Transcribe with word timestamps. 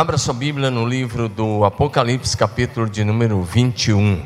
Abra 0.00 0.16
sua 0.16 0.32
Bíblia 0.32 0.70
no 0.70 0.86
livro 0.86 1.28
do 1.28 1.62
Apocalipse, 1.62 2.34
capítulo 2.34 2.88
de 2.88 3.04
número 3.04 3.42
21. 3.42 4.22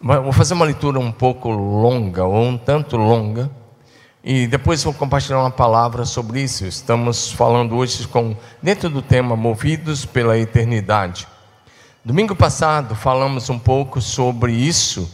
Vou 0.00 0.32
fazer 0.32 0.54
uma 0.54 0.64
leitura 0.64 1.00
um 1.00 1.10
pouco 1.10 1.50
longa, 1.50 2.22
ou 2.22 2.40
um 2.44 2.56
tanto 2.56 2.96
longa, 2.96 3.50
e 4.22 4.46
depois 4.46 4.84
vou 4.84 4.94
compartilhar 4.94 5.40
uma 5.40 5.50
palavra 5.50 6.04
sobre 6.04 6.40
isso. 6.40 6.64
Estamos 6.64 7.32
falando 7.32 7.74
hoje 7.74 8.06
com, 8.06 8.36
dentro 8.62 8.88
do 8.88 9.02
tema 9.02 9.34
Movidos 9.34 10.06
pela 10.06 10.38
Eternidade. 10.38 11.26
Domingo 12.04 12.36
passado 12.36 12.94
falamos 12.94 13.50
um 13.50 13.58
pouco 13.58 14.00
sobre 14.00 14.52
isso 14.52 15.12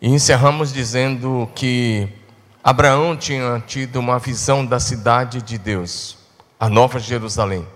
e 0.00 0.08
encerramos 0.08 0.72
dizendo 0.72 1.50
que 1.52 2.08
Abraão 2.62 3.16
tinha 3.16 3.60
tido 3.66 3.96
uma 3.96 4.20
visão 4.20 4.64
da 4.64 4.78
cidade 4.78 5.42
de 5.42 5.58
Deus, 5.58 6.16
a 6.60 6.68
Nova 6.68 7.00
Jerusalém. 7.00 7.66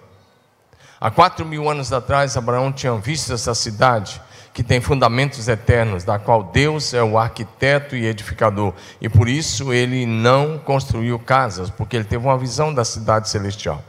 Há 1.04 1.10
quatro 1.10 1.44
mil 1.44 1.68
anos 1.68 1.92
atrás, 1.92 2.36
Abraão 2.36 2.70
tinha 2.70 2.94
visto 2.94 3.32
essa 3.32 3.56
cidade 3.56 4.22
que 4.54 4.62
tem 4.62 4.80
fundamentos 4.80 5.48
eternos, 5.48 6.04
da 6.04 6.16
qual 6.16 6.44
Deus 6.44 6.94
é 6.94 7.02
o 7.02 7.18
arquiteto 7.18 7.96
e 7.96 8.06
edificador, 8.06 8.72
e 9.00 9.08
por 9.08 9.28
isso 9.28 9.72
ele 9.72 10.06
não 10.06 10.58
construiu 10.58 11.18
casas, 11.18 11.70
porque 11.70 11.96
ele 11.96 12.04
teve 12.04 12.24
uma 12.24 12.38
visão 12.38 12.72
da 12.72 12.84
cidade 12.84 13.28
celestial. 13.28 13.82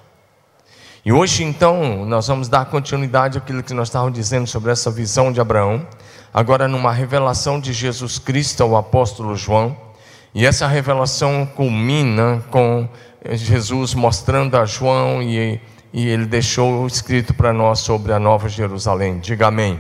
E 1.06 1.14
hoje, 1.14 1.44
então, 1.44 2.04
nós 2.04 2.28
vamos 2.28 2.50
dar 2.50 2.66
continuidade 2.66 3.38
àquilo 3.38 3.62
que 3.62 3.76
nós 3.76 3.90
estávamos 3.90 4.16
dizendo 4.16 4.48
sobre 4.48 4.72
essa 4.72 4.90
visão 4.90 5.32
de 5.32 5.40
Abraão, 5.40 5.86
agora 6.34 6.68
numa 6.68 6.92
revelação 6.92 7.60
de 7.60 7.74
Jesus 7.74 8.18
Cristo 8.18 8.64
ao 8.64 8.76
apóstolo 8.76 9.36
João, 9.36 9.78
e 10.34 10.48
essa 10.48 10.66
revelação 10.66 11.46
culmina 11.46 12.44
com 12.50 12.90
Jesus 13.34 13.94
mostrando 13.94 14.58
a 14.58 14.66
João 14.66 15.22
e, 15.22 15.62
e 15.94 16.08
ele 16.08 16.26
deixou 16.26 16.88
escrito 16.88 17.36
para 17.36 17.54
nós 17.54 17.80
sobre 17.80 18.12
a 18.12 18.20
Nova 18.20 18.50
Jerusalém. 18.50 19.20
Diga 19.20 19.48
amém. 19.48 19.80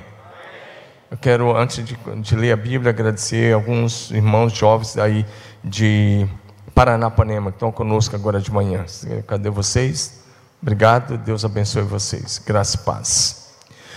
Eu 1.10 1.18
quero, 1.18 1.58
antes 1.58 1.84
de, 1.84 1.98
de, 2.22 2.36
ler 2.36 2.52
a 2.52 2.56
Bíblia, 2.56 2.92
agradecer 2.92 3.54
alguns 3.54 4.12
irmãos 4.12 4.54
jovens 4.54 4.96
aí 4.98 5.26
de 5.64 6.28
Paranapanema 6.74 7.52
que 7.52 7.56
estão 7.56 7.72
conosco 7.72 8.16
agora 8.16 8.40
de 8.40 8.52
manhã. 8.52 8.86
Cadê 9.28 9.50
vocês? 9.50 10.24
Obrigado, 10.62 11.18
Deus 11.18 11.44
abençoe 11.44 11.82
vocês. 11.82 12.42
Graça 12.46 12.78
e 12.78 12.86
paz. 12.86 13.54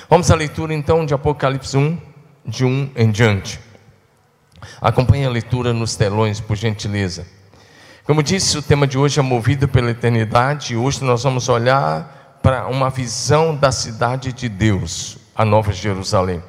Vamos 0.09 0.31
à 0.31 0.35
leitura 0.35 0.73
então 0.73 1.05
de 1.05 1.13
Apocalipse 1.13 1.77
1, 1.77 1.99
de 2.47 2.65
1 2.65 2.93
em 2.97 3.11
diante. 3.11 3.61
Acompanhe 4.81 5.27
a 5.27 5.31
leitura 5.31 5.73
nos 5.73 5.97
telões, 5.97 6.41
por 6.41 6.57
gentileza. 6.57 7.27
Como 8.07 8.23
disse, 8.23 8.57
o 8.57 8.63
tema 8.63 8.87
de 8.87 8.97
hoje 8.97 9.19
é 9.19 9.23
movido 9.23 9.67
pela 9.67 9.91
eternidade, 9.91 10.75
e 10.75 10.77
hoje 10.77 11.03
nós 11.03 11.25
vamos 11.25 11.49
olhar 11.49 12.39
para 12.41 12.69
uma 12.69 12.89
visão 12.89 13.53
da 13.53 13.73
cidade 13.73 14.33
de 14.33 14.49
Deus, 14.49 15.19
a 15.35 15.45
Nova 15.45 15.73
Jerusalém. 15.73 16.41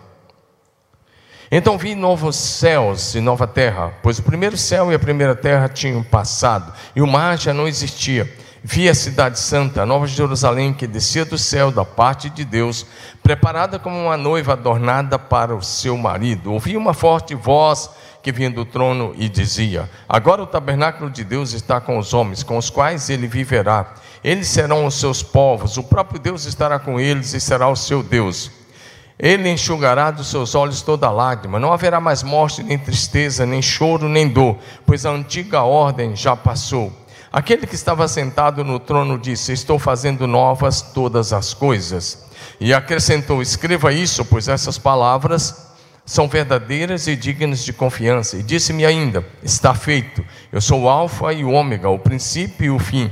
Então 1.51 1.75
vi 1.75 1.95
novos 1.95 2.35
céus 2.35 3.15
e 3.15 3.21
nova 3.21 3.47
terra, 3.47 3.91
pois 4.03 4.19
o 4.19 4.23
primeiro 4.23 4.55
céu 4.55 4.91
e 4.91 4.95
a 4.95 4.99
primeira 4.99 5.33
terra 5.33 5.67
tinham 5.67 6.03
passado, 6.03 6.71
e 6.95 7.01
o 7.01 7.07
mar 7.07 7.39
já 7.39 7.55
não 7.55 7.67
existia 7.67 8.31
vi 8.63 8.89
a 8.89 8.93
cidade 8.93 9.39
santa, 9.39 9.83
a 9.83 9.85
Nova 9.85 10.05
Jerusalém, 10.05 10.73
que 10.73 10.85
descia 10.85 11.23
do 11.23 11.37
céu 11.37 11.71
da 11.71 11.85
parte 11.85 12.29
de 12.29 12.43
Deus, 12.43 12.85
preparada 13.23 13.79
como 13.79 13.97
uma 13.97 14.17
noiva 14.17 14.53
adornada 14.53 15.17
para 15.17 15.55
o 15.55 15.63
seu 15.63 15.97
marido. 15.97 16.51
Ouvi 16.51 16.75
uma 16.75 16.93
forte 16.93 17.33
voz 17.33 17.89
que 18.27 18.31
vinha 18.33 18.49
do 18.49 18.65
trono 18.65 19.15
e 19.17 19.29
dizia: 19.29 19.89
Agora 20.09 20.43
o 20.43 20.47
tabernáculo 20.47 21.09
de 21.09 21.23
Deus 21.23 21.53
está 21.53 21.79
com 21.79 21.97
os 21.97 22.13
homens, 22.13 22.43
com 22.43 22.57
os 22.57 22.69
quais 22.69 23.09
ele 23.09 23.25
viverá. 23.25 23.93
Eles 24.21 24.49
serão 24.49 24.85
os 24.85 24.95
seus 24.95 25.23
povos, 25.23 25.77
o 25.77 25.83
próprio 25.83 26.19
Deus 26.19 26.43
estará 26.43 26.77
com 26.77 26.99
eles 26.99 27.33
e 27.33 27.39
será 27.39 27.69
o 27.69 27.75
seu 27.77 28.03
Deus. 28.03 28.51
Ele 29.17 29.49
enxugará 29.49 30.11
dos 30.11 30.27
seus 30.27 30.55
olhos 30.55 30.81
toda 30.81 31.09
lágrima, 31.09 31.57
não 31.57 31.71
haverá 31.71 32.01
mais 32.01 32.21
morte, 32.21 32.61
nem 32.61 32.77
tristeza, 32.77 33.45
nem 33.45 33.61
choro, 33.61 34.09
nem 34.09 34.27
dor, 34.27 34.57
pois 34.85 35.05
a 35.05 35.11
antiga 35.11 35.61
ordem 35.61 36.13
já 36.13 36.35
passou. 36.35 36.91
Aquele 37.31 37.65
que 37.65 37.75
estava 37.75 38.09
sentado 38.09 38.61
no 38.61 38.77
trono 38.77 39.17
disse: 39.17 39.53
Estou 39.53 39.79
fazendo 39.79 40.27
novas 40.27 40.81
todas 40.81 41.31
as 41.31 41.53
coisas. 41.53 42.27
E 42.59 42.73
acrescentou: 42.73 43.41
Escreva 43.41 43.93
isso, 43.93 44.25
pois 44.25 44.49
essas 44.49 44.77
palavras 44.77 45.66
são 46.07 46.25
verdadeiras 46.25 47.05
e 47.05 47.17
dignas 47.17 47.65
de 47.65 47.73
confiança. 47.73 48.37
E 48.37 48.41
disse-me 48.41 48.85
ainda: 48.85 49.25
Está 49.43 49.75
feito. 49.75 50.25
Eu 50.51 50.61
sou 50.61 50.83
o 50.83 50.89
Alfa 50.89 51.33
e 51.33 51.43
o 51.43 51.51
Ômega, 51.51 51.89
o 51.89 51.99
princípio 51.99 52.65
e 52.65 52.69
o 52.69 52.79
fim. 52.79 53.11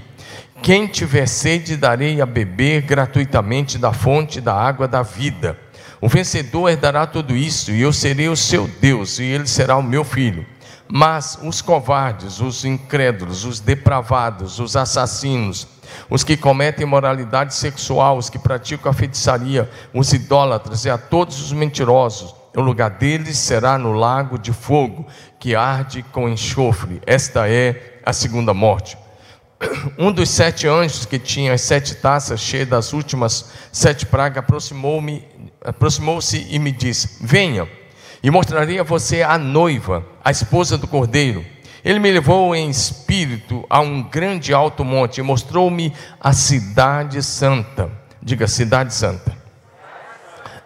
Quem 0.61 0.87
tiver 0.87 1.27
sede, 1.27 1.75
darei 1.75 2.21
a 2.21 2.25
beber 2.25 2.81
gratuitamente 2.83 3.77
da 3.77 3.91
fonte 3.91 4.39
da 4.39 4.55
água 4.55 4.87
da 4.87 5.03
vida. 5.03 5.59
O 5.99 6.07
vencedor 6.07 6.69
herdará 6.69 7.05
tudo 7.05 7.35
isso, 7.35 7.71
e 7.71 7.81
eu 7.81 7.91
serei 7.91 8.29
o 8.29 8.35
seu 8.35 8.65
Deus, 8.79 9.19
e 9.19 9.23
ele 9.23 9.45
será 9.45 9.75
o 9.75 9.83
meu 9.83 10.05
filho. 10.05 10.45
Mas 10.87 11.37
os 11.43 11.61
covardes, 11.61 12.39
os 12.39 12.63
incrédulos, 12.63 13.43
os 13.43 13.59
depravados, 13.59 14.59
os 14.59 14.77
assassinos, 14.77 15.67
os 16.09 16.23
que 16.23 16.37
cometem 16.37 16.85
imoralidade 16.85 17.53
sexual, 17.53 18.17
os 18.17 18.29
que 18.29 18.39
praticam 18.39 18.89
a 18.89 18.93
feitiçaria, 18.93 19.69
os 19.93 20.13
idólatras 20.13 20.85
e 20.85 20.89
a 20.89 20.97
todos 20.97 21.41
os 21.41 21.51
mentirosos, 21.51 22.33
o 22.55 22.61
lugar 22.61 22.89
deles 22.91 23.37
será 23.37 23.77
no 23.77 23.91
lago 23.91 24.37
de 24.37 24.53
fogo 24.53 25.05
que 25.39 25.55
arde 25.55 26.03
com 26.11 26.29
enxofre. 26.29 27.01
Esta 27.05 27.49
é 27.49 27.99
a 28.05 28.13
segunda 28.13 28.53
morte. 28.53 28.97
Um 29.97 30.11
dos 30.11 30.29
sete 30.29 30.67
anjos 30.67 31.05
que 31.05 31.17
tinha 31.17 31.53
as 31.53 31.61
sete 31.61 31.95
taças 31.95 32.39
cheias 32.39 32.67
das 32.67 32.93
últimas 32.93 33.51
sete 33.71 34.05
pragas 34.05 34.39
aproximou-me, 34.39 35.25
aproximou-se 35.63 36.47
e 36.49 36.59
me 36.59 36.71
disse: 36.71 37.17
Venha 37.21 37.67
e 38.21 38.31
mostrarei 38.31 38.79
a 38.79 38.83
você 38.83 39.21
a 39.21 39.37
noiva, 39.37 40.05
a 40.23 40.31
esposa 40.31 40.77
do 40.77 40.87
cordeiro. 40.87 41.45
Ele 41.83 41.99
me 41.99 42.11
levou 42.11 42.55
em 42.55 42.67
espírito 42.69 43.63
a 43.69 43.79
um 43.79 44.01
grande 44.01 44.51
alto 44.51 44.83
monte 44.83 45.19
e 45.19 45.21
mostrou-me 45.21 45.93
a 46.19 46.33
cidade 46.33 47.21
santa. 47.21 47.91
Diga, 48.21 48.47
cidade 48.47 48.91
santa. 48.91 49.34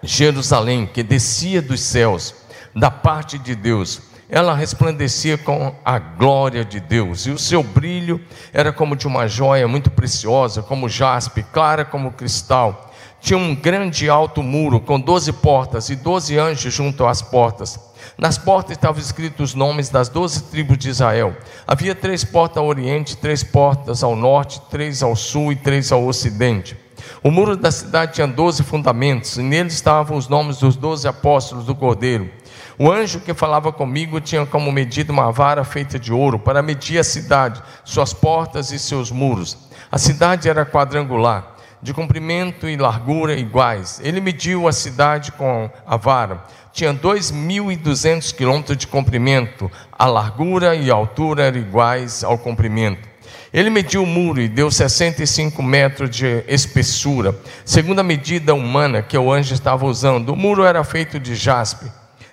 Jerusalém, 0.04 0.86
que 0.86 1.04
descia 1.04 1.62
dos 1.62 1.82
céus, 1.82 2.34
da 2.76 2.90
parte 2.90 3.38
de 3.38 3.56
Deus. 3.56 4.02
Ela 4.30 4.56
resplandecia 4.56 5.38
com 5.38 5.76
a 5.84 5.98
glória 5.98 6.64
de 6.64 6.80
Deus, 6.80 7.26
e 7.26 7.32
o 7.32 7.40
seu 7.40 7.64
brilho 7.64 8.22
era 8.54 8.72
como 8.72 8.96
de 8.96 9.08
uma 9.08 9.28
joia 9.28 9.68
muito 9.68 9.90
preciosa, 9.90 10.62
como 10.62 10.88
jaspe, 10.88 11.44
clara 11.44 11.84
como 11.84 12.12
cristal 12.12 12.90
tinha 13.22 13.38
um 13.38 13.54
grande 13.54 14.10
alto 14.10 14.42
muro 14.42 14.80
com 14.80 15.00
doze 15.00 15.32
portas 15.34 15.90
e 15.90 15.96
doze 15.96 16.38
anjos 16.38 16.74
junto 16.74 17.06
às 17.06 17.22
portas. 17.22 17.80
Nas 18.18 18.38
portas 18.38 18.72
estavam 18.72 19.02
escritos 19.02 19.52
os 19.52 19.56
nomes 19.56 19.90
das 19.90 20.10
doze 20.10 20.44
tribos 20.44 20.78
de 20.78 20.90
Israel. 20.90 21.36
Havia 21.68 21.94
três 21.94 22.24
portas 22.24 22.58
ao 22.58 22.66
oriente, 22.66 23.18
três 23.18 23.44
portas 23.44 24.04
ao 24.04 24.16
norte, 24.16 24.62
três 24.70 25.04
ao 25.04 25.16
sul 25.16 25.52
e 25.52 25.56
três 25.56 25.92
ao 25.92 26.06
ocidente. 26.06 26.78
O 27.24 27.32
muro 27.32 27.56
da 27.56 27.72
cidade 27.72 28.14
tinha 28.14 28.28
doze 28.28 28.64
fundamentos, 28.64 29.38
e 29.38 29.42
neles 29.42 29.74
estavam 29.74 30.18
os 30.18 30.28
nomes 30.28 30.58
dos 30.58 30.76
doze 30.76 31.08
apóstolos 31.08 31.66
do 31.66 31.76
Cordeiro. 31.76 32.30
O 32.78 32.92
anjo 32.92 33.20
que 33.20 33.34
falava 33.34 33.72
comigo 33.74 34.22
tinha 34.22 34.46
como 34.46 34.72
medida 34.72 35.12
uma 35.12 35.32
vara 35.32 35.64
feita 35.64 36.00
de 36.00 36.14
ouro 36.14 36.40
para 36.40 36.62
medir 36.62 36.98
a 36.98 37.04
cidade, 37.04 37.62
suas 37.84 38.14
portas 38.14 38.72
e 38.72 38.80
seus 38.80 39.12
muros. 39.12 39.58
A 39.92 39.98
cidade 39.98 40.48
era 40.48 40.66
quadrangular 40.66 41.56
de 41.82 41.94
comprimento 41.94 42.68
e 42.68 42.78
largura 42.78 43.34
iguais. 43.34 44.00
Ele 44.04 44.22
mediu 44.22 44.68
a 44.68 44.72
cidade 44.72 45.31
com 45.31 45.70
a 45.86 45.98
vara. 45.98 46.44
Tinha 46.72 46.94
2.200 46.94 48.34
quilômetros 48.36 48.78
de 48.78 48.88
comprimento. 48.88 49.72
A 49.92 50.06
largura 50.06 50.75
e 50.75 50.92
a 50.92 50.94
altura 50.94 51.44
eram 51.44 51.60
iguais 51.60 52.24
ao 52.24 52.38
comprimento. 52.38 53.08
Ele 53.51 53.69
mediu 53.69 54.04
o 54.04 54.06
muro 54.06 54.40
e 54.40 54.48
deu 54.48 54.69
65 54.69 55.62
metros 55.63 56.10
de 56.10 56.44
espessura, 56.48 57.36
segundo 57.66 58.00
a 58.00 58.04
medida 58.04 58.54
humana 58.54 59.01
que 59.01 59.18
o 59.18 59.31
anjo 59.31 59.54
estava 59.54 59.86
usando. 59.86 60.30
O 60.30 60.36
muro 60.36 60.63
era 60.63 60.84
feito 60.84 61.19
de 61.19 61.36
jaspe 61.36 61.90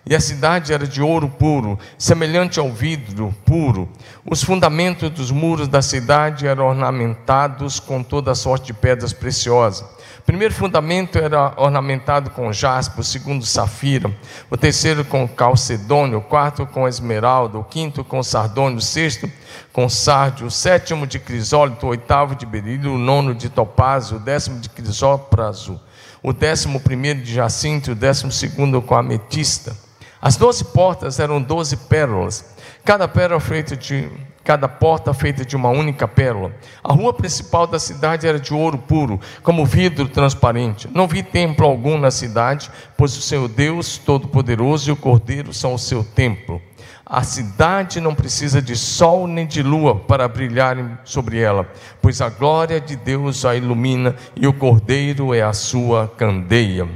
e 0.09 0.15
a 0.15 0.21
cidade 0.21 0.73
era 0.73 0.87
de 0.87 1.03
ouro 1.03 1.29
puro, 1.29 1.77
semelhante 1.99 2.61
ao 2.61 2.71
vidro 2.71 3.35
puro. 3.45 3.89
Os 4.25 4.43
fundamentos 4.43 5.11
dos 5.11 5.33
muros 5.33 5.67
da 5.67 5.83
cidade 5.83 6.47
eram 6.47 6.67
ornamentados 6.67 7.81
com 7.81 8.05
toda 8.05 8.35
sorte 8.35 8.67
de 8.67 8.73
pedras 8.73 9.13
preciosas. 9.13 9.85
O 10.21 10.23
primeiro 10.27 10.55
fundamento 10.55 11.19
era 11.19 11.55
ornamentado 11.57 12.31
com 12.31 12.53
jaspe, 12.53 13.01
o 13.01 13.05
segundo 13.05 13.45
safira, 13.45 14.13
o 14.49 14.57
terceiro 14.57 15.05
com 15.05 15.27
calcedônio, 15.27 16.19
o 16.19 16.23
quarto 16.23 16.65
com 16.67 16.87
esmeralda, 16.87 17.59
o 17.59 17.65
quinto 17.65 18.05
com 18.05 18.23
sardônio, 18.23 18.79
o 18.79 18.83
sexto 18.83 19.31
com 19.73 19.89
sárdio, 19.89 20.47
o 20.47 20.51
sétimo 20.51 21.05
de 21.05 21.19
crisólito, 21.19 21.87
o 21.87 21.91
oitavo 21.91 22.37
de 22.37 22.47
berílio, 22.47 22.95
o 22.95 22.99
nono 22.99 23.35
de 23.35 23.49
topázio, 23.49 24.19
o 24.19 24.21
décimo 24.21 24.61
de 24.61 24.69
crisópraso, 24.69 25.81
o 26.23 26.33
décimo 26.33 26.81
primeiro 26.81 27.23
de 27.23 27.35
jacinto, 27.35 27.91
o 27.91 27.95
décimo 27.95 28.31
segundo 28.31 28.81
com 28.81 28.95
ametista. 28.95 29.86
As 30.21 30.37
doze 30.37 30.65
portas 30.65 31.21
eram 31.21 31.43
doze 31.43 31.77
pérolas, 31.77 32.45
cada 32.85 33.07
pérola 33.07 33.41
feita 33.41 33.77
de 33.77 34.11
cada 34.47 34.69
porta 34.69 35.13
feita 35.13 35.45
de 35.45 35.57
uma 35.57 35.71
única 35.71 36.07
pérola. 36.07 36.53
A 36.83 36.93
rua 36.93 37.13
principal 37.13 37.67
da 37.67 37.81
cidade 37.81 38.29
era 38.29 38.39
de 38.39 38.55
ouro 38.55 38.79
puro, 38.79 39.21
como 39.43 39.67
vidro 39.67 40.07
transparente. 40.07 40.89
Não 40.95 41.09
vi 41.09 41.21
templo 41.21 41.67
algum 41.67 41.99
na 41.99 42.13
cidade, 42.13 42.71
pois 42.97 43.17
o 43.17 43.21
Senhor 43.21 43.49
Deus 43.49 43.99
Todo-Poderoso 43.99 44.89
e 44.89 44.93
o 44.93 44.97
Cordeiro 44.97 45.53
são 45.53 45.75
o 45.75 45.79
seu 45.79 46.05
templo. 46.05 46.63
A 47.05 47.25
cidade 47.25 48.01
não 48.01 48.15
precisa 48.15 48.63
de 48.63 48.77
sol 48.77 49.27
nem 49.27 49.47
de 49.47 49.65
lua 49.65 49.97
para 49.97 50.29
brilharem 50.29 50.97
sobre 51.05 51.41
ela, 51.41 51.69
pois 52.01 52.21
a 52.21 52.29
glória 52.29 52.81
de 52.81 52.95
Deus 52.95 53.45
a 53.45 53.57
ilumina 53.57 54.15
e 54.37 54.47
o 54.47 54.53
Cordeiro 54.53 55.35
é 55.35 55.43
a 55.43 55.53
sua 55.53 56.07
candeia. 56.17 56.89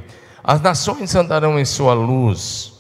As 0.42 0.60
nações 0.60 1.16
andarão 1.16 1.58
em 1.58 1.64
sua 1.64 1.94
luz 1.94 2.79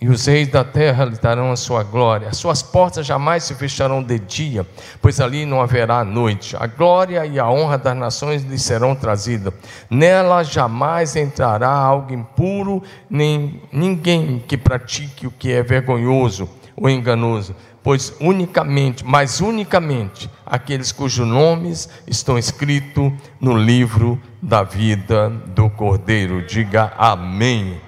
e 0.00 0.08
os 0.08 0.26
reis 0.26 0.46
da 0.46 0.62
terra 0.62 1.04
lhe 1.04 1.16
darão 1.16 1.50
a 1.50 1.56
sua 1.56 1.82
glória. 1.82 2.28
As 2.28 2.36
suas 2.36 2.62
portas 2.62 3.04
jamais 3.04 3.42
se 3.42 3.54
fecharão 3.54 4.00
de 4.00 4.18
dia, 4.18 4.64
pois 5.02 5.20
ali 5.20 5.44
não 5.44 5.60
haverá 5.60 6.04
noite. 6.04 6.56
A 6.56 6.68
glória 6.68 7.26
e 7.26 7.38
a 7.38 7.50
honra 7.50 7.76
das 7.76 7.96
nações 7.96 8.44
lhe 8.44 8.58
serão 8.58 8.94
trazidas. 8.94 9.52
Nela 9.90 10.44
jamais 10.44 11.16
entrará 11.16 11.68
algo 11.68 12.14
impuro, 12.14 12.80
nem 13.10 13.60
ninguém 13.72 14.38
que 14.46 14.56
pratique 14.56 15.26
o 15.26 15.32
que 15.32 15.50
é 15.50 15.64
vergonhoso 15.64 16.48
ou 16.76 16.88
enganoso, 16.88 17.56
pois 17.82 18.14
unicamente, 18.20 19.04
mas 19.04 19.40
unicamente 19.40 20.30
aqueles 20.46 20.92
cujos 20.92 21.26
nomes 21.26 21.88
estão 22.06 22.38
escritos 22.38 23.12
no 23.40 23.56
livro 23.56 24.20
da 24.40 24.62
vida 24.62 25.28
do 25.28 25.68
Cordeiro. 25.68 26.46
Diga 26.46 26.92
amém. 26.96 27.87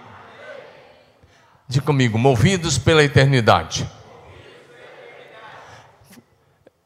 Diga 1.71 1.87
comigo, 1.87 2.19
movidos 2.19 2.79
pela 2.79 3.05
eternidade. 3.05 3.89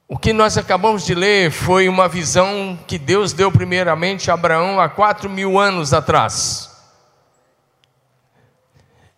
O 0.06 0.18
que 0.18 0.30
nós 0.30 0.58
acabamos 0.58 1.06
de 1.06 1.14
ler 1.14 1.50
foi 1.50 1.88
uma 1.88 2.06
visão 2.06 2.78
que 2.86 2.98
Deus 2.98 3.32
deu 3.32 3.50
primeiramente 3.50 4.30
a 4.30 4.34
Abraão 4.34 4.78
há 4.78 4.86
quatro 4.86 5.30
mil 5.30 5.58
anos 5.58 5.94
atrás. 5.94 6.73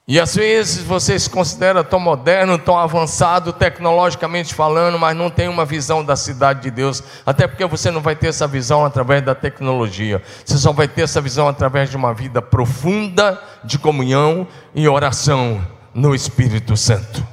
E 0.09 0.21
às 0.21 0.37
vezes 0.37 0.85
você 0.85 1.19
se 1.19 1.29
considera 1.29 1.83
tão 1.83 1.99
moderno, 1.99 2.57
tão 2.57 2.79
avançado 2.79 3.53
tecnologicamente 3.53 4.55
falando, 4.55 4.97
mas 5.01 5.17
não 5.17 5.29
tem 5.29 5.49
uma 5.49 5.65
visão 5.65 6.05
da 6.05 6.15
cidade 6.15 6.63
de 6.63 6.71
Deus. 6.71 7.03
Até 7.25 7.49
porque 7.49 7.67
você 7.67 7.91
não 7.91 8.01
vai 8.01 8.15
ter 8.15 8.29
essa 8.29 8.47
visão 8.47 8.85
através 8.85 9.21
da 9.25 9.35
tecnologia. 9.35 10.23
Você 10.45 10.59
só 10.59 10.73
vai 10.73 10.87
ter 10.87 11.03
essa 11.03 11.21
visão 11.21 11.49
através 11.49 11.91
de 11.91 11.97
uma 11.97 12.15
vida 12.15 12.41
profunda 12.41 13.43
de 13.65 13.81
comunhão 13.81 14.47
e 14.73 14.87
oração 14.87 15.67
no 15.93 16.15
Espírito 16.15 16.77
Santo. 16.77 17.27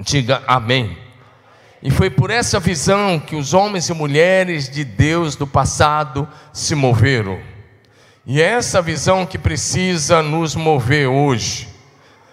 Diga 0.00 0.42
amém. 0.46 0.96
E 1.82 1.90
foi 1.90 2.08
por 2.08 2.30
essa 2.30 2.58
visão 2.58 3.20
que 3.20 3.36
os 3.36 3.52
homens 3.52 3.90
e 3.90 3.92
mulheres 3.92 4.70
de 4.70 4.84
Deus 4.84 5.36
do 5.36 5.46
passado 5.46 6.26
se 6.50 6.74
moveram. 6.74 7.38
E 8.28 8.42
é 8.42 8.46
essa 8.46 8.82
visão 8.82 9.24
que 9.24 9.38
precisa 9.38 10.20
nos 10.20 10.56
mover 10.56 11.06
hoje. 11.06 11.68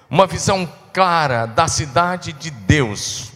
Uma 0.10 0.26
visão 0.26 0.68
clara 0.92 1.46
da 1.46 1.68
cidade 1.68 2.34
de 2.34 2.50
Deus, 2.50 3.32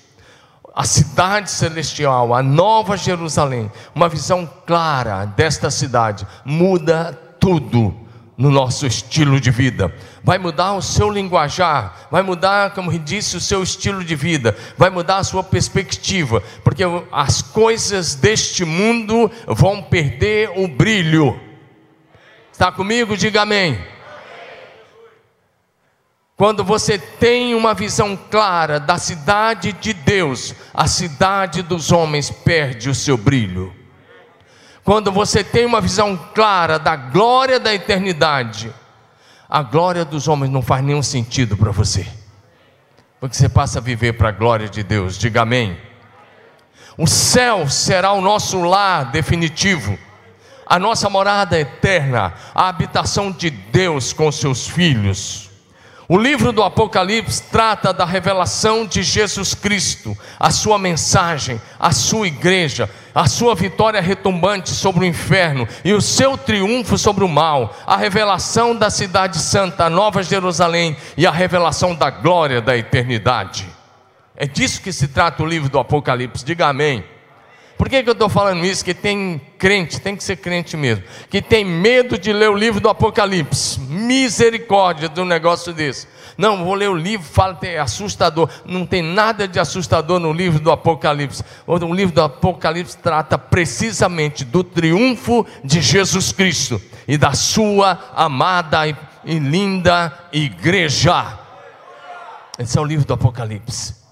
a 0.74 0.84
cidade 0.84 1.52
celestial, 1.52 2.34
a 2.34 2.42
nova 2.42 2.98
Jerusalém. 2.98 3.72
Uma 3.94 4.10
visão 4.10 4.50
clara 4.66 5.26
desta 5.26 5.70
cidade 5.70 6.26
muda 6.44 7.14
tudo 7.40 7.96
no 8.36 8.50
nosso 8.50 8.88
estilo 8.88 9.40
de 9.40 9.52
vida. 9.52 9.94
Vai 10.24 10.40
mudar 10.40 10.74
o 10.74 10.82
seu 10.82 11.12
linguajar, 11.12 12.08
vai 12.10 12.24
mudar, 12.24 12.72
como 12.72 12.92
disse, 12.98 13.38
o 13.38 13.42
seu 13.42 13.62
estilo 13.62 14.04
de 14.04 14.16
vida, 14.16 14.58
vai 14.76 14.90
mudar 14.90 15.18
a 15.18 15.24
sua 15.24 15.44
perspectiva, 15.44 16.42
porque 16.64 16.84
as 17.12 17.40
coisas 17.40 18.16
deste 18.16 18.66
mundo 18.66 19.30
vão 19.48 19.84
perder 19.84 20.52
o 20.56 20.68
brilho 20.68 21.47
Está 22.58 22.72
comigo? 22.72 23.16
Diga 23.16 23.44
amém. 23.44 23.80
Quando 26.36 26.64
você 26.64 26.98
tem 26.98 27.54
uma 27.54 27.76
visão 27.76 28.18
clara 28.32 28.80
da 28.80 28.98
cidade 28.98 29.74
de 29.74 29.94
Deus, 29.94 30.56
a 30.74 30.88
cidade 30.88 31.62
dos 31.62 31.92
homens 31.92 32.32
perde 32.32 32.90
o 32.90 32.96
seu 32.96 33.16
brilho. 33.16 33.72
Quando 34.84 35.12
você 35.12 35.44
tem 35.44 35.68
uma 35.68 35.80
visão 35.80 36.18
clara 36.34 36.80
da 36.80 36.96
glória 36.96 37.60
da 37.60 37.72
eternidade, 37.76 38.74
a 39.48 39.62
glória 39.62 40.04
dos 40.04 40.28
homens 40.28 40.52
não 40.52 40.64
faz 40.64 40.84
nenhum 40.84 41.04
sentido 41.04 41.56
para 41.56 41.70
você, 41.70 42.08
porque 43.20 43.36
você 43.36 43.48
passa 43.48 43.78
a 43.78 43.84
viver 43.84 44.14
para 44.14 44.30
a 44.30 44.32
glória 44.32 44.68
de 44.68 44.82
Deus. 44.82 45.16
Diga 45.16 45.44
amém. 45.44 45.78
O 46.98 47.06
céu 47.06 47.70
será 47.70 48.14
o 48.14 48.22
nosso 48.22 48.60
lar 48.64 49.12
definitivo 49.12 50.07
a 50.68 50.78
nossa 50.78 51.10
morada 51.10 51.60
eterna, 51.60 52.34
a 52.54 52.68
habitação 52.68 53.32
de 53.32 53.50
Deus 53.50 54.14
com 54.14 54.32
seus 54.32 54.68
filhos. 54.68 55.48
O 56.10 56.18
livro 56.18 56.54
do 56.54 56.64
Apocalipse 56.64 57.44
trata 57.52 57.92
da 57.92 58.06
revelação 58.06 58.86
de 58.86 59.04
Jesus 59.04 59.54
Cristo, 59.54 60.18
a 60.40 60.50
sua 60.52 60.80
mensagem, 60.80 61.62
a 61.78 61.92
sua 61.92 62.28
igreja, 62.28 62.90
a 63.14 63.28
sua 63.28 63.54
vitória 63.54 64.00
retumbante 64.00 64.70
sobre 64.70 65.02
o 65.02 65.06
inferno 65.06 65.68
e 65.84 65.92
o 65.94 66.00
seu 66.00 66.38
triunfo 66.38 66.98
sobre 66.98 67.26
o 67.26 67.28
mal, 67.28 67.76
a 67.86 67.98
revelação 67.98 68.74
da 68.74 68.90
cidade 68.90 69.38
santa, 69.38 69.86
a 69.86 69.90
nova 69.90 70.24
Jerusalém 70.24 70.96
e 71.18 71.28
a 71.28 71.32
revelação 71.32 71.94
da 71.94 72.10
glória 72.10 72.62
da 72.62 72.78
eternidade. 72.78 73.68
É 74.34 74.48
disso 74.48 74.82
que 74.82 74.94
se 74.94 75.10
trata 75.10 75.44
o 75.44 75.46
livro 75.46 75.68
do 75.68 75.80
Apocalipse. 75.80 76.46
Diga 76.46 76.68
amém. 76.68 77.04
Por 77.78 77.88
que, 77.88 78.02
que 78.02 78.10
eu 78.10 78.14
estou 78.14 78.28
falando 78.28 78.66
isso? 78.66 78.84
Que 78.84 78.94
tem 78.94 79.40
crente, 79.58 80.02
tem 80.02 80.16
que 80.16 80.24
ser 80.24 80.38
crente 80.38 80.76
mesmo, 80.76 81.04
que 81.30 81.42
tem 81.42 81.64
medo 81.64 82.18
de 82.18 82.34
ler 82.34 82.50
o 82.50 82.56
livro 82.56 82.80
do 82.80 82.90
Apocalipse. 82.90 83.80
Misericórdia 83.80 85.12
um 85.18 85.26
negócio 85.26 85.72
desse. 85.74 86.08
Não, 86.38 86.64
vou 86.64 86.74
ler 86.74 86.90
o 86.90 86.96
livro, 86.96 87.26
fala 87.26 87.58
é 87.64 87.80
assustador. 87.80 88.50
Não 88.66 88.86
tem 88.86 89.02
nada 89.02 89.48
de 89.48 89.60
assustador 89.60 90.20
no 90.20 90.34
livro 90.34 90.60
do 90.60 90.72
Apocalipse. 90.72 91.44
O 91.66 91.78
livro 91.94 92.14
do 92.14 92.22
Apocalipse 92.22 92.98
trata 92.98 93.38
precisamente 93.38 94.44
do 94.44 94.64
triunfo 94.64 95.46
de 95.64 95.82
Jesus 95.82 96.32
Cristo 96.32 96.82
e 97.08 97.18
da 97.18 97.34
sua 97.34 98.00
amada 98.16 98.88
e 98.88 99.40
linda 99.40 100.14
igreja. 100.32 101.40
Esse 102.58 102.78
é 102.78 102.82
o 102.82 102.86
livro 102.86 103.06
do 103.06 103.14
Apocalipse. 103.14 104.07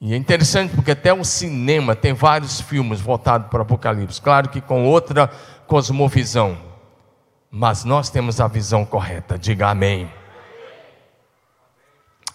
E 0.00 0.14
é 0.14 0.16
interessante 0.16 0.74
porque 0.74 0.92
até 0.92 1.12
o 1.12 1.22
cinema 1.22 1.94
tem 1.94 2.14
vários 2.14 2.58
filmes 2.58 3.00
voltados 3.02 3.48
para 3.48 3.58
o 3.58 3.62
Apocalipse, 3.62 4.20
claro 4.20 4.48
que 4.48 4.60
com 4.60 4.86
outra 4.86 5.30
cosmovisão, 5.66 6.58
mas 7.50 7.84
nós 7.84 8.08
temos 8.08 8.40
a 8.40 8.48
visão 8.48 8.82
correta, 8.82 9.38
diga 9.38 9.68
amém. 9.68 10.10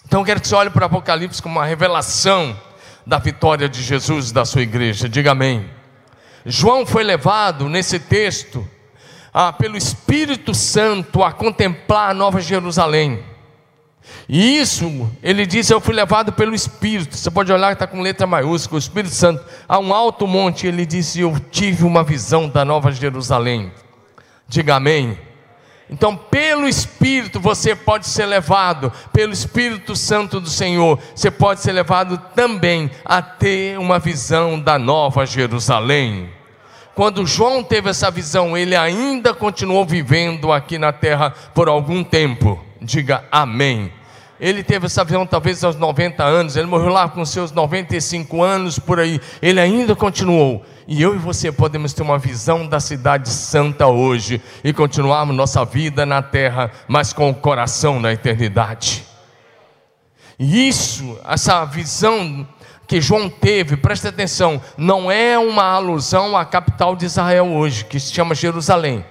Então 0.06 0.20
eu 0.20 0.24
quero 0.24 0.40
que 0.40 0.46
você 0.46 0.54
olhe 0.54 0.70
para 0.70 0.84
o 0.84 0.86
Apocalipse 0.86 1.42
como 1.42 1.58
uma 1.58 1.66
revelação 1.66 2.56
da 3.04 3.18
vitória 3.18 3.68
de 3.68 3.82
Jesus 3.82 4.30
da 4.30 4.44
sua 4.44 4.62
igreja, 4.62 5.08
diga 5.08 5.32
amém. 5.32 5.68
João 6.44 6.86
foi 6.86 7.02
levado 7.02 7.68
nesse 7.68 7.98
texto 7.98 8.64
ah, 9.34 9.52
pelo 9.52 9.76
Espírito 9.76 10.54
Santo 10.54 11.24
a 11.24 11.32
contemplar 11.32 12.12
a 12.12 12.14
Nova 12.14 12.40
Jerusalém. 12.40 13.24
E 14.28 14.58
isso, 14.58 15.08
ele 15.22 15.46
diz: 15.46 15.70
Eu 15.70 15.80
fui 15.80 15.94
levado 15.94 16.32
pelo 16.32 16.54
Espírito. 16.54 17.16
Você 17.16 17.30
pode 17.30 17.52
olhar 17.52 17.68
que 17.68 17.74
está 17.74 17.86
com 17.86 18.00
letra 18.00 18.26
maiúscula, 18.26 18.76
o 18.76 18.78
Espírito 18.78 19.14
Santo, 19.14 19.44
a 19.68 19.78
um 19.78 19.94
alto 19.94 20.26
monte. 20.26 20.66
Ele 20.66 20.84
disse: 20.84 21.20
Eu 21.20 21.38
tive 21.50 21.84
uma 21.84 22.02
visão 22.02 22.48
da 22.48 22.64
Nova 22.64 22.90
Jerusalém. 22.90 23.72
Diga 24.48 24.76
amém. 24.76 25.18
Então, 25.88 26.16
pelo 26.16 26.66
Espírito, 26.66 27.38
você 27.38 27.76
pode 27.76 28.08
ser 28.08 28.26
levado, 28.26 28.92
pelo 29.12 29.32
Espírito 29.32 29.94
Santo 29.94 30.40
do 30.40 30.48
Senhor, 30.48 30.98
você 31.14 31.30
pode 31.30 31.60
ser 31.60 31.70
levado 31.72 32.18
também 32.34 32.90
a 33.04 33.22
ter 33.22 33.78
uma 33.78 34.00
visão 34.00 34.58
da 34.58 34.78
Nova 34.78 35.24
Jerusalém. 35.24 36.28
Quando 36.92 37.26
João 37.26 37.62
teve 37.62 37.90
essa 37.90 38.10
visão, 38.10 38.56
ele 38.56 38.74
ainda 38.74 39.32
continuou 39.32 39.84
vivendo 39.84 40.50
aqui 40.50 40.76
na 40.78 40.92
terra 40.92 41.30
por 41.54 41.68
algum 41.68 42.02
tempo. 42.02 42.60
Diga 42.80 43.24
amém. 43.30 43.92
Ele 44.38 44.62
teve 44.62 44.86
essa 44.86 45.02
visão 45.02 45.26
talvez 45.26 45.64
aos 45.64 45.76
90 45.76 46.22
anos, 46.22 46.56
ele 46.56 46.66
morreu 46.66 46.90
lá 46.90 47.08
com 47.08 47.24
seus 47.24 47.52
95 47.52 48.42
anos 48.42 48.78
por 48.78 49.00
aí. 49.00 49.20
Ele 49.40 49.60
ainda 49.60 49.96
continuou. 49.96 50.64
E 50.86 51.02
eu 51.02 51.14
e 51.14 51.18
você 51.18 51.50
podemos 51.50 51.92
ter 51.92 52.02
uma 52.02 52.18
visão 52.18 52.66
da 52.66 52.78
cidade 52.78 53.28
santa 53.28 53.86
hoje 53.86 54.40
e 54.62 54.72
continuarmos 54.72 55.34
nossa 55.34 55.64
vida 55.64 56.04
na 56.04 56.22
terra, 56.22 56.70
mas 56.86 57.12
com 57.12 57.30
o 57.30 57.34
coração 57.34 57.98
na 57.98 58.12
eternidade. 58.12 59.04
E 60.38 60.68
isso, 60.68 61.18
essa 61.26 61.64
visão 61.64 62.46
que 62.86 63.00
João 63.00 63.28
teve, 63.28 63.76
presta 63.76 64.10
atenção, 64.10 64.60
não 64.76 65.10
é 65.10 65.36
uma 65.38 65.64
alusão 65.64 66.36
à 66.36 66.44
capital 66.44 66.94
de 66.94 67.06
Israel 67.06 67.46
hoje, 67.48 67.84
que 67.84 67.98
se 67.98 68.12
chama 68.12 68.34
Jerusalém. 68.34 69.04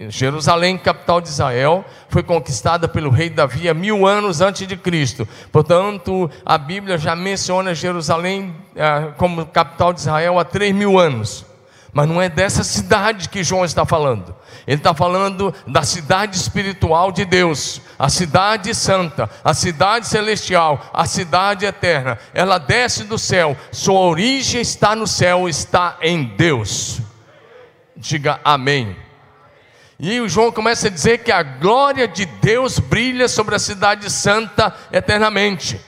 Jerusalém, 0.00 0.76
capital 0.76 1.20
de 1.20 1.28
Israel, 1.28 1.84
foi 2.08 2.22
conquistada 2.22 2.88
pelo 2.88 3.10
rei 3.10 3.30
Davi 3.30 3.68
há 3.68 3.74
mil 3.74 4.06
anos 4.06 4.40
antes 4.40 4.66
de 4.66 4.76
Cristo. 4.76 5.26
Portanto, 5.52 6.28
a 6.44 6.58
Bíblia 6.58 6.98
já 6.98 7.14
menciona 7.14 7.74
Jerusalém 7.74 8.56
eh, 8.74 9.12
como 9.16 9.46
capital 9.46 9.92
de 9.92 10.00
Israel 10.00 10.38
há 10.38 10.44
três 10.44 10.74
mil 10.74 10.98
anos. 10.98 11.46
Mas 11.92 12.08
não 12.08 12.20
é 12.20 12.28
dessa 12.28 12.64
cidade 12.64 13.28
que 13.28 13.44
João 13.44 13.64
está 13.64 13.86
falando. 13.86 14.34
Ele 14.66 14.78
está 14.78 14.92
falando 14.92 15.54
da 15.64 15.84
cidade 15.84 16.36
espiritual 16.36 17.12
de 17.12 17.24
Deus, 17.24 17.80
a 17.96 18.08
cidade 18.08 18.74
santa, 18.74 19.30
a 19.44 19.54
cidade 19.54 20.08
celestial, 20.08 20.90
a 20.92 21.06
cidade 21.06 21.64
eterna. 21.64 22.18
Ela 22.34 22.58
desce 22.58 23.04
do 23.04 23.16
céu, 23.16 23.56
sua 23.70 24.00
origem 24.00 24.60
está 24.60 24.96
no 24.96 25.06
céu, 25.06 25.48
está 25.48 25.96
em 26.02 26.24
Deus. 26.24 27.00
Diga 27.96 28.40
amém. 28.44 28.96
E 29.98 30.20
o 30.20 30.28
João 30.28 30.50
começa 30.50 30.88
a 30.88 30.90
dizer 30.90 31.18
que 31.18 31.30
a 31.30 31.42
glória 31.42 32.08
de 32.08 32.26
Deus 32.26 32.78
brilha 32.78 33.28
sobre 33.28 33.54
a 33.54 33.58
cidade 33.58 34.10
santa 34.10 34.74
eternamente. 34.92 35.80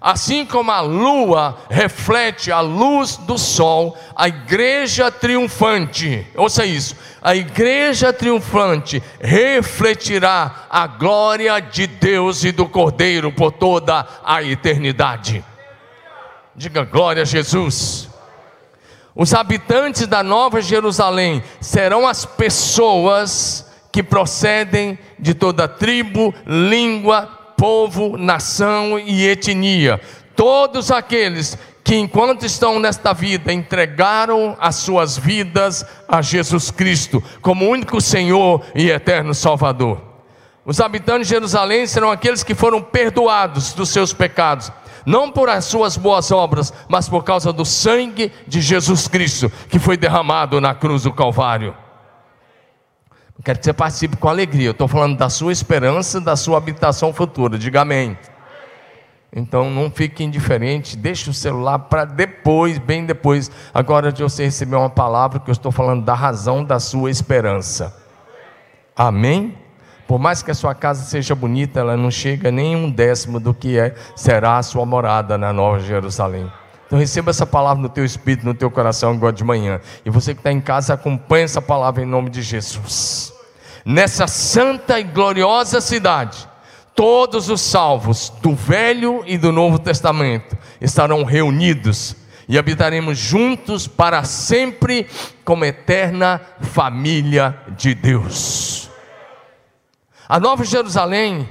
Assim 0.00 0.44
como 0.44 0.70
a 0.70 0.80
lua 0.80 1.58
reflete 1.70 2.52
a 2.52 2.60
luz 2.60 3.16
do 3.16 3.38
sol, 3.38 3.96
a 4.14 4.28
igreja 4.28 5.10
triunfante, 5.10 6.26
ouça 6.36 6.66
isso, 6.66 6.94
a 7.22 7.34
igreja 7.34 8.12
triunfante 8.12 9.02
refletirá 9.20 10.66
a 10.70 10.86
glória 10.86 11.58
de 11.60 11.86
Deus 11.86 12.44
e 12.44 12.52
do 12.52 12.68
Cordeiro 12.68 13.32
por 13.32 13.50
toda 13.52 14.06
a 14.24 14.42
eternidade. 14.42 15.44
Diga 16.54 16.84
glória 16.84 17.22
a 17.22 17.26
Jesus. 17.26 18.08
Os 19.16 19.32
habitantes 19.32 20.06
da 20.06 20.22
Nova 20.22 20.60
Jerusalém 20.60 21.42
serão 21.58 22.06
as 22.06 22.26
pessoas 22.26 23.64
que 23.90 24.02
procedem 24.02 24.98
de 25.18 25.32
toda 25.32 25.66
tribo, 25.66 26.34
língua, 26.46 27.22
povo, 27.56 28.18
nação 28.18 28.98
e 28.98 29.26
etnia. 29.26 29.98
Todos 30.36 30.90
aqueles 30.90 31.56
que, 31.82 31.96
enquanto 31.96 32.44
estão 32.44 32.78
nesta 32.78 33.14
vida, 33.14 33.50
entregaram 33.50 34.54
as 34.60 34.76
suas 34.76 35.16
vidas 35.16 35.82
a 36.06 36.20
Jesus 36.20 36.70
Cristo 36.70 37.24
como 37.40 37.70
único 37.70 38.02
Senhor 38.02 38.62
e 38.74 38.90
eterno 38.90 39.32
Salvador. 39.32 39.98
Os 40.62 40.78
habitantes 40.78 41.28
de 41.28 41.34
Jerusalém 41.34 41.86
serão 41.86 42.10
aqueles 42.10 42.42
que 42.42 42.54
foram 42.54 42.82
perdoados 42.82 43.72
dos 43.72 43.88
seus 43.88 44.12
pecados 44.12 44.70
não 45.06 45.30
por 45.30 45.48
as 45.48 45.64
suas 45.64 45.96
boas 45.96 46.32
obras, 46.32 46.72
mas 46.88 47.08
por 47.08 47.22
causa 47.22 47.52
do 47.52 47.64
sangue 47.64 48.32
de 48.46 48.60
Jesus 48.60 49.06
Cristo, 49.06 49.50
que 49.70 49.78
foi 49.78 49.96
derramado 49.96 50.60
na 50.60 50.74
cruz 50.74 51.04
do 51.04 51.12
Calvário. 51.12 51.74
Quero 53.44 53.58
que 53.60 53.64
você 53.64 53.72
participe 53.72 54.16
com 54.16 54.28
alegria. 54.28 54.68
Eu 54.68 54.72
estou 54.72 54.88
falando 54.88 55.16
da 55.16 55.30
sua 55.30 55.52
esperança, 55.52 56.20
da 56.20 56.34
sua 56.34 56.58
habitação 56.58 57.12
futura. 57.12 57.56
Diga 57.56 57.82
amém. 57.82 58.18
Então 59.32 59.70
não 59.70 59.90
fique 59.90 60.24
indiferente, 60.24 60.96
deixe 60.96 61.28
o 61.28 61.34
celular 61.34 61.78
para 61.80 62.04
depois, 62.04 62.78
bem 62.78 63.04
depois, 63.04 63.50
agora 63.74 64.10
de 64.10 64.22
você 64.22 64.44
receber 64.44 64.76
uma 64.76 64.88
palavra 64.88 65.38
que 65.38 65.50
eu 65.50 65.52
estou 65.52 65.70
falando 65.70 66.04
da 66.04 66.14
razão 66.14 66.64
da 66.64 66.80
sua 66.80 67.10
esperança. 67.10 67.94
Amém? 68.96 69.54
Por 70.06 70.18
mais 70.18 70.42
que 70.42 70.50
a 70.50 70.54
sua 70.54 70.74
casa 70.74 71.04
seja 71.04 71.34
bonita, 71.34 71.80
ela 71.80 71.96
não 71.96 72.10
chega 72.10 72.50
nem 72.50 72.76
um 72.76 72.90
décimo 72.90 73.40
do 73.40 73.52
que 73.52 73.78
é, 73.78 73.94
será 74.14 74.58
a 74.58 74.62
sua 74.62 74.86
morada 74.86 75.36
na 75.36 75.52
Nova 75.52 75.80
Jerusalém. 75.80 76.50
Então 76.86 76.98
receba 76.98 77.30
essa 77.30 77.44
palavra 77.44 77.82
no 77.82 77.88
teu 77.88 78.04
espírito, 78.04 78.46
no 78.46 78.54
teu 78.54 78.70
coração 78.70 79.10
agora 79.12 79.32
de 79.32 79.42
manhã. 79.42 79.80
E 80.04 80.10
você 80.10 80.32
que 80.32 80.40
está 80.40 80.52
em 80.52 80.60
casa, 80.60 80.94
acompanhe 80.94 81.44
essa 81.44 81.60
palavra 81.60 82.02
em 82.02 82.06
nome 82.06 82.30
de 82.30 82.42
Jesus. 82.42 83.32
Nessa 83.84 84.28
santa 84.28 85.00
e 85.00 85.04
gloriosa 85.04 85.80
cidade, 85.80 86.48
todos 86.94 87.50
os 87.50 87.60
salvos 87.60 88.32
do 88.40 88.54
Velho 88.54 89.24
e 89.26 89.36
do 89.36 89.50
Novo 89.50 89.78
Testamento 89.78 90.56
estarão 90.80 91.24
reunidos 91.24 92.14
e 92.48 92.56
habitaremos 92.56 93.18
juntos 93.18 93.88
para 93.88 94.22
sempre 94.22 95.08
como 95.44 95.64
eterna 95.64 96.40
família 96.60 97.58
de 97.76 97.94
Deus. 97.94 98.88
A 100.28 100.40
Nova 100.40 100.64
Jerusalém 100.64 101.48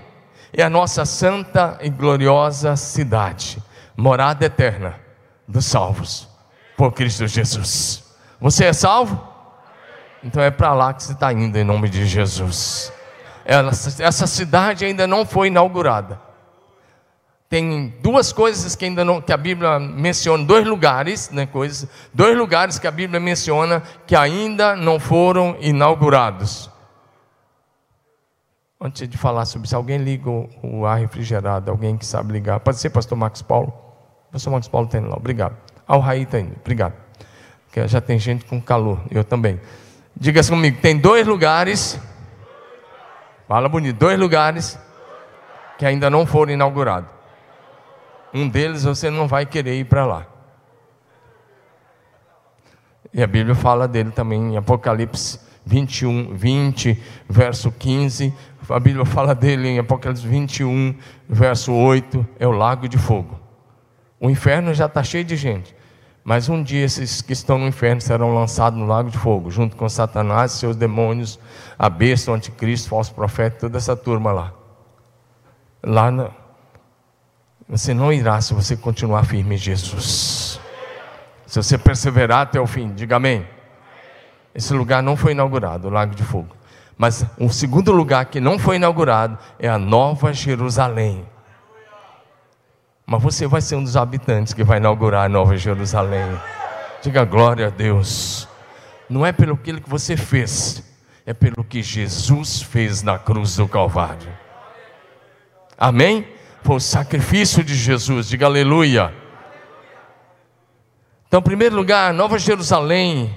é 0.51 0.61
a 0.61 0.69
nossa 0.69 1.05
santa 1.05 1.77
e 1.81 1.89
gloriosa 1.89 2.75
cidade, 2.75 3.57
morada 3.95 4.45
eterna 4.45 4.99
dos 5.47 5.65
salvos 5.65 6.27
por 6.75 6.91
Cristo 6.91 7.25
Jesus. 7.25 8.03
Você 8.39 8.65
é 8.65 8.73
salvo? 8.73 9.21
Então 10.21 10.43
é 10.43 10.51
para 10.51 10.73
lá 10.73 10.93
que 10.93 11.03
você 11.03 11.13
está 11.13 11.31
indo 11.31 11.57
em 11.57 11.63
nome 11.63 11.87
de 11.87 12.05
Jesus. 12.05 12.91
Essa 13.99 14.27
cidade 14.27 14.83
ainda 14.83 15.07
não 15.07 15.25
foi 15.25 15.47
inaugurada. 15.47 16.19
Tem 17.47 17.93
duas 18.01 18.33
coisas 18.33 18.75
que 18.75 18.83
ainda 18.83 19.05
não, 19.05 19.21
que 19.21 19.31
a 19.31 19.37
Bíblia 19.37 19.79
menciona, 19.79 20.43
dois 20.43 20.65
lugares, 20.65 21.29
né, 21.29 21.45
coisas, 21.45 21.87
dois 22.13 22.35
lugares 22.35 22.77
que 22.79 22.87
a 22.87 22.91
Bíblia 22.91 23.19
menciona 23.19 23.83
que 24.05 24.15
ainda 24.15 24.75
não 24.75 24.99
foram 24.99 25.55
inaugurados. 25.61 26.69
Antes 28.85 29.09
de 29.09 29.17
falar 29.17 29.45
sobre 29.45 29.65
isso, 29.65 29.75
alguém 29.75 29.97
liga 29.97 30.29
o, 30.29 30.85
ar 30.85 30.99
refrigerado, 30.99 31.71
alguém 31.71 31.97
que 31.97 32.05
sabe 32.05 32.31
ligar. 32.31 32.59
Pode 32.59 32.77
ser, 32.77 32.91
pastor 32.91 33.17
Marcos 33.17 33.41
Paulo? 33.41 33.73
Pastor 34.31 34.51
Marcos 34.51 34.69
Paulo 34.69 34.87
tem 34.87 35.01
lá, 35.01 35.15
obrigado. 35.15 35.57
Ah, 35.87 35.97
o 35.97 35.99
Raí 35.99 36.21
está 36.21 36.39
indo, 36.39 36.55
obrigado. 36.61 36.93
Porque 37.65 37.87
já 37.87 37.99
tem 37.99 38.19
gente 38.19 38.45
com 38.45 38.61
calor, 38.61 39.01
eu 39.09 39.23
também. 39.23 39.59
Diga 40.15 40.39
assim 40.39 40.51
comigo: 40.51 40.79
tem 40.83 40.99
dois 40.99 41.25
lugares, 41.25 41.99
fala 43.47 43.67
bonito, 43.67 43.97
dois 43.97 44.19
lugares 44.19 44.77
que 45.79 45.85
ainda 45.87 46.07
não 46.07 46.23
foram 46.23 46.53
inaugurados. 46.53 47.09
Um 48.31 48.47
deles 48.47 48.83
você 48.83 49.09
não 49.09 49.27
vai 49.27 49.47
querer 49.47 49.79
ir 49.79 49.85
para 49.85 50.05
lá. 50.05 50.27
E 53.11 53.23
a 53.23 53.25
Bíblia 53.25 53.55
fala 53.55 53.87
dele 53.87 54.11
também 54.11 54.53
em 54.53 54.57
Apocalipse 54.57 55.39
21, 55.65 56.35
20, 56.35 57.01
verso 57.27 57.71
15, 57.71 58.33
a 58.69 58.79
Bíblia 58.79 59.05
fala 59.05 59.33
dele 59.33 59.67
em 59.67 59.79
Apocalipse 59.79 60.27
21, 60.27 60.95
verso 61.27 61.73
8, 61.73 62.25
é 62.39 62.47
o 62.47 62.51
lago 62.51 62.87
de 62.87 62.97
fogo. 62.97 63.39
O 64.19 64.29
inferno 64.29 64.73
já 64.73 64.85
está 64.85 65.03
cheio 65.03 65.23
de 65.23 65.35
gente. 65.35 65.75
Mas 66.23 66.49
um 66.49 66.63
dia 66.63 66.83
esses 66.83 67.21
que 67.21 67.33
estão 67.33 67.59
no 67.59 67.67
inferno 67.67 68.01
serão 68.01 68.33
lançados 68.33 68.79
no 68.79 68.87
lago 68.87 69.11
de 69.11 69.17
fogo, 69.17 69.51
junto 69.51 69.75
com 69.75 69.87
Satanás, 69.87 70.53
seus 70.53 70.75
demônios, 70.75 71.39
a 71.77 71.87
besta, 71.87 72.31
o 72.31 72.33
anticristo, 72.33 72.89
falso 72.89 73.13
profeta, 73.13 73.59
toda 73.59 73.77
essa 73.77 73.95
turma 73.95 74.31
lá. 74.31 74.51
Lá 75.83 76.09
na... 76.09 76.31
você 77.69 77.93
não 77.93 78.11
irá 78.11 78.41
se 78.41 78.55
você 78.55 78.75
continuar 78.75 79.23
firme 79.23 79.53
em 79.53 79.57
Jesus. 79.59 80.59
Se 81.45 81.61
você 81.61 81.77
perseverar 81.77 82.41
até 82.41 82.59
o 82.59 82.65
fim, 82.65 82.91
diga 82.95 83.17
amém. 83.17 83.45
Esse 84.55 84.73
lugar 84.73 85.03
não 85.03 85.17
foi 85.17 85.33
inaugurado, 85.33 85.89
o 85.89 85.91
lago 85.91 86.15
de 86.15 86.23
fogo. 86.23 86.55
Mas 86.97 87.25
o 87.37 87.49
segundo 87.49 87.91
lugar 87.91 88.25
que 88.27 88.39
não 88.39 88.57
foi 88.57 88.77
inaugurado 88.77 89.37
é 89.59 89.67
a 89.67 89.77
Nova 89.77 90.31
Jerusalém. 90.31 91.25
Mas 93.05 93.21
você 93.21 93.45
vai 93.45 93.59
ser 93.59 93.75
um 93.75 93.83
dos 93.83 93.97
habitantes 93.97 94.53
que 94.53 94.63
vai 94.63 94.77
inaugurar 94.77 95.25
a 95.25 95.29
Nova 95.29 95.57
Jerusalém. 95.57 96.39
Diga 97.01 97.25
glória 97.25 97.67
a 97.67 97.69
Deus. 97.69 98.47
Não 99.09 99.25
é 99.25 99.33
pelo 99.33 99.57
que 99.57 99.73
você 99.85 100.15
fez, 100.15 100.81
é 101.25 101.33
pelo 101.33 101.63
que 101.63 101.83
Jesus 101.83 102.61
fez 102.61 103.03
na 103.03 103.19
cruz 103.19 103.57
do 103.57 103.67
Calvário. 103.67 104.31
Amém? 105.77 106.25
Foi 106.63 106.77
o 106.77 106.79
sacrifício 106.79 107.61
de 107.61 107.75
Jesus. 107.75 108.29
Diga 108.29 108.45
aleluia. 108.45 109.13
Então, 111.27 111.41
em 111.41 111.43
primeiro 111.43 111.75
lugar, 111.75 112.13
Nova 112.13 112.39
Jerusalém 112.39 113.35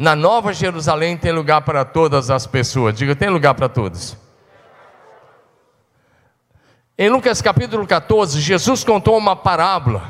na 0.00 0.16
Nova 0.16 0.54
Jerusalém 0.54 1.14
tem 1.14 1.30
lugar 1.30 1.60
para 1.60 1.84
todas 1.84 2.30
as 2.30 2.46
pessoas. 2.46 2.96
Diga, 2.96 3.14
tem 3.14 3.28
lugar 3.28 3.52
para 3.52 3.68
todos. 3.68 4.16
Em 6.96 7.10
Lucas 7.10 7.42
capítulo 7.42 7.86
14, 7.86 8.40
Jesus 8.40 8.82
contou 8.82 9.18
uma 9.18 9.36
parábola 9.36 10.02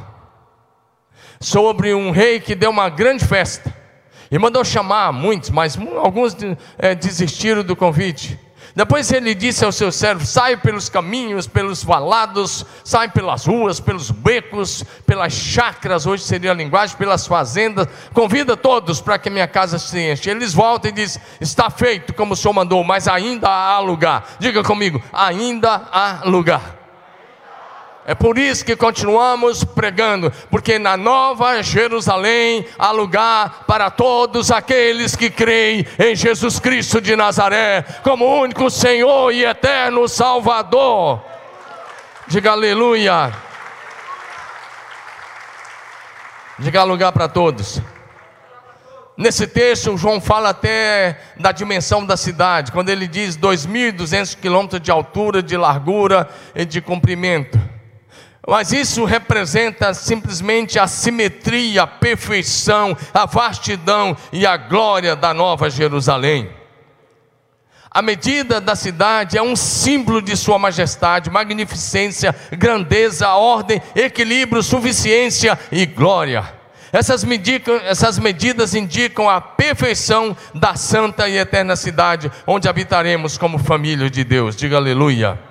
sobre 1.40 1.92
um 1.92 2.12
rei 2.12 2.38
que 2.38 2.54
deu 2.54 2.70
uma 2.70 2.88
grande 2.88 3.24
festa 3.24 3.74
e 4.30 4.38
mandou 4.38 4.64
chamar 4.64 5.12
muitos, 5.12 5.50
mas 5.50 5.76
alguns 5.96 6.36
é, 6.78 6.94
desistiram 6.94 7.64
do 7.64 7.74
convite. 7.74 8.38
Depois 8.74 9.10
ele 9.10 9.34
disse 9.34 9.64
ao 9.64 9.72
seu 9.72 9.90
servo: 9.90 10.24
sai 10.24 10.56
pelos 10.56 10.88
caminhos, 10.88 11.46
pelos 11.46 11.82
valados, 11.82 12.64
sai 12.84 13.08
pelas 13.08 13.46
ruas, 13.46 13.80
pelos 13.80 14.10
becos, 14.10 14.84
pelas 15.06 15.32
chacras, 15.32 16.06
hoje 16.06 16.22
seria 16.22 16.52
a 16.52 16.54
linguagem, 16.54 16.96
pelas 16.96 17.26
fazendas, 17.26 17.88
convida 18.12 18.56
todos 18.56 19.00
para 19.00 19.18
que 19.18 19.30
minha 19.30 19.48
casa 19.48 19.78
se 19.78 19.98
enche. 19.98 20.30
Eles 20.30 20.54
voltam 20.54 20.90
e 20.90 20.94
dizem: 20.94 21.20
está 21.40 21.68
feito 21.70 22.14
como 22.14 22.34
o 22.34 22.36
Senhor 22.36 22.54
mandou, 22.54 22.82
mas 22.84 23.08
ainda 23.08 23.48
há 23.48 23.78
lugar. 23.80 24.36
Diga 24.38 24.62
comigo: 24.62 25.02
ainda 25.12 25.88
há 25.92 26.22
lugar. 26.24 26.79
É 28.06 28.14
por 28.14 28.38
isso 28.38 28.64
que 28.64 28.74
continuamos 28.74 29.62
pregando, 29.62 30.32
porque 30.50 30.78
na 30.78 30.96
Nova 30.96 31.62
Jerusalém 31.62 32.66
há 32.78 32.90
lugar 32.90 33.64
para 33.66 33.90
todos 33.90 34.50
aqueles 34.50 35.14
que 35.14 35.30
creem 35.30 35.86
em 35.98 36.16
Jesus 36.16 36.58
Cristo 36.58 37.00
de 37.00 37.14
Nazaré 37.14 37.84
como 38.02 38.40
único 38.40 38.70
Senhor 38.70 39.32
e 39.32 39.44
eterno 39.44 40.08
Salvador. 40.08 41.22
Diga 42.26 42.52
aleluia. 42.52 43.32
Diga 46.58 46.82
lugar 46.84 47.12
para 47.12 47.28
todos. 47.28 47.80
Nesse 49.16 49.46
texto, 49.46 49.96
João 49.98 50.18
fala 50.18 50.48
até 50.48 51.20
da 51.38 51.52
dimensão 51.52 52.06
da 52.06 52.16
cidade, 52.16 52.72
quando 52.72 52.88
ele 52.88 53.06
diz 53.06 53.36
2.200 53.36 54.34
quilômetros 54.34 54.80
de 54.80 54.90
altura, 54.90 55.42
de 55.42 55.56
largura 55.58 56.26
e 56.54 56.64
de 56.64 56.80
comprimento. 56.80 57.60
Mas 58.46 58.72
isso 58.72 59.04
representa 59.04 59.92
simplesmente 59.92 60.78
a 60.78 60.86
simetria, 60.86 61.82
a 61.82 61.86
perfeição, 61.86 62.96
a 63.12 63.26
vastidão 63.26 64.16
e 64.32 64.46
a 64.46 64.56
glória 64.56 65.14
da 65.14 65.34
Nova 65.34 65.68
Jerusalém. 65.68 66.50
A 67.90 68.00
medida 68.00 68.60
da 68.60 68.76
cidade 68.76 69.36
é 69.36 69.42
um 69.42 69.56
símbolo 69.56 70.22
de 70.22 70.36
Sua 70.36 70.58
majestade, 70.58 71.28
magnificência, 71.28 72.34
grandeza, 72.52 73.28
ordem, 73.30 73.82
equilíbrio, 73.94 74.62
suficiência 74.62 75.58
e 75.72 75.84
glória. 75.84 76.60
Essas, 76.92 77.24
essas 77.84 78.18
medidas 78.18 78.74
indicam 78.74 79.28
a 79.28 79.40
perfeição 79.40 80.36
da 80.54 80.74
santa 80.76 81.28
e 81.28 81.36
eterna 81.36 81.76
cidade, 81.76 82.30
onde 82.46 82.68
habitaremos 82.68 83.36
como 83.36 83.58
família 83.58 84.08
de 84.08 84.24
Deus. 84.24 84.56
Diga 84.56 84.76
aleluia. 84.76 85.49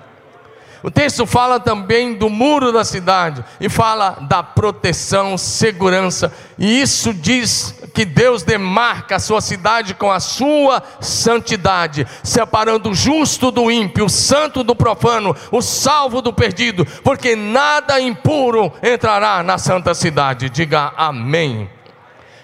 O 0.82 0.90
texto 0.90 1.26
fala 1.26 1.60
também 1.60 2.14
do 2.14 2.30
muro 2.30 2.72
da 2.72 2.84
cidade 2.84 3.44
e 3.60 3.68
fala 3.68 4.18
da 4.22 4.42
proteção, 4.42 5.36
segurança, 5.36 6.32
e 6.58 6.80
isso 6.80 7.12
diz 7.12 7.74
que 7.94 8.04
Deus 8.04 8.42
demarca 8.42 9.16
a 9.16 9.20
sua 9.20 9.40
cidade 9.40 9.94
com 9.94 10.10
a 10.10 10.20
sua 10.20 10.82
santidade, 11.00 12.06
separando 12.22 12.90
o 12.90 12.94
justo 12.94 13.50
do 13.50 13.70
ímpio, 13.70 14.06
o 14.06 14.10
santo 14.10 14.62
do 14.62 14.74
profano, 14.74 15.36
o 15.50 15.60
salvo 15.60 16.22
do 16.22 16.32
perdido, 16.32 16.86
porque 17.02 17.36
nada 17.36 18.00
impuro 18.00 18.72
entrará 18.82 19.42
na 19.42 19.58
santa 19.58 19.94
cidade. 19.94 20.48
Diga 20.48 20.92
amém. 20.96 21.68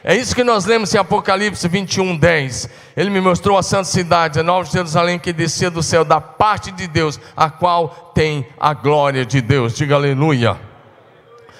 É 0.08 0.14
isso 0.14 0.36
que 0.36 0.44
nós 0.44 0.66
lemos 0.66 0.94
em 0.94 0.98
Apocalipse 0.98 1.66
21, 1.66 2.16
10. 2.16 2.70
Ele 2.96 3.10
me 3.10 3.20
mostrou 3.20 3.58
a 3.58 3.62
santa 3.62 3.86
cidade, 3.86 4.38
a 4.38 4.42
nova 4.44 4.64
Jerusalém 4.70 5.18
que 5.18 5.32
descia 5.32 5.68
do 5.68 5.82
céu, 5.82 6.04
da 6.04 6.20
parte 6.20 6.70
de 6.70 6.86
Deus, 6.86 7.18
a 7.36 7.50
qual 7.50 7.88
tem 8.14 8.46
a 8.56 8.72
glória 8.72 9.26
de 9.26 9.40
Deus. 9.40 9.74
Diga 9.74 9.96
aleluia. 9.96 10.60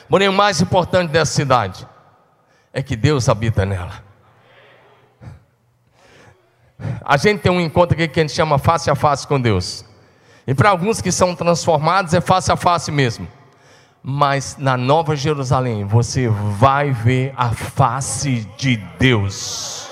Porém, 0.09 0.29
o 0.29 0.33
mais 0.33 0.61
importante 0.61 1.11
dessa 1.11 1.33
cidade 1.33 1.89
é 2.73 2.81
que 2.85 2.95
Deus 2.95 3.29
habita 3.29 3.67
nela. 3.67 4.01
A 7.05 7.17
gente 7.17 7.41
tem 7.41 7.51
um 7.51 7.61
encontro 7.61 7.97
aqui 7.97 8.07
que 8.07 8.21
a 8.21 8.23
gente 8.23 8.33
chama 8.33 8.61
face 8.61 8.89
a 8.89 8.95
face 8.95 9.27
com 9.27 9.41
Deus. 9.41 9.85
E 10.47 10.55
para 10.55 10.71
alguns 10.71 11.01
que 11.01 11.11
são 11.11 11.35
transformados 11.35 12.15
é 12.15 12.21
face 12.21 12.53
a 12.53 12.57
face 12.57 12.93
mesmo 12.93 13.27
mas 14.09 14.57
na 14.57 14.77
Nova 14.77 15.17
Jerusalém 15.17 15.85
você 15.85 16.29
vai 16.29 16.93
ver 16.93 17.35
a 17.37 17.51
face 17.51 18.47
de 18.57 18.77
Deus, 19.01 19.89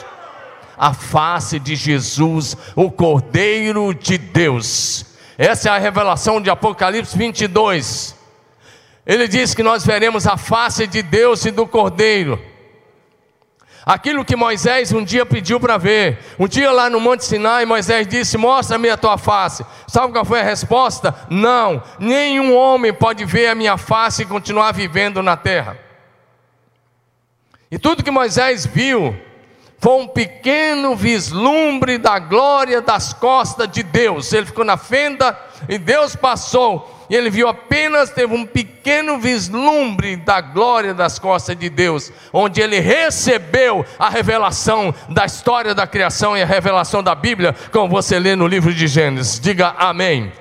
a 0.78 0.94
face 0.94 1.58
de 1.58 1.74
Jesus, 1.74 2.56
o 2.76 2.92
Cordeiro 2.92 3.92
de 3.92 4.16
Deus. 4.16 5.04
Essa 5.36 5.68
é 5.68 5.72
a 5.72 5.78
revelação 5.78 6.40
de 6.40 6.48
Apocalipse 6.48 7.18
22. 7.18 8.14
Ele 9.04 9.26
diz 9.26 9.52
que 9.52 9.64
nós 9.64 9.84
veremos 9.84 10.28
a 10.28 10.36
face 10.36 10.86
de 10.86 11.02
Deus 11.02 11.44
e 11.44 11.50
do 11.50 11.66
Cordeiro. 11.66 12.40
Aquilo 13.86 14.24
que 14.24 14.34
Moisés 14.34 14.92
um 14.92 15.04
dia 15.04 15.26
pediu 15.26 15.60
para 15.60 15.76
ver. 15.76 16.18
Um 16.38 16.48
dia 16.48 16.72
lá 16.72 16.88
no 16.88 16.98
Monte 16.98 17.24
Sinai, 17.24 17.66
Moisés 17.66 18.06
disse: 18.06 18.38
Mostra-me 18.38 18.88
a 18.88 18.96
tua 18.96 19.18
face. 19.18 19.64
Sabe 19.86 20.12
qual 20.12 20.24
foi 20.24 20.40
a 20.40 20.44
resposta? 20.44 21.14
Não, 21.28 21.82
nenhum 21.98 22.56
homem 22.56 22.94
pode 22.94 23.24
ver 23.24 23.48
a 23.48 23.54
minha 23.54 23.76
face 23.76 24.22
e 24.22 24.26
continuar 24.26 24.72
vivendo 24.72 25.22
na 25.22 25.36
terra. 25.36 25.78
E 27.70 27.78
tudo 27.78 28.04
que 28.04 28.10
Moisés 28.10 28.64
viu 28.64 29.14
foi 29.84 30.00
um 30.00 30.08
pequeno 30.08 30.96
vislumbre 30.96 31.98
da 31.98 32.18
glória 32.18 32.80
das 32.80 33.12
costas 33.12 33.68
de 33.68 33.82
Deus. 33.82 34.32
Ele 34.32 34.46
ficou 34.46 34.64
na 34.64 34.78
fenda 34.78 35.38
e 35.68 35.76
Deus 35.76 36.16
passou 36.16 37.04
e 37.10 37.14
ele 37.14 37.28
viu 37.28 37.46
apenas, 37.46 38.08
teve 38.08 38.34
um 38.34 38.46
pequeno 38.46 39.18
vislumbre 39.18 40.16
da 40.16 40.40
glória 40.40 40.94
das 40.94 41.18
costas 41.18 41.54
de 41.54 41.68
Deus, 41.68 42.10
onde 42.32 42.62
ele 42.62 42.80
recebeu 42.80 43.84
a 43.98 44.08
revelação 44.08 44.94
da 45.10 45.26
história 45.26 45.74
da 45.74 45.86
criação 45.86 46.34
e 46.34 46.42
a 46.42 46.46
revelação 46.46 47.02
da 47.02 47.14
Bíblia, 47.14 47.54
como 47.70 47.90
você 47.90 48.18
lê 48.18 48.34
no 48.34 48.46
livro 48.46 48.72
de 48.72 48.86
Gênesis. 48.86 49.38
Diga 49.38 49.74
amém. 49.76 50.32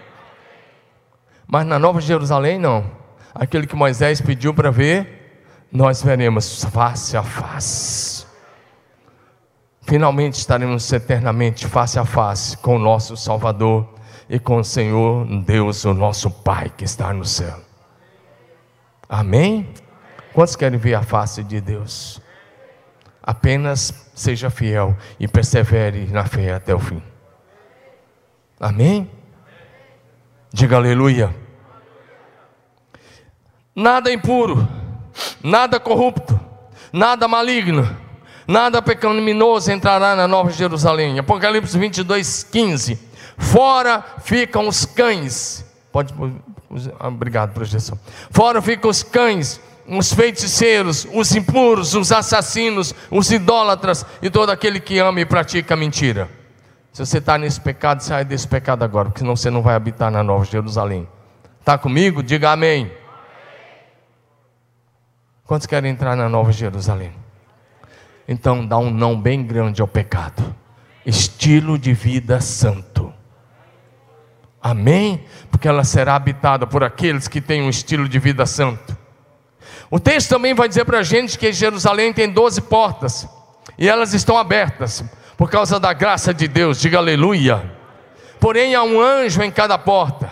Mas 1.45 1.65
na 1.65 1.77
Nova 1.77 1.99
Jerusalém, 1.99 2.57
não. 2.57 2.89
Aquele 3.35 3.67
que 3.67 3.75
Moisés 3.75 4.21
pediu 4.21 4.53
para 4.53 4.71
ver, 4.71 5.65
nós 5.69 6.01
veremos 6.01 6.63
face 6.63 7.17
a 7.17 7.23
face. 7.23 8.22
Finalmente 9.93 10.39
estaremos 10.39 10.91
eternamente 10.91 11.67
face 11.67 11.99
a 11.99 12.03
face 12.03 12.57
com 12.57 12.77
o 12.77 12.79
nosso 12.79 13.15
Salvador 13.15 13.87
e 14.27 14.39
com 14.39 14.57
o 14.57 14.63
Senhor 14.63 15.23
Deus, 15.43 15.85
o 15.85 15.93
nosso 15.93 16.31
Pai 16.31 16.71
que 16.75 16.83
está 16.83 17.13
no 17.13 17.23
céu. 17.23 17.59
Amém? 19.07 19.71
Quantos 20.33 20.55
querem 20.55 20.79
ver 20.79 20.95
a 20.95 21.03
face 21.03 21.43
de 21.43 21.61
Deus? 21.61 22.19
Apenas 23.21 24.09
seja 24.15 24.49
fiel 24.49 24.97
e 25.19 25.27
persevere 25.27 26.07
na 26.07 26.25
fé 26.25 26.55
até 26.55 26.73
o 26.73 26.79
fim. 26.79 26.99
Amém? 28.59 29.07
Diga 30.51 30.77
aleluia. 30.77 31.35
Nada 33.75 34.11
impuro, 34.11 34.67
nada 35.43 35.79
corrupto, 35.79 36.39
nada 36.91 37.27
maligno, 37.27 38.01
nada 38.47 38.81
pecaminoso 38.81 39.71
entrará 39.71 40.15
na 40.15 40.27
Nova 40.27 40.51
Jerusalém. 40.51 41.19
Apocalipse 41.19 41.77
22, 41.77 42.43
15 42.43 43.13
Fora 43.37 44.03
ficam 44.19 44.67
os 44.67 44.85
cães. 44.85 45.65
Pode, 45.91 46.13
obrigado, 46.99 47.53
projeção. 47.53 47.97
Fora 48.31 48.61
ficam 48.61 48.89
os 48.89 49.03
cães, 49.03 49.59
os 49.87 50.13
feiticeiros, 50.13 51.07
os 51.13 51.35
impuros, 51.35 51.93
os 51.93 52.11
assassinos, 52.11 52.93
os 53.11 53.31
idólatras 53.31 54.05
e 54.21 54.29
todo 54.29 54.49
aquele 54.49 54.79
que 54.79 54.99
ama 54.99 55.21
e 55.21 55.25
pratica 55.25 55.75
mentira. 55.75 56.29
Se 56.91 57.05
você 57.05 57.17
está 57.17 57.37
nesse 57.37 57.59
pecado, 57.59 58.01
sai 58.01 58.23
desse 58.23 58.47
pecado 58.47 58.83
agora, 58.83 59.09
porque 59.09 59.19
senão 59.19 59.35
você 59.35 59.49
não 59.49 59.61
vai 59.61 59.75
habitar 59.75 60.11
na 60.11 60.23
Nova 60.23 60.45
Jerusalém. 60.45 61.07
Está 61.59 61.77
comigo? 61.77 62.21
Diga 62.21 62.51
amém. 62.51 62.91
Quantos 65.45 65.65
querem 65.65 65.91
entrar 65.91 66.15
na 66.15 66.29
Nova 66.29 66.51
Jerusalém? 66.51 67.22
Então 68.27 68.65
dá 68.65 68.77
um 68.77 68.89
não 68.89 69.19
bem 69.19 69.43
grande 69.43 69.81
ao 69.81 69.87
pecado. 69.87 70.55
Estilo 71.05 71.77
de 71.77 71.93
vida 71.93 72.39
santo. 72.39 73.13
Amém? 74.61 75.25
Porque 75.51 75.67
ela 75.67 75.83
será 75.83 76.15
habitada 76.15 76.65
por 76.65 76.83
aqueles 76.83 77.27
que 77.27 77.41
têm 77.41 77.61
um 77.61 77.69
estilo 77.69 78.07
de 78.07 78.17
vida 78.17 78.45
santo. 78.45 78.97
O 79.91 79.99
texto 79.99 80.29
também 80.29 80.53
vai 80.53 80.69
dizer 80.69 80.85
para 80.85 80.99
a 80.99 81.03
gente 81.03 81.37
que 81.37 81.51
Jerusalém 81.51 82.13
tem 82.13 82.29
12 82.29 82.61
portas 82.61 83.27
e 83.77 83.87
elas 83.89 84.13
estão 84.13 84.37
abertas 84.37 85.03
por 85.37 85.49
causa 85.49 85.79
da 85.79 85.91
graça 85.91 86.33
de 86.33 86.47
Deus, 86.47 86.79
diga 86.79 86.97
aleluia. 86.97 87.71
Porém, 88.39 88.75
há 88.75 88.83
um 88.83 89.01
anjo 89.01 89.41
em 89.41 89.51
cada 89.51 89.77
porta. 89.77 90.31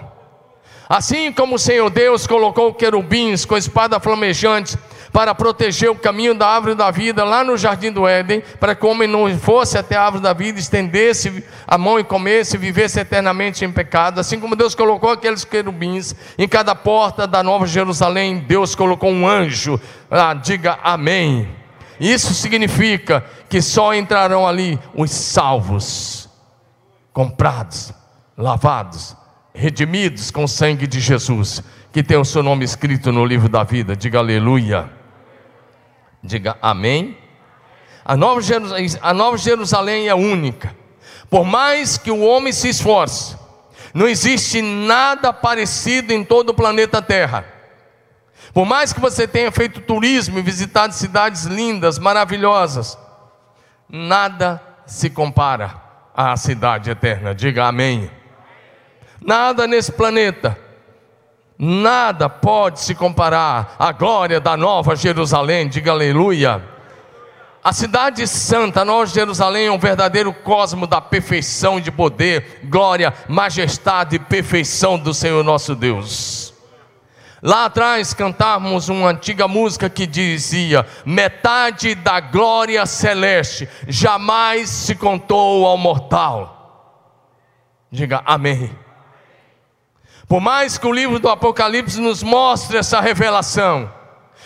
Assim 0.88 1.32
como 1.32 1.56
o 1.56 1.60
Senhor 1.60 1.90
Deus 1.90 2.28
colocou 2.28 2.74
querubins 2.74 3.46
com 3.46 3.56
espada 3.58 4.00
flamejante 4.00 4.78
para 5.12 5.36
proteger 5.36 5.90
o 5.90 5.96
caminho 5.96 6.34
da 6.34 6.48
árvore 6.48 6.76
da 6.76 6.90
vida 6.90 7.24
lá 7.24 7.44
no 7.44 7.58
jardim 7.58 7.92
do 7.92 8.08
Éden, 8.08 8.42
para 8.60 8.74
que 8.74 8.86
o 8.86 8.90
homem 8.90 9.08
não 9.08 9.28
fosse 9.38 9.78
até 9.78 9.96
a 9.96 10.04
árvore 10.04 10.24
da 10.24 10.34
vida, 10.34 10.60
estendesse 10.60 11.44
a 11.68 11.78
mão 11.78 12.00
e 12.00 12.04
comesse 12.04 12.58
vivesse 12.58 13.00
eternamente 13.00 13.66
em 13.66 13.72
pecado. 13.72 14.20
Assim 14.20 14.40
como 14.40 14.56
Deus 14.56 14.74
colocou 14.74 15.12
aqueles 15.12 15.44
querubins 15.44 16.16
em 16.38 16.48
cada 16.48 16.74
porta 16.74 17.28
da 17.28 17.44
Nova 17.44 17.68
Jerusalém, 17.68 18.40
Deus 18.40 18.74
colocou 18.74 19.12
um 19.12 19.28
anjo. 19.28 19.80
Ah, 20.10 20.34
diga 20.34 20.80
amém. 20.82 21.48
Isso 22.00 22.34
significa 22.34 23.24
que 23.50 23.62
só 23.62 23.94
entrarão 23.94 24.48
ali 24.48 24.80
os 24.96 25.12
salvos, 25.12 26.30
comprados, 27.14 27.94
lavados, 28.38 29.16
redimidos 29.54 30.32
com 30.32 30.46
o 30.46 30.48
sangue 30.48 30.88
de 30.88 31.00
Jesus, 31.00 31.62
que 31.92 32.02
tem 32.02 32.18
o 32.18 32.26
seu 32.26 32.42
nome 32.42 32.64
escrito 32.64 33.12
no 33.12 33.26
livro 33.26 33.50
da 33.50 33.64
vida. 33.64 33.96
Diga 33.96 34.20
aleluia. 34.20 35.01
Diga 36.24 36.58
amém. 36.62 37.18
A 38.04 38.16
Nova, 38.16 38.42
Jerusalém, 38.42 38.88
a 39.02 39.14
Nova 39.14 39.38
Jerusalém 39.38 40.08
é 40.08 40.16
única. 40.16 40.76
Por 41.30 41.46
mais 41.46 41.98
que 41.98 42.12
o 42.12 42.22
homem 42.22 42.52
se 42.52 42.70
esforce, 42.70 43.38
não 43.94 44.08
existe 44.08 44.62
nada 44.62 45.32
parecido 45.32 46.12
em 46.14 46.24
todo 46.24 46.50
o 46.50 46.54
planeta 46.54 47.02
Terra. 47.02 47.46
Por 48.54 48.66
mais 48.66 48.92
que 48.92 49.00
você 49.00 49.28
tenha 49.28 49.52
feito 49.52 49.82
turismo 49.82 50.38
e 50.38 50.42
visitado 50.42 50.94
cidades 50.94 51.46
lindas, 51.46 51.98
maravilhosas, 51.98 52.98
nada 53.88 54.62
se 54.86 55.10
compara 55.10 55.82
à 56.14 56.36
cidade 56.36 56.90
eterna. 56.90 57.34
Diga 57.34 57.66
amém. 57.66 58.12
Nada 59.22 59.68
nesse 59.68 59.92
planeta, 59.92 60.58
nada 61.64 62.28
pode 62.28 62.80
se 62.80 62.96
comparar 62.96 63.76
à 63.78 63.92
glória 63.92 64.40
da 64.40 64.58
nova 64.58 64.96
Jerusalém. 64.96 65.70
Diga 65.70 65.92
aleluia. 65.92 66.60
A 67.64 67.72
cidade 67.72 68.26
santa, 68.26 68.84
Nova 68.84 69.06
Jerusalém, 69.06 69.68
é 69.68 69.72
um 69.72 69.78
verdadeiro 69.78 70.34
cosmo 70.34 70.88
da 70.88 71.00
perfeição 71.00 71.80
de 71.80 71.92
poder, 71.92 72.62
glória, 72.64 73.14
majestade 73.30 74.16
e 74.16 74.20
perfeição 74.20 74.98
do 74.98 75.14
Senhor 75.14 75.44
nosso 75.44 75.76
Deus. 75.76 76.52
Lá 77.40 77.66
atrás 77.66 78.16
cantávamos 78.16 78.90
uma 78.90 79.10
antiga 79.10 79.48
música 79.48 79.88
que 79.88 80.08
dizia: 80.08 80.88
metade 81.06 81.94
da 81.94 82.20
glória 82.20 82.84
celeste 82.88 83.70
jamais 83.88 84.68
se 84.68 84.96
contou 84.96 85.68
ao 85.68 85.78
mortal. 85.78 87.06
Diga 87.92 88.24
amém. 88.26 88.76
Por 90.32 90.40
mais 90.40 90.78
que 90.78 90.88
o 90.88 90.94
livro 90.94 91.20
do 91.20 91.28
Apocalipse 91.28 92.00
nos 92.00 92.24
mostre 92.24 92.78
essa 92.78 93.02
revelação, 93.02 93.92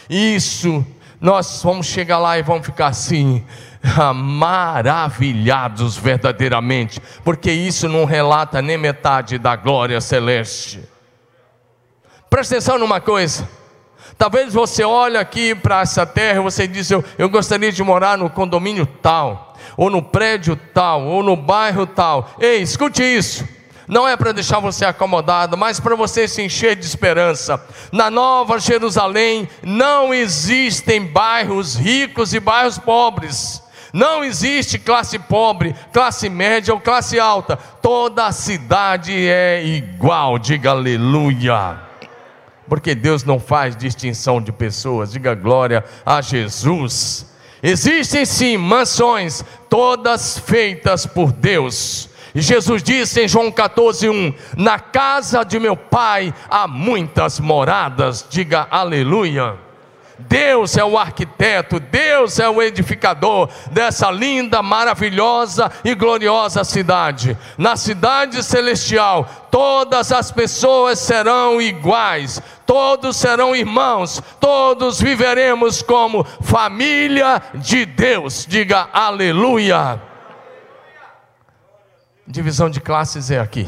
isso 0.09 0.83
nós 1.21 1.61
vamos 1.61 1.85
chegar 1.85 2.17
lá 2.17 2.39
e 2.39 2.41
vamos 2.41 2.65
ficar 2.65 2.87
assim, 2.87 3.45
maravilhados 4.15 5.95
verdadeiramente, 5.95 6.99
porque 7.23 7.51
isso 7.51 7.87
não 7.87 8.03
relata 8.03 8.63
nem 8.63 8.79
metade 8.79 9.37
da 9.37 9.55
glória 9.55 10.01
celeste. 10.01 10.81
Presta 12.31 12.55
atenção 12.55 12.79
numa 12.79 12.99
coisa. 12.99 13.47
Talvez 14.17 14.55
você 14.55 14.83
olhe 14.83 15.17
aqui 15.17 15.53
para 15.53 15.81
essa 15.81 16.03
terra 16.03 16.39
e 16.39 16.43
você 16.43 16.67
diz: 16.67 16.89
eu, 16.89 17.05
eu 17.15 17.29
gostaria 17.29 17.71
de 17.71 17.83
morar 17.83 18.17
no 18.17 18.27
condomínio 18.27 18.87
tal, 18.87 19.55
ou 19.77 19.91
no 19.91 20.01
prédio 20.01 20.55
tal, 20.55 21.05
ou 21.05 21.21
no 21.21 21.35
bairro 21.35 21.85
tal. 21.85 22.31
Ei, 22.39 22.63
escute 22.63 23.03
isso. 23.03 23.53
Não 23.87 24.07
é 24.07 24.17
para 24.17 24.31
deixar 24.31 24.59
você 24.59 24.83
acomodado, 24.83 25.55
mas 25.55 25.79
para 25.79 25.95
você 25.95 26.27
se 26.27 26.41
encher 26.41 26.75
de 26.75 26.85
esperança. 26.85 27.63
Na 27.91 28.09
Nova 28.09 28.59
Jerusalém 28.59 29.47
não 29.61 30.13
existem 30.13 31.05
bairros 31.05 31.75
ricos 31.75 32.33
e 32.33 32.39
bairros 32.39 32.79
pobres. 32.79 33.61
Não 33.93 34.23
existe 34.23 34.79
classe 34.79 35.17
pobre, 35.19 35.75
classe 35.93 36.29
média 36.29 36.73
ou 36.73 36.79
classe 36.79 37.19
alta. 37.19 37.55
Toda 37.55 38.25
a 38.25 38.31
cidade 38.31 39.13
é 39.13 39.63
igual. 39.63 40.39
Diga 40.39 40.71
aleluia. 40.71 41.79
Porque 42.67 42.95
Deus 42.95 43.23
não 43.23 43.39
faz 43.39 43.75
distinção 43.75 44.41
de 44.41 44.51
pessoas. 44.51 45.11
Diga 45.11 45.35
glória 45.35 45.85
a 46.03 46.19
Jesus. 46.21 47.31
Existem 47.61 48.25
sim 48.25 48.57
mansões, 48.57 49.45
todas 49.69 50.39
feitas 50.39 51.05
por 51.05 51.31
Deus 51.31 52.09
Jesus 52.41 52.83
disse 52.83 53.21
em 53.21 53.27
João 53.27 53.51
14:1: 53.51 54.33
Na 54.57 54.77
casa 54.77 55.43
de 55.43 55.59
meu 55.59 55.77
pai 55.77 56.33
há 56.49 56.67
muitas 56.67 57.39
moradas. 57.39 58.25
Diga 58.29 58.67
aleluia. 58.69 59.65
Deus 60.17 60.77
é 60.77 60.83
o 60.83 60.97
arquiteto, 60.97 61.79
Deus 61.79 62.39
é 62.39 62.49
o 62.49 62.61
edificador 62.61 63.49
dessa 63.71 64.09
linda, 64.09 64.61
maravilhosa 64.61 65.69
e 65.83 65.93
gloriosa 65.93 66.63
cidade. 66.63 67.37
Na 67.57 67.75
cidade 67.75 68.41
celestial, 68.41 69.29
todas 69.51 70.11
as 70.13 70.31
pessoas 70.31 70.99
serão 70.99 71.61
iguais, 71.61 72.41
todos 72.65 73.17
serão 73.17 73.55
irmãos, 73.55 74.23
todos 74.39 75.01
viveremos 75.01 75.81
como 75.81 76.25
família 76.41 77.41
de 77.53 77.85
Deus. 77.85 78.45
Diga 78.47 78.87
aleluia. 78.93 80.14
Divisão 82.27 82.71
de 82.71 82.81
classes 82.81 83.29
é 83.29 83.39
aqui. 83.39 83.67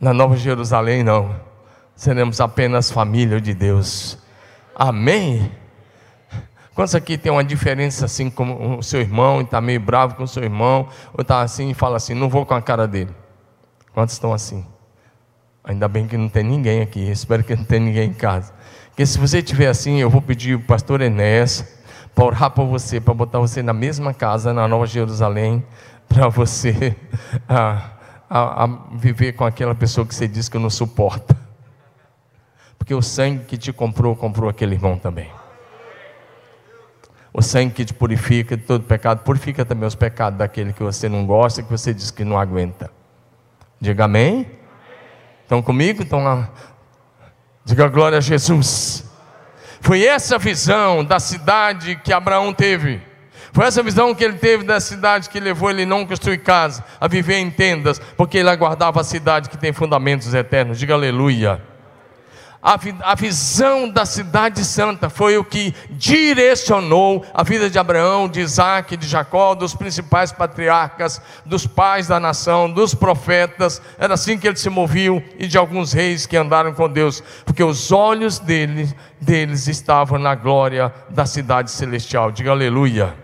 Na 0.00 0.14
Nova 0.14 0.36
Jerusalém, 0.36 1.02
não. 1.02 1.38
Seremos 1.94 2.40
apenas 2.40 2.90
família 2.90 3.38
de 3.38 3.52
Deus. 3.52 4.16
Amém? 4.74 5.52
Quantos 6.74 6.94
aqui 6.94 7.18
tem 7.18 7.30
uma 7.30 7.44
diferença 7.44 8.06
assim 8.06 8.30
com 8.30 8.78
o 8.78 8.82
seu 8.82 9.00
irmão 9.00 9.40
e 9.40 9.44
está 9.44 9.60
meio 9.60 9.80
bravo 9.80 10.14
com 10.14 10.24
o 10.24 10.28
seu 10.28 10.42
irmão, 10.42 10.88
ou 11.12 11.20
está 11.20 11.42
assim 11.42 11.70
e 11.70 11.74
fala 11.74 11.98
assim, 11.98 12.14
não 12.14 12.28
vou 12.28 12.46
com 12.46 12.54
a 12.54 12.62
cara 12.62 12.88
dele? 12.88 13.14
Quantos 13.92 14.14
estão 14.14 14.32
assim? 14.32 14.66
Ainda 15.62 15.86
bem 15.86 16.08
que 16.08 16.16
não 16.16 16.28
tem 16.28 16.42
ninguém 16.42 16.80
aqui, 16.80 17.08
espero 17.10 17.44
que 17.44 17.54
não 17.54 17.64
tenha 17.64 17.80
ninguém 17.80 18.10
em 18.10 18.14
casa. 18.14 18.52
Porque 18.88 19.04
se 19.04 19.18
você 19.18 19.38
estiver 19.38 19.68
assim, 19.68 20.00
eu 20.00 20.08
vou 20.08 20.22
pedir 20.22 20.56
o 20.56 20.60
pastor 20.60 21.00
Enéas 21.00 21.64
para 22.14 22.24
orar 22.24 22.50
por 22.50 22.66
você, 22.66 23.00
para 23.00 23.12
botar 23.12 23.38
você 23.38 23.62
na 23.62 23.72
mesma 23.72 24.14
casa, 24.14 24.52
na 24.52 24.66
Nova 24.66 24.86
Jerusalém, 24.86 25.64
para 26.08 26.28
você 26.28 26.96
a, 27.48 27.90
a, 28.28 28.64
a 28.64 28.66
viver 28.92 29.32
com 29.32 29.44
aquela 29.44 29.74
pessoa 29.74 30.06
que 30.06 30.14
você 30.14 30.28
diz 30.28 30.48
que 30.48 30.58
não 30.58 30.70
suporta. 30.70 31.36
Porque 32.78 32.94
o 32.94 33.02
sangue 33.02 33.44
que 33.44 33.56
te 33.56 33.72
comprou, 33.72 34.14
comprou 34.14 34.48
aquele 34.48 34.74
irmão 34.74 34.98
também. 34.98 35.30
O 37.32 37.42
sangue 37.42 37.72
que 37.72 37.84
te 37.84 37.94
purifica 37.94 38.56
de 38.56 38.62
todo 38.62 38.84
pecado, 38.84 39.24
purifica 39.24 39.64
também 39.64 39.86
os 39.86 39.94
pecados 39.94 40.38
daquele 40.38 40.72
que 40.72 40.82
você 40.82 41.08
não 41.08 41.26
gosta, 41.26 41.62
que 41.62 41.70
você 41.70 41.92
diz 41.92 42.10
que 42.10 42.24
não 42.24 42.38
aguenta. 42.38 42.90
Diga 43.80 44.04
amém. 44.04 44.48
Estão 45.42 45.60
comigo? 45.60 46.02
Estão 46.02 46.22
lá. 46.22 46.50
Diga 47.64 47.88
glória 47.88 48.18
a 48.18 48.20
Jesus. 48.20 49.10
Foi 49.80 50.04
essa 50.04 50.38
visão 50.38 51.04
da 51.04 51.18
cidade 51.18 51.96
que 51.96 52.12
Abraão 52.12 52.52
teve. 52.52 53.02
Foi 53.54 53.66
essa 53.66 53.84
visão 53.84 54.12
que 54.12 54.24
ele 54.24 54.36
teve 54.36 54.64
da 54.64 54.80
cidade 54.80 55.30
que 55.30 55.38
levou 55.38 55.70
ele 55.70 55.86
não 55.86 56.04
construir 56.04 56.38
casa, 56.38 56.84
a 57.00 57.06
viver 57.06 57.36
em 57.36 57.48
tendas, 57.48 58.00
porque 58.16 58.38
ele 58.38 58.50
aguardava 58.50 59.00
a 59.00 59.04
cidade 59.04 59.48
que 59.48 59.56
tem 59.56 59.72
fundamentos 59.72 60.34
eternos. 60.34 60.76
Diga 60.76 60.94
aleluia. 60.94 61.62
A, 62.60 62.76
a 63.02 63.14
visão 63.14 63.88
da 63.88 64.04
cidade 64.04 64.64
santa 64.64 65.08
foi 65.08 65.38
o 65.38 65.44
que 65.44 65.72
direcionou 65.90 67.24
a 67.32 67.44
vida 67.44 67.70
de 67.70 67.78
Abraão, 67.78 68.28
de 68.28 68.40
Isaac, 68.40 68.96
de 68.96 69.06
Jacó, 69.06 69.54
dos 69.54 69.72
principais 69.72 70.32
patriarcas, 70.32 71.22
dos 71.46 71.64
pais 71.64 72.08
da 72.08 72.18
nação, 72.18 72.68
dos 72.68 72.92
profetas. 72.92 73.80
Era 73.96 74.14
assim 74.14 74.36
que 74.36 74.48
ele 74.48 74.56
se 74.56 74.68
moviam 74.68 75.22
e 75.38 75.46
de 75.46 75.56
alguns 75.56 75.92
reis 75.92 76.26
que 76.26 76.36
andaram 76.36 76.74
com 76.74 76.88
Deus, 76.88 77.22
porque 77.44 77.62
os 77.62 77.92
olhos 77.92 78.40
deles 78.40 79.68
estavam 79.68 80.18
na 80.18 80.34
glória 80.34 80.92
da 81.08 81.24
cidade 81.24 81.70
celestial. 81.70 82.32
Diga 82.32 82.50
aleluia. 82.50 83.22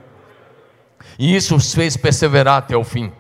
E 1.21 1.37
isso 1.37 1.55
os 1.55 1.75
fez 1.75 1.99
perseverar 1.99 2.57
até 2.57 2.75
o 2.75 2.83
fim. 2.83 3.13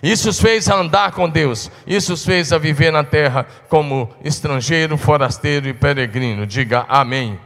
Isso 0.00 0.28
os 0.28 0.40
fez 0.40 0.68
andar 0.68 1.10
com 1.10 1.28
Deus. 1.28 1.68
Isso 1.84 2.12
os 2.12 2.24
fez 2.24 2.52
a 2.52 2.58
viver 2.58 2.92
na 2.92 3.02
terra 3.02 3.44
como 3.68 4.08
estrangeiro, 4.22 4.96
forasteiro 4.96 5.66
e 5.66 5.74
peregrino. 5.74 6.46
Diga 6.46 6.86
amém. 6.88 7.36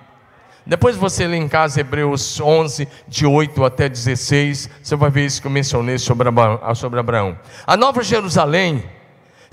Depois 0.66 0.96
você 0.96 1.26
lê 1.26 1.38
em 1.38 1.48
casa 1.48 1.80
Hebreus 1.80 2.38
11, 2.38 2.86
de 3.08 3.24
8 3.24 3.64
até 3.64 3.88
16, 3.88 4.68
você 4.82 4.94
vai 4.94 5.08
ver 5.08 5.24
isso 5.24 5.40
que 5.40 5.46
eu 5.46 5.50
mencionei 5.50 5.96
sobre 5.96 6.28
Abraão. 6.28 7.38
A 7.66 7.74
Nova 7.74 8.02
Jerusalém 8.02 8.84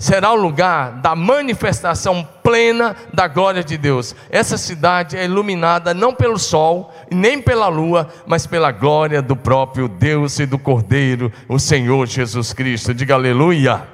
será 0.00 0.32
o 0.32 0.36
lugar 0.36 0.92
da 0.92 1.14
manifestação 1.14 2.26
plena 2.42 2.96
da 3.12 3.28
glória 3.28 3.62
de 3.62 3.76
Deus. 3.76 4.16
Essa 4.30 4.56
cidade 4.56 5.16
é 5.16 5.26
iluminada 5.26 5.92
não 5.92 6.14
pelo 6.14 6.38
sol, 6.38 6.92
nem 7.10 7.40
pela 7.40 7.68
lua, 7.68 8.08
mas 8.26 8.46
pela 8.46 8.72
glória 8.72 9.20
do 9.20 9.36
próprio 9.36 9.86
Deus 9.86 10.38
e 10.40 10.46
do 10.46 10.58
Cordeiro, 10.58 11.30
o 11.46 11.58
Senhor 11.58 12.06
Jesus 12.06 12.54
Cristo. 12.54 12.94
Diga 12.94 13.14
aleluia. 13.14 13.86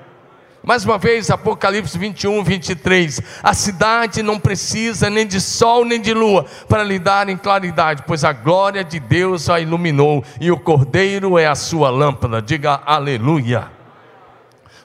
Mais 0.62 0.85
uma 0.85 0.97
vez, 0.97 1.29
Apocalipse 1.29 1.99
21, 1.99 2.42
23. 2.42 3.21
A 3.42 3.53
cidade 3.53 4.23
não 4.23 4.38
precisa 4.38 5.11
nem 5.11 5.27
de 5.27 5.40
sol 5.40 5.85
nem 5.85 6.01
de 6.01 6.14
lua 6.14 6.47
para 6.69 6.85
lhe 6.85 7.01
dar 7.01 7.29
em 7.29 7.37
claridade, 7.37 8.05
pois 8.07 8.25
a 8.25 8.33
glória 8.33 8.85
de 8.85 9.01
Deus 9.01 9.51
a 9.51 9.61
iluminou 9.61 10.25
e 10.40 10.53
o 10.53 10.59
Cordeiro 10.59 11.37
é 11.37 11.47
a 11.47 11.55
sua 11.57 11.90
lâmpada. 11.90 12.40
Diga 12.40 12.81
aleluia 12.85 13.76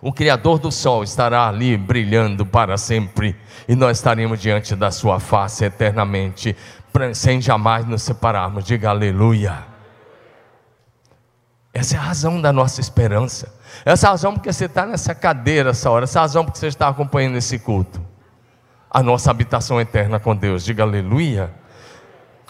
o 0.02 0.12
Criador 0.12 0.58
do 0.58 0.72
sol 0.72 1.04
estará 1.04 1.48
ali 1.48 1.78
brilhando 1.78 2.46
para 2.46 2.78
sempre, 2.78 3.36
e 3.68 3.76
nós 3.76 3.98
estaremos 3.98 4.40
diante 4.42 4.76
da 4.76 4.90
Sua 4.90 5.20
face 5.20 5.64
eternamente, 5.64 6.56
sem 7.14 7.40
jamais 7.40 7.86
nos 7.86 8.02
separarmos. 8.02 8.66
Diga 8.66 8.90
aleluia. 8.90 9.72
Essa 11.74 11.96
é 11.96 12.00
a 12.00 12.02
razão 12.02 12.42
da 12.42 12.52
nossa 12.52 12.82
esperança. 12.82 13.54
Essa 13.86 14.08
é 14.08 14.10
a 14.10 14.12
razão 14.12 14.34
porque 14.34 14.52
você 14.52 14.66
está 14.66 14.86
nessa 14.86 15.16
cadeira 15.16 15.70
essa 15.70 15.90
hora. 15.90 16.04
Essa 16.04 16.18
é 16.18 16.20
a 16.20 16.24
razão 16.24 16.44
porque 16.44 16.60
você 16.60 16.68
está 16.68 16.90
acompanhando 16.90 17.38
esse 17.38 17.58
culto. 17.60 18.02
A 18.90 19.02
nossa 19.02 19.32
habitação 19.32 19.80
eterna 19.80 20.20
com 20.20 20.36
Deus. 20.36 20.66
Diga 20.66 20.84
aleluia. 20.84 21.61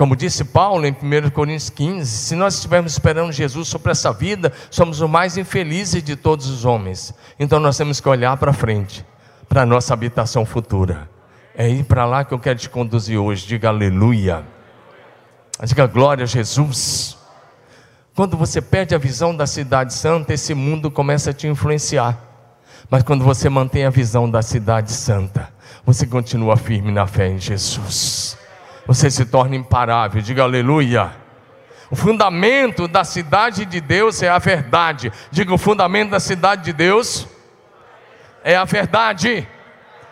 Como 0.01 0.15
disse 0.15 0.43
Paulo 0.43 0.87
em 0.87 0.93
1 0.93 1.29
Coríntios 1.29 1.69
15, 1.69 2.09
se 2.09 2.35
nós 2.35 2.55
estivermos 2.55 2.93
esperando 2.93 3.31
Jesus 3.31 3.67
sobre 3.67 3.91
essa 3.91 4.11
vida, 4.11 4.51
somos 4.71 4.99
os 4.99 5.07
mais 5.07 5.37
infelizes 5.37 6.01
de 6.01 6.15
todos 6.15 6.49
os 6.49 6.65
homens. 6.65 7.13
Então 7.39 7.59
nós 7.59 7.77
temos 7.77 7.99
que 8.01 8.09
olhar 8.09 8.35
para 8.37 8.51
frente, 8.51 9.05
para 9.47 9.61
a 9.61 9.65
nossa 9.65 9.93
habitação 9.93 10.43
futura. 10.43 11.07
É 11.53 11.69
ir 11.69 11.83
para 11.83 12.03
lá 12.03 12.25
que 12.25 12.33
eu 12.33 12.39
quero 12.39 12.57
te 12.57 12.67
conduzir 12.67 13.19
hoje. 13.19 13.45
Diga 13.45 13.69
aleluia. 13.69 14.43
Diga 15.63 15.85
glória 15.85 16.23
a 16.23 16.27
Jesus. 16.27 17.15
Quando 18.15 18.35
você 18.35 18.59
perde 18.59 18.95
a 18.95 18.97
visão 18.97 19.35
da 19.35 19.45
cidade 19.45 19.93
santa, 19.93 20.33
esse 20.33 20.55
mundo 20.55 20.89
começa 20.89 21.29
a 21.29 21.33
te 21.33 21.47
influenciar. 21.47 22.17
Mas 22.89 23.03
quando 23.03 23.23
você 23.23 23.49
mantém 23.49 23.85
a 23.85 23.91
visão 23.91 24.27
da 24.27 24.41
cidade 24.41 24.91
santa, 24.91 25.49
você 25.85 26.07
continua 26.07 26.57
firme 26.57 26.91
na 26.91 27.05
fé 27.05 27.27
em 27.27 27.37
Jesus. 27.37 28.40
Você 28.91 29.09
se 29.09 29.23
torna 29.23 29.55
imparável. 29.55 30.21
Diga 30.21 30.43
aleluia. 30.43 31.11
O 31.89 31.95
fundamento 31.95 32.89
da 32.89 33.05
cidade 33.05 33.63
de 33.63 33.79
Deus 33.79 34.21
é 34.21 34.27
a 34.27 34.37
verdade. 34.37 35.13
Diga 35.31 35.53
o 35.53 35.57
fundamento 35.57 36.09
da 36.09 36.19
cidade 36.19 36.65
de 36.65 36.73
Deus 36.73 37.25
é 38.43 38.57
a 38.57 38.65
verdade. 38.65 39.47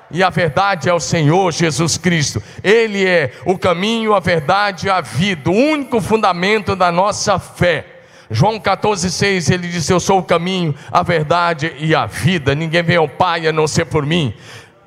E 0.10 0.24
a 0.24 0.30
verdade 0.30 0.88
é 0.88 0.94
o 0.94 1.00
Senhor 1.02 1.52
Jesus 1.52 1.98
Cristo. 1.98 2.42
Ele 2.64 3.06
é 3.06 3.34
o 3.44 3.58
caminho, 3.58 4.14
a 4.14 4.22
verdade 4.22 4.88
e 4.88 4.90
a 4.90 5.02
vida, 5.02 5.50
o 5.50 5.54
único 5.54 6.00
fundamento 6.00 6.74
da 6.74 6.90
nossa 6.90 7.38
fé. 7.38 7.86
João 8.32 8.60
14,6 8.60 9.52
ele 9.52 9.68
diz: 9.68 9.90
Eu 9.90 10.00
sou 10.00 10.20
o 10.20 10.24
caminho, 10.24 10.74
a 10.92 11.02
verdade 11.02 11.76
e 11.80 11.96
a 11.96 12.06
vida. 12.06 12.54
Ninguém 12.56 12.84
vem 12.84 12.96
ao 12.96 13.10
Pai 13.10 13.46
a 13.46 13.52
não 13.52 13.68
ser 13.68 13.86
por 13.86 14.06
mim. 14.06 14.34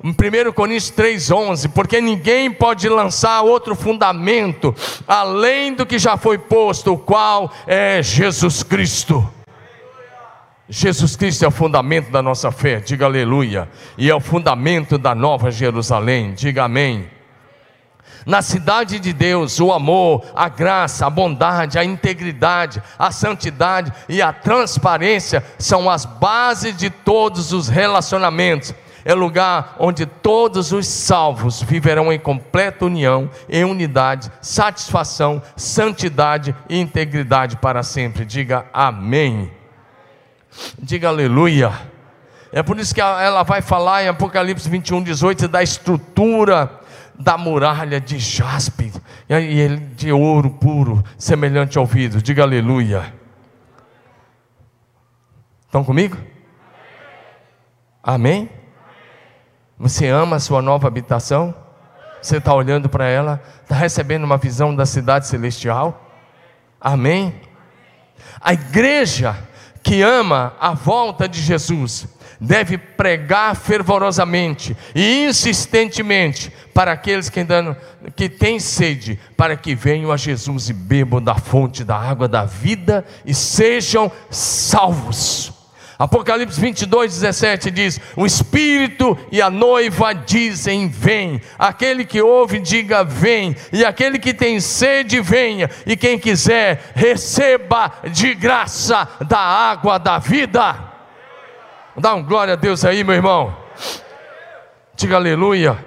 1 0.03 0.51
Coríntios 0.51 0.91
3,11, 0.91 1.69
porque 1.69 2.01
ninguém 2.01 2.51
pode 2.51 2.89
lançar 2.89 3.41
outro 3.41 3.73
fundamento 3.73 4.75
além 5.07 5.73
do 5.73 5.85
que 5.85 5.97
já 5.97 6.17
foi 6.17 6.37
posto, 6.37 6.91
o 6.91 6.97
qual 6.97 7.49
é 7.65 8.03
Jesus 8.03 8.63
Cristo. 8.63 9.25
Jesus 10.67 11.15
Cristo 11.15 11.45
é 11.45 11.47
o 11.47 11.51
fundamento 11.51 12.11
da 12.11 12.21
nossa 12.21 12.51
fé, 12.51 12.81
diga 12.81 13.05
aleluia, 13.05 13.69
e 13.97 14.09
é 14.09 14.15
o 14.15 14.19
fundamento 14.19 14.97
da 14.97 15.15
nova 15.15 15.49
Jerusalém, 15.49 16.33
diga 16.33 16.65
amém. 16.65 17.07
Na 18.25 18.41
cidade 18.41 18.99
de 18.99 19.13
Deus, 19.13 19.59
o 19.59 19.71
amor, 19.71 20.25
a 20.35 20.49
graça, 20.49 21.05
a 21.05 21.09
bondade, 21.09 21.79
a 21.79 21.83
integridade, 21.83 22.81
a 22.97 23.11
santidade 23.11 23.91
e 24.09 24.21
a 24.21 24.33
transparência 24.33 25.43
são 25.57 25.89
as 25.89 26.05
bases 26.05 26.75
de 26.75 26.89
todos 26.89 27.53
os 27.53 27.67
relacionamentos. 27.67 28.73
É 29.05 29.13
lugar 29.13 29.75
onde 29.79 30.05
todos 30.05 30.71
os 30.71 30.87
salvos 30.87 31.61
viverão 31.61 32.11
em 32.11 32.19
completa 32.19 32.85
união, 32.85 33.29
em 33.49 33.63
unidade, 33.65 34.31
satisfação, 34.41 35.41
santidade 35.55 36.55
e 36.69 36.79
integridade 36.79 37.57
para 37.57 37.83
sempre. 37.83 38.23
Diga 38.23 38.65
amém. 38.73 39.51
Diga 40.79 41.09
aleluia. 41.09 41.73
É 42.51 42.61
por 42.61 42.79
isso 42.79 42.93
que 42.93 43.01
ela 43.01 43.43
vai 43.43 43.61
falar 43.61 44.03
em 44.03 44.07
Apocalipse 44.07 44.69
21, 44.69 45.03
18 45.03 45.47
da 45.47 45.63
estrutura 45.63 46.79
da 47.17 47.37
muralha 47.37 47.99
de 47.99 48.17
jaspe 48.17 48.91
e 49.29 49.67
de 49.95 50.11
ouro 50.11 50.49
puro, 50.51 51.03
semelhante 51.17 51.77
ao 51.77 51.85
vidro. 51.85 52.21
Diga 52.21 52.43
aleluia. 52.43 53.13
Estão 55.65 55.83
comigo? 55.83 56.17
Amém? 58.03 58.49
Você 59.77 60.07
ama 60.07 60.37
a 60.37 60.39
sua 60.39 60.61
nova 60.61 60.87
habitação? 60.87 61.53
Você 62.21 62.37
está 62.37 62.53
olhando 62.53 62.87
para 62.87 63.07
ela? 63.07 63.41
Está 63.61 63.75
recebendo 63.75 64.23
uma 64.23 64.37
visão 64.37 64.75
da 64.75 64.85
cidade 64.85 65.27
celestial? 65.27 66.09
Amém? 66.79 67.33
A 68.39 68.53
igreja 68.53 69.37
que 69.81 70.01
ama 70.01 70.53
a 70.59 70.73
volta 70.73 71.27
de 71.27 71.41
Jesus 71.41 72.07
deve 72.39 72.77
pregar 72.77 73.55
fervorosamente 73.55 74.75
e 74.93 75.25
insistentemente 75.25 76.51
para 76.73 76.91
aqueles 76.91 77.29
que 77.29 77.39
ainda 77.39 77.77
que 78.15 78.27
têm 78.27 78.59
sede, 78.59 79.19
para 79.37 79.55
que 79.55 79.75
venham 79.75 80.11
a 80.11 80.17
Jesus 80.17 80.69
e 80.69 80.73
bebam 80.73 81.21
da 81.21 81.35
fonte 81.35 81.83
da 81.83 81.97
água 81.97 82.27
da 82.27 82.43
vida 82.43 83.05
e 83.25 83.33
sejam 83.33 84.11
salvos. 84.29 85.62
Apocalipse 85.97 86.59
22, 86.59 87.19
17 87.19 87.71
diz: 87.71 87.99
O 88.15 88.25
Espírito 88.25 89.17
e 89.31 89.41
a 89.41 89.49
noiva 89.49 90.13
dizem: 90.13 90.87
Vem. 90.87 91.39
Aquele 91.57 92.03
que 92.03 92.21
ouve, 92.21 92.59
diga: 92.59 93.03
Vem. 93.03 93.55
E 93.71 93.85
aquele 93.85 94.17
que 94.17 94.33
tem 94.33 94.59
sede, 94.59 95.21
venha. 95.21 95.69
E 95.85 95.95
quem 95.95 96.17
quiser, 96.17 96.91
receba 96.95 97.91
de 98.11 98.33
graça 98.33 99.07
da 99.27 99.39
água 99.39 99.97
da 99.97 100.17
vida. 100.17 100.75
Dá 101.95 102.15
um 102.15 102.23
glória 102.23 102.53
a 102.53 102.57
Deus 102.57 102.83
aí, 102.83 103.03
meu 103.03 103.15
irmão. 103.15 103.55
Diga 104.95 105.15
aleluia. 105.15 105.77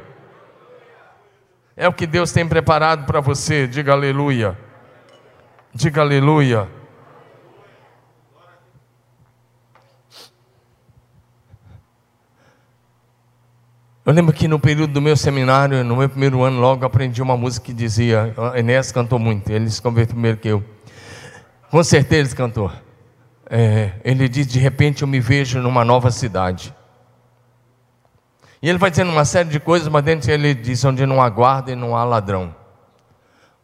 É 1.76 1.88
o 1.88 1.92
que 1.92 2.06
Deus 2.06 2.32
tem 2.32 2.48
preparado 2.48 3.04
para 3.06 3.20
você. 3.20 3.66
Diga 3.66 3.92
aleluia. 3.92 4.56
Diga 5.74 6.00
aleluia. 6.00 6.75
Eu 14.06 14.12
lembro 14.12 14.32
que 14.32 14.46
no 14.46 14.60
período 14.60 14.92
do 14.92 15.02
meu 15.02 15.16
seminário, 15.16 15.82
no 15.82 15.96
meu 15.96 16.08
primeiro 16.08 16.44
ano, 16.44 16.60
logo 16.60 16.86
aprendi 16.86 17.20
uma 17.20 17.36
música 17.36 17.66
que 17.66 17.72
dizia: 17.72 18.32
Enéas 18.54 18.92
cantou 18.92 19.18
muito, 19.18 19.50
ele 19.50 19.68
se 19.68 19.82
converteu 19.82 20.14
primeiro 20.14 20.38
que 20.38 20.46
eu. 20.46 20.62
Com 21.72 21.82
certeza 21.82 22.28
ele 22.30 22.36
cantou. 22.36 22.70
É, 23.50 23.94
ele 24.04 24.28
diz: 24.28 24.46
De 24.46 24.60
repente 24.60 25.02
eu 25.02 25.08
me 25.08 25.18
vejo 25.18 25.60
numa 25.60 25.84
nova 25.84 26.12
cidade. 26.12 26.72
E 28.62 28.68
ele 28.68 28.78
vai 28.78 28.90
dizendo 28.90 29.10
uma 29.10 29.24
série 29.24 29.48
de 29.48 29.58
coisas, 29.58 29.88
mas 29.88 30.04
dentro 30.04 30.30
ele 30.30 30.54
diz: 30.54 30.84
Onde 30.84 31.04
não 31.04 31.20
há 31.20 31.28
guarda 31.28 31.72
e 31.72 31.74
não 31.74 31.96
há 31.96 32.04
ladrão. 32.04 32.54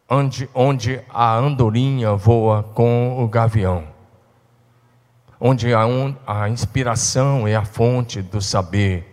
Onde, 0.09 0.49
onde 0.53 0.99
a 1.09 1.37
andorinha 1.37 2.15
voa 2.15 2.63
com 2.63 3.15
o 3.17 3.29
gavião. 3.29 3.85
Onde 5.39 5.73
a, 5.73 5.85
a 6.27 6.49
inspiração 6.49 7.47
é 7.47 7.55
a 7.55 7.63
fonte 7.63 8.21
do 8.21 8.41
saber 8.41 9.12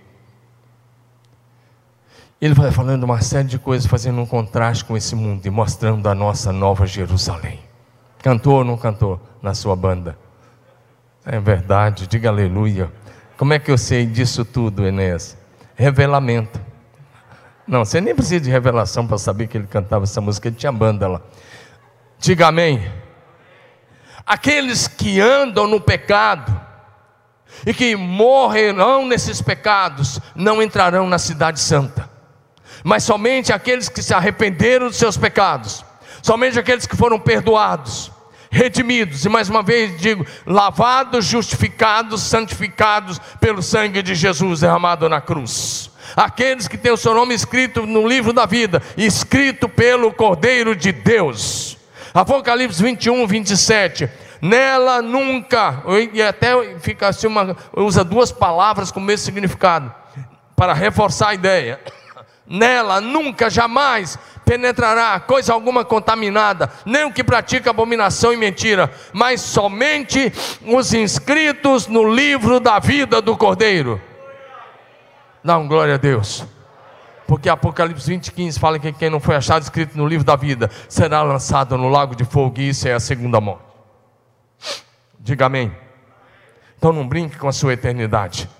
ele 2.41 2.55
vai 2.55 2.71
falando 2.71 3.05
uma 3.05 3.21
série 3.21 3.47
de 3.47 3.59
coisas, 3.59 3.87
fazendo 3.87 4.19
um 4.19 4.25
contraste 4.25 4.83
com 4.87 4.97
esse 4.97 5.15
mundo 5.15 5.45
e 5.45 5.51
mostrando 5.51 6.09
a 6.09 6.15
nossa 6.15 6.51
nova 6.51 6.87
Jerusalém. 6.87 7.61
Cantou 8.23 8.55
ou 8.55 8.65
não 8.65 8.79
cantou 8.79 9.21
na 9.43 9.53
sua 9.53 9.77
banda? 9.77 10.19
É 11.25 11.39
verdade, 11.39 12.07
diga 12.07 12.31
aleluia. 12.31 12.91
Como 13.37 13.53
é 13.53 13.59
que 13.59 13.71
eu 13.71 13.77
sei 13.77 14.07
disso 14.07 14.43
tudo, 14.43 14.87
Enéas? 14.87 15.37
Revelamento. 15.75 16.59
Não, 17.67 17.85
você 17.85 18.01
nem 18.01 18.15
precisa 18.15 18.41
de 18.41 18.51
revelação 18.51 19.07
para 19.07 19.19
saber 19.19 19.47
que 19.47 19.59
ele 19.59 19.67
cantava 19.67 20.05
essa 20.05 20.21
música, 20.21 20.49
ele 20.49 20.57
tinha 20.57 20.73
banda 20.73 21.07
lá. 21.07 21.21
Diga 22.19 22.49
amém. 22.49 22.91
Aqueles 24.25 24.89
que 24.89 25.21
andam 25.21 25.67
no 25.67 25.81
pecado 25.81 26.59
e 27.67 27.75
que 27.75 27.95
morrerão 27.97 29.07
nesses 29.07 29.43
pecados 29.43 30.19
não 30.35 30.63
entrarão 30.63 31.07
na 31.07 31.19
cidade 31.19 31.61
santa 31.61 32.10
mas 32.85 33.05
somente 33.05 33.53
aqueles 33.53 33.89
que 33.89 34.03
se 34.03 34.15
arrependeram 34.15 34.89
dos 34.89 34.97
seus 34.97 35.17
pecados, 35.17 35.85
somente 36.23 36.59
aqueles 36.59 36.87
que 36.87 36.97
foram 36.97 37.19
perdoados, 37.19 38.11
redimidos, 38.51 39.25
e 39.25 39.29
mais 39.29 39.49
uma 39.49 39.63
vez 39.63 39.99
digo, 40.01 40.27
lavados, 40.47 41.25
justificados, 41.25 42.23
santificados 42.23 43.21
pelo 43.41 43.63
sangue 43.63 44.03
de 44.03 44.15
Jesus 44.15 44.61
derramado 44.61 45.09
na 45.09 45.21
cruz. 45.21 45.91
Aqueles 46.17 46.67
que 46.67 46.77
têm 46.77 46.91
o 46.91 46.97
seu 46.97 47.15
nome 47.15 47.35
escrito 47.35 47.87
no 47.87 48.07
livro 48.07 48.33
da 48.33 48.47
vida, 48.47 48.83
escrito 48.97 49.69
pelo 49.69 50.13
Cordeiro 50.13 50.75
de 50.75 50.91
Deus. 50.91 51.79
Apocalipse 52.13 52.83
21, 52.83 53.27
27 53.27 54.11
nela 54.41 55.03
nunca, 55.03 55.83
e 56.13 56.23
até 56.23 56.79
fica 56.79 57.09
assim, 57.09 57.27
uma, 57.27 57.57
usa 57.77 58.03
duas 58.03 58.33
palavras 58.33 58.91
com 58.91 58.99
o 58.99 59.03
mesmo 59.03 59.25
significado, 59.27 59.93
para 60.57 60.73
reforçar 60.73 61.29
a 61.29 61.35
ideia 61.35 61.79
nela 62.51 63.01
nunca, 63.01 63.49
jamais 63.49 64.19
penetrará 64.45 65.21
coisa 65.21 65.53
alguma 65.53 65.85
contaminada, 65.85 66.69
nem 66.85 67.05
o 67.05 67.13
que 67.13 67.23
pratica 67.23 67.71
abominação 67.71 68.33
e 68.33 68.37
mentira, 68.37 68.91
mas 69.13 69.41
somente 69.41 70.33
os 70.67 70.93
inscritos 70.93 71.87
no 71.87 72.13
livro 72.13 72.59
da 72.59 72.81
vida 72.81 73.23
do 73.23 73.37
Cordeiro. 73.37 74.01
Um 75.45 75.69
glória 75.69 75.95
a 75.95 75.99
Deus. 75.99 76.45
Porque 77.29 77.49
Apocalipse 77.49 78.09
20, 78.09 78.33
15 78.33 78.59
fala 78.59 78.79
que 78.81 78.93
quem 78.93 79.09
não 79.09 79.21
foi 79.21 79.37
achado 79.37 79.63
escrito 79.63 79.97
no 79.97 80.05
livro 80.05 80.25
da 80.25 80.35
vida 80.35 80.69
será 80.89 81.23
lançado 81.23 81.79
no 81.79 81.89
lago 81.89 82.17
de 82.17 82.25
fogo, 82.25 82.59
e 82.59 82.71
isso 82.71 82.89
é 82.89 82.93
a 82.93 82.99
segunda 82.99 83.41
morte. 83.41 83.63
Diga 85.21 85.47
amém. 85.47 85.73
Então 86.77 86.93
não 86.93 87.07
brinque 87.07 87.39
com 87.39 87.47
a 87.47 87.53
sua 87.53 87.75
eternidade. 87.75 88.51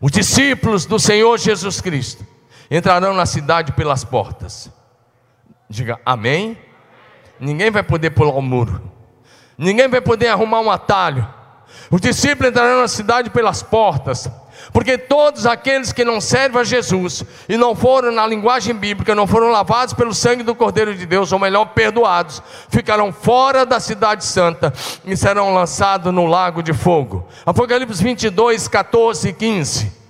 Os 0.00 0.10
discípulos 0.10 0.84
do 0.84 0.98
Senhor 0.98 1.38
Jesus 1.38 1.80
Cristo 1.80 2.33
entrarão 2.76 3.14
na 3.14 3.26
cidade 3.26 3.72
pelas 3.72 4.04
portas. 4.04 4.70
Diga 5.68 5.98
amém. 6.04 6.58
Ninguém 7.38 7.70
vai 7.70 7.82
poder 7.82 8.10
pular 8.10 8.32
o 8.32 8.40
muro, 8.40 8.80
ninguém 9.58 9.88
vai 9.88 10.00
poder 10.00 10.28
arrumar 10.28 10.60
um 10.60 10.70
atalho, 10.70 11.28
Os 11.90 12.00
discípulos 12.00 12.50
entrarão 12.50 12.80
na 12.80 12.88
cidade 12.88 13.30
pelas 13.30 13.62
portas, 13.62 14.30
porque 14.72 14.96
todos 14.96 15.46
aqueles 15.46 15.92
que 15.92 16.04
não 16.04 16.20
servem 16.20 16.60
a 16.60 16.64
Jesus 16.64 17.24
e 17.48 17.56
não 17.56 17.74
foram, 17.74 18.12
na 18.12 18.26
linguagem 18.26 18.74
bíblica, 18.74 19.14
não 19.14 19.26
foram 19.26 19.50
lavados 19.50 19.94
pelo 19.94 20.14
sangue 20.14 20.42
do 20.42 20.54
Cordeiro 20.54 20.94
de 20.94 21.04
Deus, 21.04 21.32
ou 21.32 21.38
melhor, 21.38 21.66
perdoados, 21.66 22.42
ficarão 22.68 23.12
fora 23.12 23.66
da 23.66 23.80
cidade 23.80 24.24
santa 24.24 24.72
e 25.04 25.16
serão 25.16 25.52
lançados 25.52 26.12
no 26.12 26.26
lago 26.26 26.62
de 26.62 26.72
fogo. 26.72 27.26
Apocalipse 27.44 28.02
22, 28.02 28.68
14 28.68 29.28
e 29.28 29.32
15. 29.32 30.03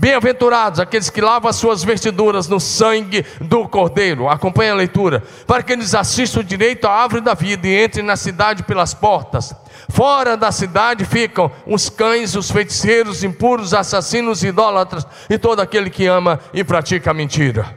Bem-aventurados 0.00 0.78
aqueles 0.78 1.10
que 1.10 1.20
lavam 1.20 1.50
as 1.50 1.56
suas 1.56 1.82
vestiduras 1.82 2.46
no 2.46 2.60
sangue 2.60 3.26
do 3.40 3.68
Cordeiro. 3.68 4.28
Acompanhe 4.28 4.70
a 4.70 4.74
leitura. 4.76 5.24
Para 5.44 5.60
que 5.60 5.72
eles 5.72 5.92
assistam 5.92 6.44
direito 6.44 6.86
à 6.86 6.92
árvore 6.92 7.20
da 7.20 7.34
vida 7.34 7.66
e 7.66 7.84
entrem 7.84 8.04
na 8.04 8.16
cidade 8.16 8.62
pelas 8.62 8.94
portas. 8.94 9.52
Fora 9.88 10.36
da 10.36 10.52
cidade 10.52 11.04
ficam 11.04 11.50
os 11.66 11.90
cães, 11.90 12.36
os 12.36 12.48
feiticeiros, 12.48 13.24
impuros, 13.24 13.74
assassinos, 13.74 14.44
idólatras 14.44 15.04
e 15.28 15.36
todo 15.36 15.58
aquele 15.58 15.90
que 15.90 16.06
ama 16.06 16.38
e 16.54 16.62
pratica 16.62 17.10
a 17.10 17.14
mentira. 17.14 17.76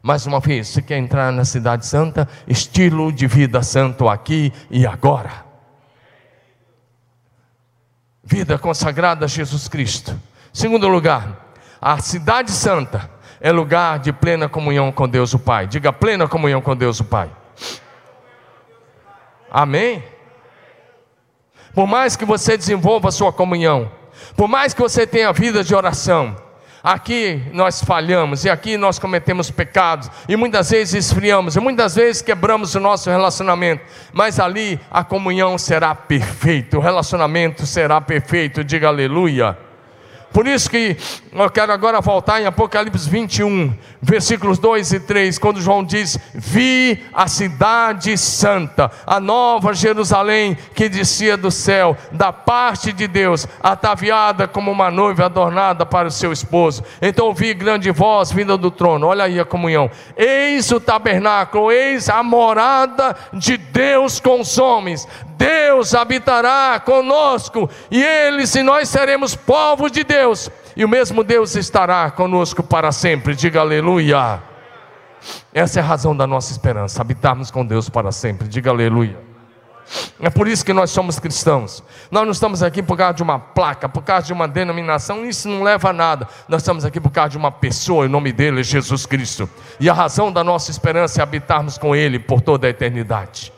Mais 0.00 0.24
uma 0.24 0.38
vez, 0.38 0.68
você 0.68 0.80
quer 0.80 0.98
entrar 0.98 1.32
na 1.32 1.44
cidade 1.44 1.84
santa? 1.84 2.28
Estilo 2.46 3.10
de 3.10 3.26
vida 3.26 3.60
santo 3.60 4.08
aqui 4.08 4.52
e 4.70 4.86
agora. 4.86 5.44
Vida 8.22 8.56
consagrada 8.56 9.24
a 9.24 9.28
Jesus 9.28 9.66
Cristo. 9.66 10.16
Segundo 10.56 10.88
lugar, 10.88 11.52
a 11.78 11.98
cidade 11.98 12.50
santa 12.50 13.10
é 13.42 13.52
lugar 13.52 13.98
de 13.98 14.10
plena 14.10 14.48
comunhão 14.48 14.90
com 14.90 15.06
Deus 15.06 15.34
o 15.34 15.38
Pai. 15.38 15.66
Diga 15.66 15.92
plena 15.92 16.26
comunhão 16.26 16.62
com 16.62 16.74
Deus 16.74 16.98
o 16.98 17.04
Pai. 17.04 17.30
Amém? 19.50 20.02
Por 21.74 21.86
mais 21.86 22.16
que 22.16 22.24
você 22.24 22.56
desenvolva 22.56 23.10
a 23.10 23.12
sua 23.12 23.30
comunhão, 23.34 23.92
por 24.34 24.48
mais 24.48 24.72
que 24.72 24.80
você 24.80 25.06
tenha 25.06 25.30
vida 25.30 25.62
de 25.62 25.74
oração, 25.74 26.34
aqui 26.82 27.42
nós 27.52 27.84
falhamos 27.84 28.46
e 28.46 28.48
aqui 28.48 28.78
nós 28.78 28.98
cometemos 28.98 29.50
pecados 29.50 30.10
e 30.26 30.36
muitas 30.36 30.70
vezes 30.70 31.04
esfriamos 31.04 31.54
e 31.56 31.60
muitas 31.60 31.96
vezes 31.96 32.22
quebramos 32.22 32.74
o 32.74 32.80
nosso 32.80 33.10
relacionamento, 33.10 33.84
mas 34.10 34.40
ali 34.40 34.80
a 34.90 35.04
comunhão 35.04 35.58
será 35.58 35.94
perfeita, 35.94 36.78
o 36.78 36.80
relacionamento 36.80 37.66
será 37.66 38.00
perfeito. 38.00 38.64
Diga 38.64 38.88
aleluia. 38.88 39.65
Por 40.32 40.46
isso 40.46 40.68
que 40.68 40.96
eu 41.42 41.50
quero 41.50 41.70
agora 41.72 42.00
voltar 42.00 42.40
em 42.40 42.46
Apocalipse 42.46 43.08
21, 43.10 43.74
versículos 44.00 44.58
2 44.58 44.92
e 44.92 45.00
3, 45.00 45.38
quando 45.38 45.60
João 45.60 45.84
diz: 45.84 46.18
Vi 46.34 47.04
a 47.12 47.28
cidade 47.28 48.16
santa, 48.16 48.90
a 49.06 49.20
nova 49.20 49.74
Jerusalém 49.74 50.56
que 50.74 50.88
descia 50.88 51.36
do 51.36 51.50
céu, 51.50 51.96
da 52.10 52.32
parte 52.32 52.92
de 52.92 53.06
Deus, 53.06 53.46
ataviada 53.62 54.48
como 54.48 54.70
uma 54.70 54.90
noiva 54.90 55.26
adornada 55.26 55.84
para 55.84 56.08
o 56.08 56.10
seu 56.10 56.32
esposo. 56.32 56.82
Então 57.02 57.26
ouvi 57.26 57.52
grande 57.52 57.90
voz 57.90 58.32
vinda 58.32 58.56
do 58.56 58.70
trono, 58.70 59.06
olha 59.06 59.24
aí 59.24 59.38
a 59.38 59.44
comunhão: 59.44 59.90
Eis 60.16 60.70
o 60.70 60.80
tabernáculo, 60.80 61.70
eis 61.70 62.08
a 62.08 62.22
morada 62.22 63.14
de 63.34 63.56
Deus 63.56 64.18
com 64.18 64.40
os 64.40 64.56
homens. 64.58 65.06
Deus 65.36 65.94
habitará 65.94 66.80
conosco, 66.80 67.68
e 67.90 68.02
eles 68.02 68.54
e 68.54 68.62
nós 68.62 68.88
seremos 68.88 69.36
povos 69.36 69.92
de 69.92 70.02
Deus 70.02 70.50
e 70.76 70.84
o 70.84 70.88
mesmo 70.88 71.24
Deus 71.24 71.56
estará 71.56 72.10
conosco 72.10 72.62
para 72.62 72.92
sempre. 72.92 73.34
Diga 73.34 73.60
aleluia. 73.60 74.42
Essa 75.52 75.80
é 75.80 75.82
a 75.82 75.86
razão 75.86 76.14
da 76.14 76.26
nossa 76.26 76.52
esperança, 76.52 77.00
habitarmos 77.00 77.50
com 77.50 77.64
Deus 77.64 77.88
para 77.88 78.12
sempre. 78.12 78.46
Diga 78.46 78.70
aleluia. 78.70 79.18
É 80.20 80.28
por 80.28 80.48
isso 80.48 80.64
que 80.64 80.72
nós 80.72 80.90
somos 80.90 81.18
cristãos. 81.18 81.82
Nós 82.10 82.24
não 82.24 82.32
estamos 82.32 82.62
aqui 82.62 82.82
por 82.82 82.96
causa 82.96 83.14
de 83.14 83.22
uma 83.22 83.38
placa, 83.38 83.88
por 83.88 84.02
causa 84.02 84.26
de 84.26 84.32
uma 84.32 84.46
denominação, 84.46 85.24
isso 85.24 85.48
não 85.48 85.62
leva 85.62 85.90
a 85.90 85.92
nada. 85.92 86.28
Nós 86.48 86.62
estamos 86.62 86.84
aqui 86.84 87.00
por 87.00 87.10
causa 87.10 87.30
de 87.30 87.36
uma 87.38 87.50
pessoa, 87.52 88.04
e 88.04 88.08
o 88.08 88.10
nome 88.10 88.32
dele 88.32 88.60
é 88.60 88.64
Jesus 88.64 89.06
Cristo. 89.06 89.48
E 89.80 89.88
a 89.88 89.94
razão 89.94 90.32
da 90.32 90.42
nossa 90.42 90.70
esperança 90.70 91.20
é 91.20 91.22
habitarmos 91.22 91.78
com 91.78 91.94
Ele 91.94 92.18
por 92.18 92.40
toda 92.40 92.66
a 92.66 92.70
eternidade. 92.70 93.52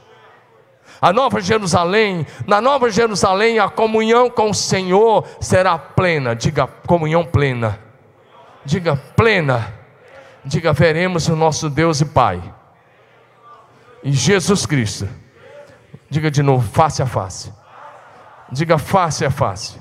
A 1.01 1.13
nova 1.13 1.41
Jerusalém, 1.41 2.27
na 2.47 2.61
nova 2.61 2.91
Jerusalém, 2.91 3.59
a 3.59 3.69
comunhão 3.69 4.29
com 4.29 4.51
o 4.51 4.55
Senhor 4.55 5.27
será 5.41 5.79
plena. 5.79 6.35
Diga 6.35 6.67
comunhão 6.67 7.25
plena. 7.25 7.79
Diga 8.65 8.97
plena. 9.17 9.75
Diga 10.45 10.73
veremos 10.73 11.29
o 11.29 11.37
nosso 11.37 11.71
Deus 11.71 12.01
e 12.01 12.05
Pai. 12.05 12.43
E 14.03 14.13
Jesus 14.13 14.67
Cristo. 14.67 15.09
Diga 16.11 16.31
de 16.31 16.43
novo, 16.43 16.69
face 16.73 17.03
a 17.03 17.07
face. 17.07 17.53
Diga 18.51 18.79
face 18.79 19.25
a 19.25 19.31
face. 19.31 19.79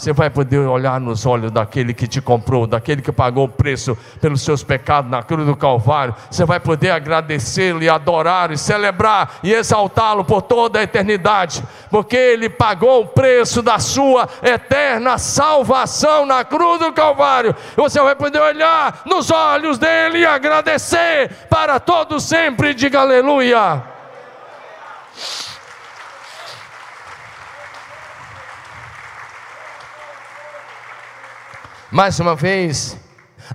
Você 0.00 0.14
vai 0.14 0.30
poder 0.30 0.60
olhar 0.60 0.98
nos 0.98 1.26
olhos 1.26 1.50
daquele 1.50 1.92
que 1.92 2.08
te 2.08 2.22
comprou, 2.22 2.66
daquele 2.66 3.02
que 3.02 3.12
pagou 3.12 3.44
o 3.44 3.48
preço 3.50 3.94
pelos 4.18 4.40
seus 4.40 4.64
pecados 4.64 5.10
na 5.10 5.22
cruz 5.22 5.46
do 5.46 5.54
Calvário. 5.54 6.14
Você 6.30 6.42
vai 6.46 6.58
poder 6.58 6.90
agradecê-lo 6.90 7.82
e 7.82 7.88
adorar 7.90 8.50
e 8.50 8.56
celebrar 8.56 9.40
e 9.42 9.52
exaltá-lo 9.52 10.24
por 10.24 10.40
toda 10.40 10.78
a 10.78 10.84
eternidade, 10.84 11.62
porque 11.90 12.16
ele 12.16 12.48
pagou 12.48 13.02
o 13.02 13.08
preço 13.08 13.60
da 13.60 13.78
sua 13.78 14.26
eterna 14.42 15.18
salvação 15.18 16.24
na 16.24 16.46
cruz 16.46 16.80
do 16.80 16.94
Calvário. 16.94 17.54
Você 17.76 18.00
vai 18.00 18.16
poder 18.16 18.40
olhar 18.40 19.02
nos 19.04 19.30
olhos 19.30 19.76
dele 19.76 20.20
e 20.20 20.24
agradecer 20.24 21.30
para 21.50 21.78
todo 21.78 22.18
sempre. 22.18 22.72
Diga 22.72 23.00
aleluia. 23.00 23.99
Mais 31.92 32.20
uma 32.20 32.36
vez, 32.36 32.96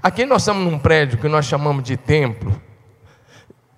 aqui 0.03 0.25
nós 0.25 0.41
estamos 0.41 0.69
num 0.69 0.77
prédio 0.77 1.17
que 1.17 1.27
nós 1.29 1.45
chamamos 1.45 1.85
de 1.85 1.95
templo. 1.95 2.61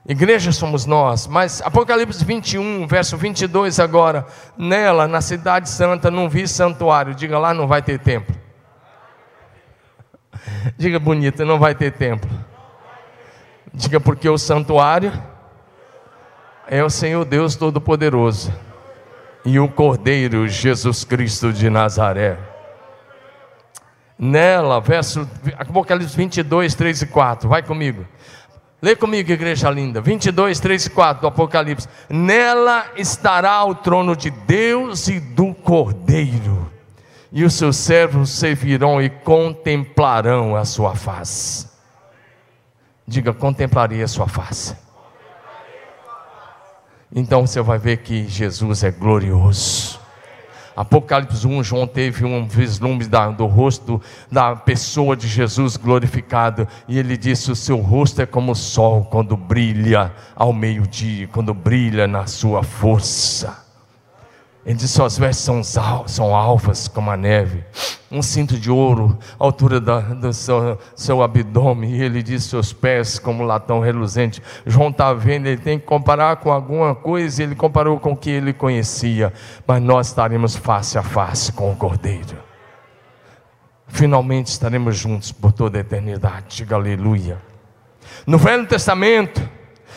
Igreja 0.08 0.52
somos 0.52 0.88
nós, 0.88 1.28
mas 1.28 1.62
Apocalipse 1.62 2.26
21, 2.26 2.88
verso 2.88 3.16
22 3.18 3.80
agora, 3.80 4.26
nela, 4.58 5.08
na 5.08 5.22
cidade 5.22 5.70
santa, 5.70 6.10
não 6.10 6.28
vi 6.28 6.48
santuário. 6.48 7.14
Diga 7.14 7.38
lá, 7.38 7.54
não 7.54 7.68
vai 7.68 7.84
ter 7.84 8.00
templo. 8.00 8.36
Diga 10.76 10.98
bonita, 10.98 11.46
não 11.46 11.60
vai 11.60 11.76
ter 11.76 11.92
templo. 11.92 12.30
Diga 13.72 14.00
porque 14.00 14.28
o 14.28 14.40
santuário 14.40 15.14
é 16.68 16.84
o 16.84 16.90
Senhor 16.90 17.24
Deus 17.26 17.56
Todo-Poderoso 17.56 18.52
e 19.46 19.60
o 19.60 19.68
Cordeiro 19.68 20.48
Jesus 20.48 21.04
Cristo 21.04 21.54
de 21.54 21.70
Nazaré 21.70 22.40
nela, 24.18 24.80
verso 24.80 25.28
Apocalipse 25.58 26.16
22, 26.16 26.76
3 26.76 27.02
e 27.02 27.06
4. 27.08 27.50
Vai 27.50 27.64
comigo. 27.64 28.06
Lê 28.82 28.96
comigo, 28.96 29.32
igreja 29.32 29.70
linda. 29.70 30.00
22, 30.02 30.60
3 30.60 30.86
e 30.86 30.90
4 30.90 31.22
do 31.22 31.28
Apocalipse. 31.28 31.88
Nela 32.10 32.86
estará 32.96 33.64
o 33.66 33.74
trono 33.74 34.16
de 34.16 34.30
Deus 34.30 35.08
e 35.08 35.20
do 35.20 35.54
Cordeiro. 35.54 36.72
E 37.32 37.44
os 37.44 37.54
seus 37.54 37.76
servos 37.76 38.30
servirão 38.30 39.02
e 39.02 39.10
contemplarão 39.10 40.56
a 40.56 40.64
sua 40.64 40.96
face. 40.96 41.68
Diga, 43.08 43.34
contemplarei 43.34 44.02
a 44.04 44.08
sua 44.08 44.28
face. 44.28 44.76
Então 47.14 47.48
você 47.48 47.62
vai 47.62 47.78
ver 47.78 47.98
que 47.98 48.28
Jesus 48.28 48.84
é 48.84 48.92
glorioso. 48.92 50.00
Apocalipse 50.78 51.48
1, 51.48 51.64
João 51.64 51.88
teve 51.88 52.24
um 52.24 52.46
vislumbre 52.46 53.08
da, 53.08 53.30
do 53.32 53.48
rosto 53.48 54.00
da 54.32 54.56
pessoa 54.56 55.18
de 55.18 55.28
Jesus 55.28 55.76
glorificado, 55.76 56.68
e 56.88 57.00
ele 57.00 57.18
disse: 57.18 57.52
O 57.52 57.56
seu 57.56 57.78
rosto 57.78 58.22
é 58.22 58.28
como 58.28 58.52
o 58.52 58.56
sol 58.56 59.04
quando 59.06 59.36
brilha 59.36 60.14
ao 60.36 60.54
meio-dia, 60.54 61.28
quando 61.30 61.52
brilha 61.52 62.06
na 62.06 62.28
sua 62.28 62.62
força. 62.62 63.67
Ele 64.68 64.76
diz: 64.76 64.92
Suas 64.92 65.18
vestes 65.18 65.46
são, 65.46 65.64
são 65.64 66.36
alvas 66.36 66.90
como 66.90 67.10
a 67.10 67.16
neve, 67.16 67.64
um 68.12 68.22
cinto 68.22 68.60
de 68.60 68.70
ouro, 68.70 69.18
à 69.40 69.46
altura 69.46 69.80
da, 69.80 70.02
do 70.02 70.34
seu, 70.34 70.78
seu, 70.94 71.24
abdômen. 71.24 71.96
E 71.96 72.04
ele 72.04 72.22
diz: 72.22 72.44
Seus 72.44 72.74
pés 72.74 73.18
como 73.18 73.44
latão 73.44 73.80
reluzente. 73.80 74.44
João 74.66 74.90
está 74.90 75.14
vendo, 75.14 75.48
ele 75.48 75.62
tem 75.62 75.80
que 75.80 75.86
comparar 75.86 76.36
com 76.36 76.52
alguma 76.52 76.94
coisa, 76.94 77.42
ele 77.42 77.56
comparou 77.56 77.98
com 77.98 78.12
o 78.12 78.18
que 78.18 78.30
ele 78.30 78.52
conhecia. 78.52 79.32
Mas 79.66 79.82
nós 79.82 80.08
estaremos 80.08 80.58
face 80.58 80.98
a 80.98 81.02
face 81.02 81.54
com 81.54 81.72
o 81.72 81.76
Cordeiro. 81.78 82.38
Finalmente 83.88 84.48
estaremos 84.48 84.98
juntos 84.98 85.32
por 85.32 85.54
toda 85.54 85.78
a 85.78 85.82
eternidade. 85.82 86.58
Diga 86.58 86.76
aleluia. 86.76 87.38
No 88.26 88.38
Velho 88.38 88.68
Testamento, 88.68 89.42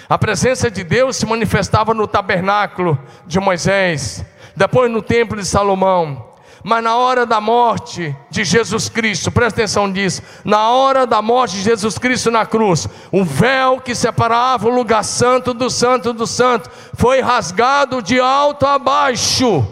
a 0.09 0.17
presença 0.17 0.71
de 0.71 0.85
Deus 0.85 1.17
se 1.17 1.27
manifestava 1.27 1.93
no 1.93 2.07
tabernáculo 2.07 2.97
de 3.27 3.41
Moisés 3.41 4.25
depois 4.57 4.91
no 4.91 5.03
templo 5.03 5.37
de 5.37 5.45
Salomão. 5.45 6.31
Mas 6.63 6.85
na 6.85 6.97
hora 6.97 7.25
da 7.25 7.41
morte 7.41 8.15
de 8.29 8.45
Jesus 8.45 8.89
Cristo, 8.89 9.31
presta 9.31 9.61
atenção 9.61 9.87
nisso, 9.87 10.23
na 10.45 10.69
hora 10.71 11.07
da 11.07 11.23
morte 11.23 11.57
de 11.57 11.63
Jesus 11.63 11.97
Cristo 11.97 12.31
na 12.31 12.45
cruz, 12.45 12.87
o 13.11 13.25
véu 13.25 13.81
que 13.81 13.95
separava 13.95 14.69
o 14.69 14.75
lugar 14.75 15.03
santo 15.03 15.55
do 15.55 15.71
santo 15.71 16.13
do 16.13 16.27
santo 16.27 16.71
foi 16.95 17.21
rasgado 17.21 18.03
de 18.03 18.21
alto 18.21 18.67
a 18.67 18.79
baixo. 18.79 19.67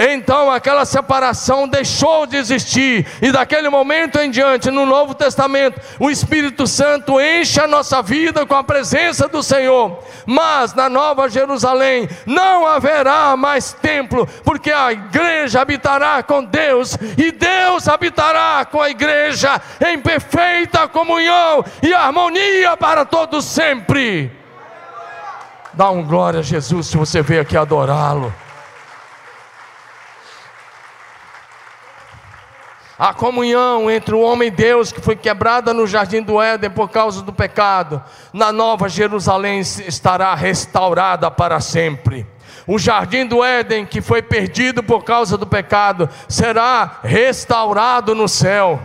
Então 0.00 0.48
aquela 0.48 0.84
separação 0.84 1.66
deixou 1.66 2.24
de 2.24 2.36
existir, 2.36 3.04
e 3.20 3.32
daquele 3.32 3.68
momento 3.68 4.16
em 4.20 4.30
diante, 4.30 4.70
no 4.70 4.86
Novo 4.86 5.12
Testamento, 5.12 5.80
o 5.98 6.08
Espírito 6.08 6.68
Santo 6.68 7.20
enche 7.20 7.60
a 7.60 7.66
nossa 7.66 8.00
vida 8.00 8.46
com 8.46 8.54
a 8.54 8.62
presença 8.62 9.26
do 9.26 9.42
Senhor. 9.42 9.98
Mas 10.24 10.72
na 10.72 10.88
Nova 10.88 11.28
Jerusalém 11.28 12.08
não 12.24 12.64
haverá 12.64 13.36
mais 13.36 13.72
templo, 13.72 14.24
porque 14.44 14.70
a 14.70 14.92
igreja 14.92 15.62
habitará 15.62 16.22
com 16.22 16.44
Deus, 16.44 16.96
e 17.16 17.32
Deus 17.32 17.88
habitará 17.88 18.64
com 18.64 18.80
a 18.80 18.90
igreja 18.90 19.60
em 19.84 19.98
perfeita 19.98 20.86
comunhão 20.86 21.64
e 21.82 21.92
harmonia 21.92 22.76
para 22.76 23.04
todos 23.04 23.44
sempre. 23.44 24.30
Dá 25.74 25.90
um 25.90 26.04
glória 26.04 26.38
a 26.38 26.42
Jesus 26.42 26.86
se 26.86 26.96
você 26.96 27.20
veio 27.20 27.42
aqui 27.42 27.56
adorá-lo. 27.56 28.32
A 32.98 33.14
comunhão 33.14 33.88
entre 33.88 34.12
o 34.12 34.20
homem 34.20 34.48
e 34.48 34.50
Deus, 34.50 34.90
que 34.90 35.00
foi 35.00 35.14
quebrada 35.14 35.72
no 35.72 35.86
jardim 35.86 36.20
do 36.20 36.42
Éden 36.42 36.68
por 36.68 36.90
causa 36.90 37.22
do 37.22 37.32
pecado, 37.32 38.02
na 38.32 38.50
nova 38.50 38.88
Jerusalém 38.88 39.60
estará 39.60 40.34
restaurada 40.34 41.30
para 41.30 41.60
sempre. 41.60 42.26
O 42.66 42.76
jardim 42.76 43.24
do 43.24 43.44
Éden, 43.44 43.86
que 43.86 44.00
foi 44.00 44.20
perdido 44.20 44.82
por 44.82 45.04
causa 45.04 45.38
do 45.38 45.46
pecado, 45.46 46.10
será 46.28 46.98
restaurado 47.04 48.16
no 48.16 48.26
céu. 48.26 48.80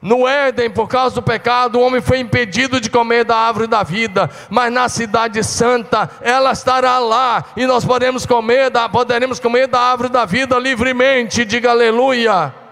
No 0.00 0.26
Éden, 0.26 0.70
por 0.70 0.88
causa 0.88 1.16
do 1.16 1.22
pecado, 1.22 1.78
o 1.78 1.82
homem 1.82 2.00
foi 2.00 2.18
impedido 2.20 2.80
de 2.80 2.88
comer 2.88 3.24
da 3.24 3.36
árvore 3.36 3.66
da 3.66 3.82
vida, 3.82 4.30
mas 4.48 4.72
na 4.72 4.88
cidade 4.88 5.44
santa, 5.44 6.08
ela 6.22 6.52
estará 6.52 6.98
lá, 6.98 7.44
e 7.54 7.66
nós 7.66 7.84
podemos 7.84 8.24
comer 8.24 8.70
da, 8.70 8.88
poderemos 8.88 9.38
comer 9.38 9.66
da 9.68 9.80
árvore 9.80 10.08
da 10.08 10.24
vida 10.24 10.58
livremente. 10.58 11.44
Diga 11.44 11.70
aleluia. 11.70 12.65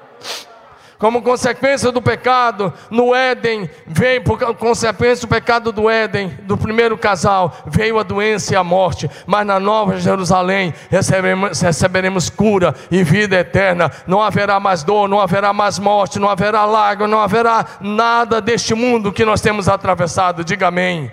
Como 0.98 1.22
consequência 1.22 1.90
do 1.90 2.00
pecado, 2.00 2.72
no 2.90 3.14
Éden, 3.14 3.68
veio, 3.86 4.22
por 4.22 4.38
consequência 4.56 5.26
do 5.26 5.30
pecado 5.30 5.72
do 5.72 5.90
Éden, 5.90 6.28
do 6.42 6.56
primeiro 6.56 6.96
casal, 6.96 7.56
veio 7.66 7.98
a 7.98 8.02
doença 8.02 8.52
e 8.52 8.56
a 8.56 8.64
morte. 8.64 9.10
Mas 9.26 9.46
na 9.46 9.58
Nova 9.58 9.98
Jerusalém 9.98 10.72
receberemos, 10.90 11.60
receberemos 11.60 12.30
cura 12.30 12.74
e 12.90 13.02
vida 13.02 13.36
eterna. 13.36 13.90
Não 14.06 14.22
haverá 14.22 14.60
mais 14.60 14.82
dor, 14.82 15.08
não 15.08 15.20
haverá 15.20 15.52
mais 15.52 15.78
morte, 15.78 16.18
não 16.18 16.28
haverá 16.28 16.64
lágrima, 16.64 17.08
não 17.08 17.20
haverá 17.20 17.66
nada 17.80 18.40
deste 18.40 18.74
mundo 18.74 19.12
que 19.12 19.24
nós 19.24 19.40
temos 19.40 19.68
atravessado. 19.68 20.44
Diga 20.44 20.68
amém. 20.68 21.10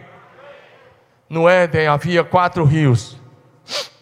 No 1.30 1.48
Éden 1.48 1.88
havia 1.88 2.24
quatro 2.24 2.64
rios 2.66 3.21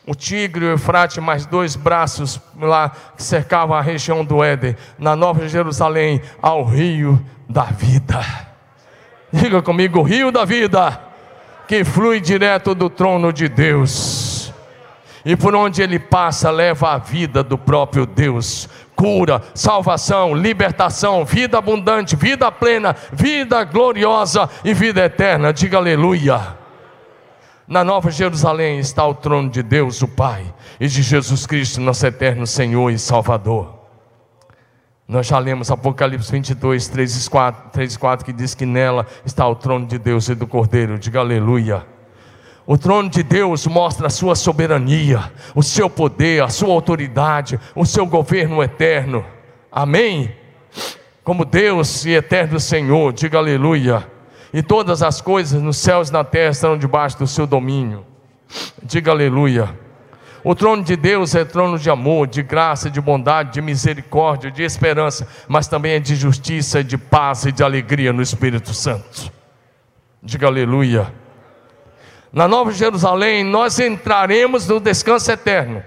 o 0.09 0.15
Tigre 0.15 0.65
o 0.65 0.69
Eufrate, 0.69 1.21
mais 1.21 1.45
dois 1.45 1.75
braços 1.75 2.41
lá 2.59 2.91
que 3.15 3.21
cercavam 3.21 3.77
a 3.77 3.81
região 3.81 4.25
do 4.25 4.43
Éden, 4.43 4.75
na 4.97 5.15
Nova 5.15 5.47
Jerusalém, 5.47 6.19
ao 6.41 6.65
rio 6.65 7.23
da 7.47 7.65
vida. 7.65 8.19
Diga 9.31 9.61
comigo, 9.61 10.01
rio 10.01 10.31
da 10.31 10.45
vida, 10.45 10.99
que 11.67 11.83
flui 11.83 12.19
direto 12.19 12.73
do 12.73 12.89
trono 12.89 13.31
de 13.31 13.47
Deus. 13.47 14.51
E 15.23 15.35
por 15.35 15.53
onde 15.53 15.83
ele 15.83 15.99
passa, 15.99 16.49
leva 16.49 16.93
a 16.93 16.97
vida 16.97 17.43
do 17.43 17.55
próprio 17.55 18.07
Deus. 18.07 18.67
Cura, 18.95 19.43
salvação, 19.53 20.33
libertação, 20.33 21.23
vida 21.23 21.59
abundante, 21.59 22.15
vida 22.15 22.51
plena, 22.51 22.95
vida 23.13 23.63
gloriosa 23.63 24.49
e 24.65 24.73
vida 24.73 25.05
eterna. 25.05 25.53
Diga 25.53 25.77
aleluia. 25.77 26.58
Na 27.69 27.83
Nova 27.83 28.09
Jerusalém 28.09 28.79
está 28.79 29.05
o 29.05 29.13
trono 29.13 29.47
de 29.47 29.61
Deus, 29.61 30.01
o 30.01 30.07
Pai, 30.07 30.43
e 30.79 30.87
de 30.87 31.03
Jesus 31.03 31.45
Cristo, 31.45 31.79
nosso 31.79 32.03
eterno 32.03 32.47
Senhor 32.47 32.89
e 32.89 32.97
Salvador. 32.97 33.77
Nós 35.07 35.27
já 35.27 35.37
lemos 35.37 35.69
Apocalipse 35.69 36.31
22, 36.31 36.87
3 36.87 37.27
e 37.27 37.29
4, 37.29 37.69
3 37.71 37.93
e 37.93 37.99
4 37.99 38.25
que 38.25 38.33
diz 38.33 38.55
que 38.55 38.65
nela 38.65 39.05
está 39.23 39.47
o 39.47 39.53
trono 39.53 39.85
de 39.85 39.99
Deus 39.99 40.27
e 40.29 40.33
do 40.33 40.47
Cordeiro. 40.47 40.97
Diga 40.97 41.19
aleluia. 41.19 41.85
O 42.65 42.75
trono 42.75 43.07
de 43.07 43.21
Deus 43.21 43.67
mostra 43.67 44.07
a 44.07 44.09
sua 44.09 44.33
soberania, 44.33 45.31
o 45.53 45.61
seu 45.61 45.91
poder, 45.91 46.41
a 46.41 46.49
sua 46.49 46.73
autoridade, 46.73 47.59
o 47.75 47.85
seu 47.85 48.07
governo 48.07 48.63
eterno. 48.63 49.23
Amém? 49.71 50.35
Como 51.23 51.45
Deus 51.45 52.03
e 52.03 52.15
eterno 52.15 52.59
Senhor, 52.59 53.13
diga 53.13 53.37
aleluia 53.37 54.18
e 54.53 54.63
todas 54.63 55.03
as 55.03 55.21
coisas 55.21 55.61
nos 55.61 55.77
céus 55.77 56.09
e 56.09 56.13
na 56.13 56.23
terra 56.23 56.51
estão 56.51 56.77
debaixo 56.77 57.19
do 57.19 57.27
seu 57.27 57.45
domínio. 57.45 58.05
Diga 58.83 59.11
aleluia. 59.11 59.77
O 60.43 60.55
trono 60.55 60.83
de 60.83 60.95
Deus 60.95 61.35
é 61.35 61.43
trono 61.43 61.77
de 61.77 61.89
amor, 61.89 62.25
de 62.27 62.41
graça, 62.41 62.89
de 62.89 63.01
bondade, 63.01 63.53
de 63.53 63.61
misericórdia, 63.61 64.49
de 64.49 64.63
esperança, 64.63 65.27
mas 65.47 65.67
também 65.67 65.93
é 65.93 65.99
de 65.99 66.15
justiça, 66.15 66.83
de 66.83 66.97
paz 66.97 67.45
e 67.45 67.51
de 67.51 67.63
alegria 67.63 68.13
no 68.13 68.21
Espírito 68.21 68.73
Santo. 68.73 69.31
Diga 70.23 70.47
aleluia. 70.47 71.13
Na 72.31 72.47
Nova 72.47 72.71
Jerusalém, 72.71 73.43
nós 73.43 73.79
entraremos 73.79 74.67
no 74.67 74.79
descanso 74.79 75.31
eterno, 75.31 75.83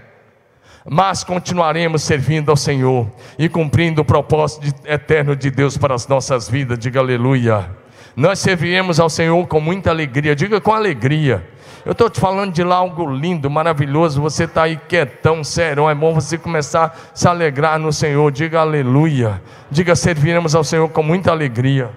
mas 0.85 1.25
continuaremos 1.25 2.03
servindo 2.03 2.51
ao 2.51 2.57
Senhor 2.57 3.11
e 3.39 3.49
cumprindo 3.49 4.03
o 4.03 4.05
propósito 4.05 4.67
eterno 4.85 5.35
de 5.35 5.51
Deus 5.51 5.79
para 5.79 5.95
as 5.95 6.07
nossas 6.07 6.49
vidas. 6.49 6.79
Diga 6.79 7.01
aleluia. 7.01 7.82
Nós 8.17 8.39
serviremos 8.39 9.01
ao 9.01 9.09
Senhor 9.09 9.47
com 9.47 9.61
muita 9.61 9.91
alegria, 9.91 10.37
diga 10.37 10.61
com 10.61 10.73
alegria. 10.73 11.47
Eu 11.85 11.93
estou 11.93 12.09
te 12.09 12.21
falando 12.21 12.53
de 12.53 12.63
lá 12.63 12.77
algo 12.77 13.11
lindo, 13.11 13.51
maravilhoso. 13.51 14.21
Você 14.23 14.45
está 14.45 14.65
aí 14.65 14.79
quietão, 14.89 15.43
sério. 15.43 15.89
É 15.89 15.95
bom 15.95 16.15
você 16.15 16.39
começar 16.39 16.85
a 16.85 17.17
se 17.17 17.27
alegrar 17.27 17.77
no 17.79 17.93
Senhor. 17.93 18.31
Diga 18.31 18.61
aleluia. 18.61 19.43
Diga 19.69 19.97
serviremos 19.97 20.55
ao 20.55 20.63
Senhor 20.63 20.89
com 20.91 21.03
muita 21.03 21.33
alegria. 21.33 21.91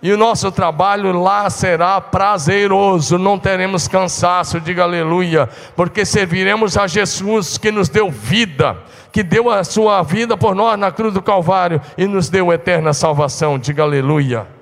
E 0.00 0.12
o 0.12 0.18
nosso 0.18 0.52
trabalho 0.52 1.12
lá 1.18 1.48
será 1.48 1.98
prazeroso, 1.98 3.16
não 3.16 3.38
teremos 3.38 3.88
cansaço, 3.88 4.60
diga 4.60 4.82
aleluia, 4.82 5.48
porque 5.74 6.04
serviremos 6.04 6.76
a 6.76 6.86
Jesus 6.86 7.56
que 7.56 7.70
nos 7.70 7.88
deu 7.88 8.10
vida, 8.10 8.76
que 9.10 9.22
deu 9.22 9.50
a 9.50 9.64
sua 9.64 10.02
vida 10.02 10.36
por 10.36 10.54
nós 10.54 10.78
na 10.78 10.92
cruz 10.92 11.14
do 11.14 11.22
Calvário 11.22 11.80
e 11.96 12.06
nos 12.06 12.28
deu 12.28 12.52
eterna 12.52 12.92
salvação, 12.92 13.58
diga 13.58 13.82
aleluia. 13.82 14.53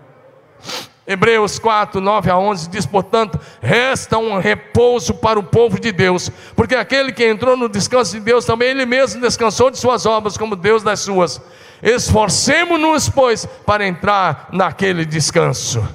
Hebreus 1.06 1.58
4, 1.58 2.00
9 2.00 2.30
a 2.30 2.38
11 2.38 2.70
diz: 2.70 2.86
portanto, 2.86 3.38
resta 3.60 4.18
um 4.18 4.38
repouso 4.38 5.14
para 5.14 5.38
o 5.38 5.42
povo 5.42 5.80
de 5.80 5.90
Deus, 5.90 6.30
porque 6.54 6.74
aquele 6.74 7.12
que 7.12 7.26
entrou 7.26 7.56
no 7.56 7.68
descanso 7.68 8.12
de 8.12 8.20
Deus 8.20 8.44
também 8.44 8.68
ele 8.68 8.86
mesmo 8.86 9.20
descansou 9.20 9.70
de 9.70 9.78
suas 9.78 10.06
obras, 10.06 10.36
como 10.36 10.54
Deus 10.54 10.82
das 10.82 11.00
suas. 11.00 11.40
Esforcemos-nos, 11.82 13.08
pois, 13.08 13.44
para 13.66 13.86
entrar 13.86 14.48
naquele 14.52 15.04
descanso. 15.04 15.86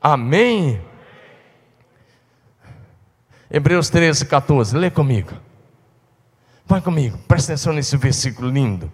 Amém. 0.00 0.80
Hebreus 3.50 3.90
13, 3.90 4.26
14, 4.26 4.76
lê 4.76 4.90
comigo. 4.90 5.32
Vai 6.64 6.80
comigo, 6.80 7.18
presta 7.26 7.52
atenção 7.52 7.72
nesse 7.72 7.96
versículo 7.96 8.48
lindo. 8.48 8.92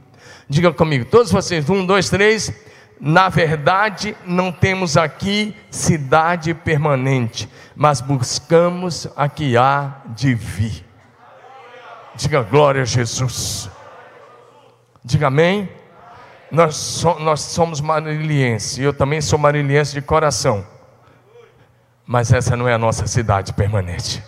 Diga 0.49 0.73
comigo, 0.73 1.05
todos 1.05 1.31
vocês, 1.31 1.69
um, 1.69 1.85
dois, 1.85 2.09
três. 2.09 2.53
Na 3.01 3.29
verdade, 3.29 4.17
não 4.25 4.53
temos 4.53 4.97
aqui 4.97 5.55
cidade 5.71 6.55
permanente, 6.55 7.49
mas 7.75 8.01
buscamos 8.01 9.09
a 9.17 9.29
que 9.29 9.57
há 9.57 10.01
de 10.07 10.35
vir. 10.35 10.85
Diga 12.15 12.43
glória 12.43 12.83
a 12.83 12.85
Jesus. 12.85 13.69
Diga 15.05 15.27
amém. 15.27 15.69
Nós, 16.51 16.77
so, 16.77 17.19
nós 17.19 17.41
somos 17.41 17.81
marilienses, 17.81 18.79
eu 18.79 18.95
também 18.95 19.21
sou 19.21 19.39
mariliense 19.39 19.93
de 19.93 20.01
coração. 20.01 20.65
Mas 22.07 22.33
essa 22.33 22.57
não 22.57 22.69
é 22.69 22.75
a 22.75 22.79
nossa 22.79 23.07
cidade 23.07 23.53
permanente. 23.53 24.23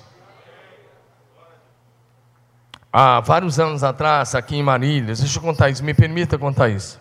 Há 2.93 3.21
vários 3.21 3.61
anos 3.61 3.85
atrás, 3.85 4.35
aqui 4.35 4.57
em 4.57 4.63
Marília, 4.63 5.15
deixa 5.15 5.39
eu 5.39 5.43
contar 5.43 5.69
isso, 5.71 5.85
me 5.85 5.95
permita 5.95 6.37
contar 6.39 6.71
isso. 6.71 6.99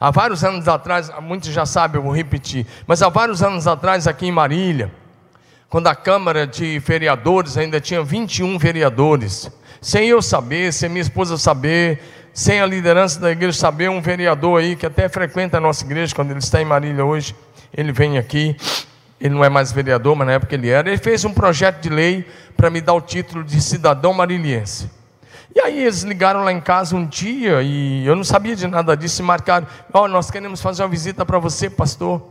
Há 0.00 0.10
vários 0.10 0.44
anos 0.44 0.68
atrás, 0.68 1.10
muitos 1.22 1.50
já 1.50 1.64
sabem, 1.64 1.98
eu 1.98 2.02
vou 2.02 2.14
repetir, 2.14 2.66
mas 2.86 3.02
há 3.02 3.08
vários 3.08 3.42
anos 3.42 3.66
atrás, 3.66 4.06
aqui 4.06 4.26
em 4.26 4.32
Marília, 4.32 4.92
quando 5.68 5.86
a 5.86 5.94
Câmara 5.94 6.46
de 6.46 6.78
Vereadores 6.78 7.56
ainda 7.56 7.80
tinha 7.80 8.02
21 8.02 8.58
vereadores, 8.58 9.50
sem 9.80 10.08
eu 10.08 10.20
saber, 10.22 10.72
sem 10.72 10.88
minha 10.88 11.02
esposa 11.02 11.36
saber, 11.36 12.02
sem 12.32 12.60
a 12.60 12.66
liderança 12.66 13.20
da 13.20 13.30
igreja 13.30 13.58
saber, 13.58 13.88
um 13.88 14.00
vereador 14.00 14.60
aí 14.60 14.76
que 14.76 14.86
até 14.86 15.08
frequenta 15.08 15.58
a 15.58 15.60
nossa 15.60 15.84
igreja, 15.84 16.14
quando 16.14 16.30
ele 16.30 16.40
está 16.40 16.60
em 16.60 16.64
Marília 16.64 17.04
hoje, 17.04 17.34
ele 17.72 17.92
vem 17.92 18.18
aqui, 18.18 18.56
ele 19.20 19.34
não 19.34 19.44
é 19.44 19.48
mais 19.48 19.72
vereador, 19.72 20.16
mas 20.16 20.26
na 20.26 20.34
época 20.34 20.54
ele 20.54 20.68
era, 20.68 20.88
ele 20.88 20.98
fez 20.98 21.24
um 21.24 21.32
projeto 21.32 21.80
de 21.80 21.88
lei 21.88 22.26
para 22.56 22.70
me 22.70 22.80
dar 22.80 22.94
o 22.94 23.00
título 23.00 23.44
de 23.44 23.60
cidadão 23.60 24.12
mariliense. 24.12 24.90
E 25.52 25.60
aí 25.60 25.80
eles 25.80 26.02
ligaram 26.02 26.44
lá 26.44 26.52
em 26.52 26.60
casa 26.60 26.94
um 26.94 27.04
dia 27.04 27.62
e 27.62 28.06
eu 28.06 28.14
não 28.14 28.24
sabia 28.24 28.54
de 28.54 28.66
nada 28.66 28.96
disso 28.96 29.20
e 29.20 29.24
marcaram: 29.24 29.66
Ó, 29.92 30.04
oh, 30.04 30.08
nós 30.08 30.30
queremos 30.30 30.60
fazer 30.60 30.82
uma 30.82 30.88
visita 30.88 31.26
para 31.26 31.38
você, 31.38 31.68
pastor. 31.68 32.22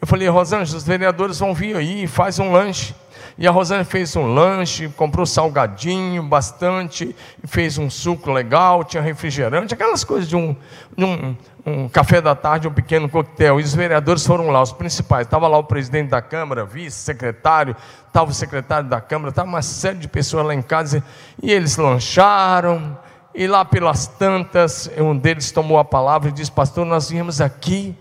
Eu 0.00 0.06
falei, 0.06 0.28
Rosângela, 0.28 0.78
os 0.78 0.84
vereadores 0.84 1.38
vão 1.38 1.54
vir 1.54 1.76
aí, 1.76 2.06
faz 2.06 2.38
um 2.38 2.52
lanche. 2.52 2.94
E 3.38 3.46
a 3.46 3.50
Rosane 3.50 3.84
fez 3.84 4.14
um 4.14 4.26
lanche, 4.32 4.88
comprou 4.90 5.24
salgadinho 5.24 6.22
bastante, 6.22 7.14
fez 7.44 7.78
um 7.78 7.88
suco 7.88 8.30
legal, 8.30 8.84
tinha 8.84 9.02
refrigerante, 9.02 9.72
aquelas 9.72 10.04
coisas 10.04 10.28
de 10.28 10.36
um, 10.36 10.54
de 10.96 11.04
um, 11.04 11.36
um 11.64 11.88
café 11.88 12.20
da 12.20 12.34
tarde, 12.34 12.68
um 12.68 12.72
pequeno 12.72 13.08
coquetel. 13.08 13.58
E 13.58 13.62
os 13.62 13.74
vereadores 13.74 14.26
foram 14.26 14.50
lá, 14.50 14.60
os 14.60 14.72
principais. 14.72 15.26
Estava 15.26 15.48
lá 15.48 15.58
o 15.58 15.64
presidente 15.64 16.10
da 16.10 16.20
Câmara, 16.20 16.64
vice-secretário, 16.64 17.74
estava 18.06 18.30
o 18.30 18.34
secretário 18.34 18.88
da 18.88 19.00
Câmara, 19.00 19.30
estava 19.30 19.48
uma 19.48 19.62
série 19.62 19.98
de 19.98 20.08
pessoas 20.08 20.46
lá 20.46 20.54
em 20.54 20.62
casa. 20.62 21.02
E 21.42 21.50
eles 21.50 21.76
lancharam. 21.76 22.98
E 23.34 23.46
lá 23.46 23.64
pelas 23.64 24.06
tantas, 24.06 24.90
um 24.98 25.16
deles 25.16 25.50
tomou 25.50 25.78
a 25.78 25.84
palavra 25.84 26.28
e 26.28 26.32
disse: 26.32 26.52
Pastor, 26.52 26.84
nós 26.84 27.08
viemos 27.08 27.40
aqui, 27.40 27.96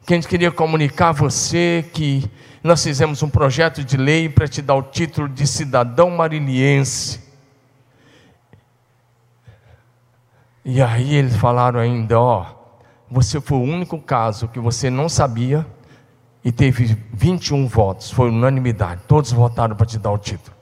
porque 0.00 0.14
a 0.14 0.16
gente 0.16 0.26
queria 0.26 0.50
comunicar 0.50 1.10
a 1.10 1.12
você 1.12 1.84
que 1.92 2.24
nós 2.64 2.82
fizemos 2.82 3.22
um 3.22 3.28
projeto 3.28 3.84
de 3.84 3.98
lei 3.98 4.26
para 4.26 4.48
te 4.48 4.62
dar 4.62 4.74
o 4.74 4.82
título 4.82 5.28
de 5.28 5.46
cidadão 5.46 6.08
mariliense. 6.08 7.20
E 10.64 10.80
aí 10.80 11.14
eles 11.14 11.36
falaram 11.36 11.78
ainda: 11.78 12.18
Ó, 12.18 12.46
você 13.10 13.38
foi 13.38 13.58
o 13.58 13.62
único 13.62 14.00
caso 14.00 14.48
que 14.48 14.58
você 14.58 14.88
não 14.88 15.10
sabia 15.10 15.66
e 16.42 16.50
teve 16.50 16.96
21 17.12 17.66
votos, 17.68 18.10
foi 18.10 18.30
unanimidade, 18.30 19.02
todos 19.06 19.30
votaram 19.30 19.76
para 19.76 19.84
te 19.84 19.98
dar 19.98 20.12
o 20.12 20.18
título. 20.18 20.56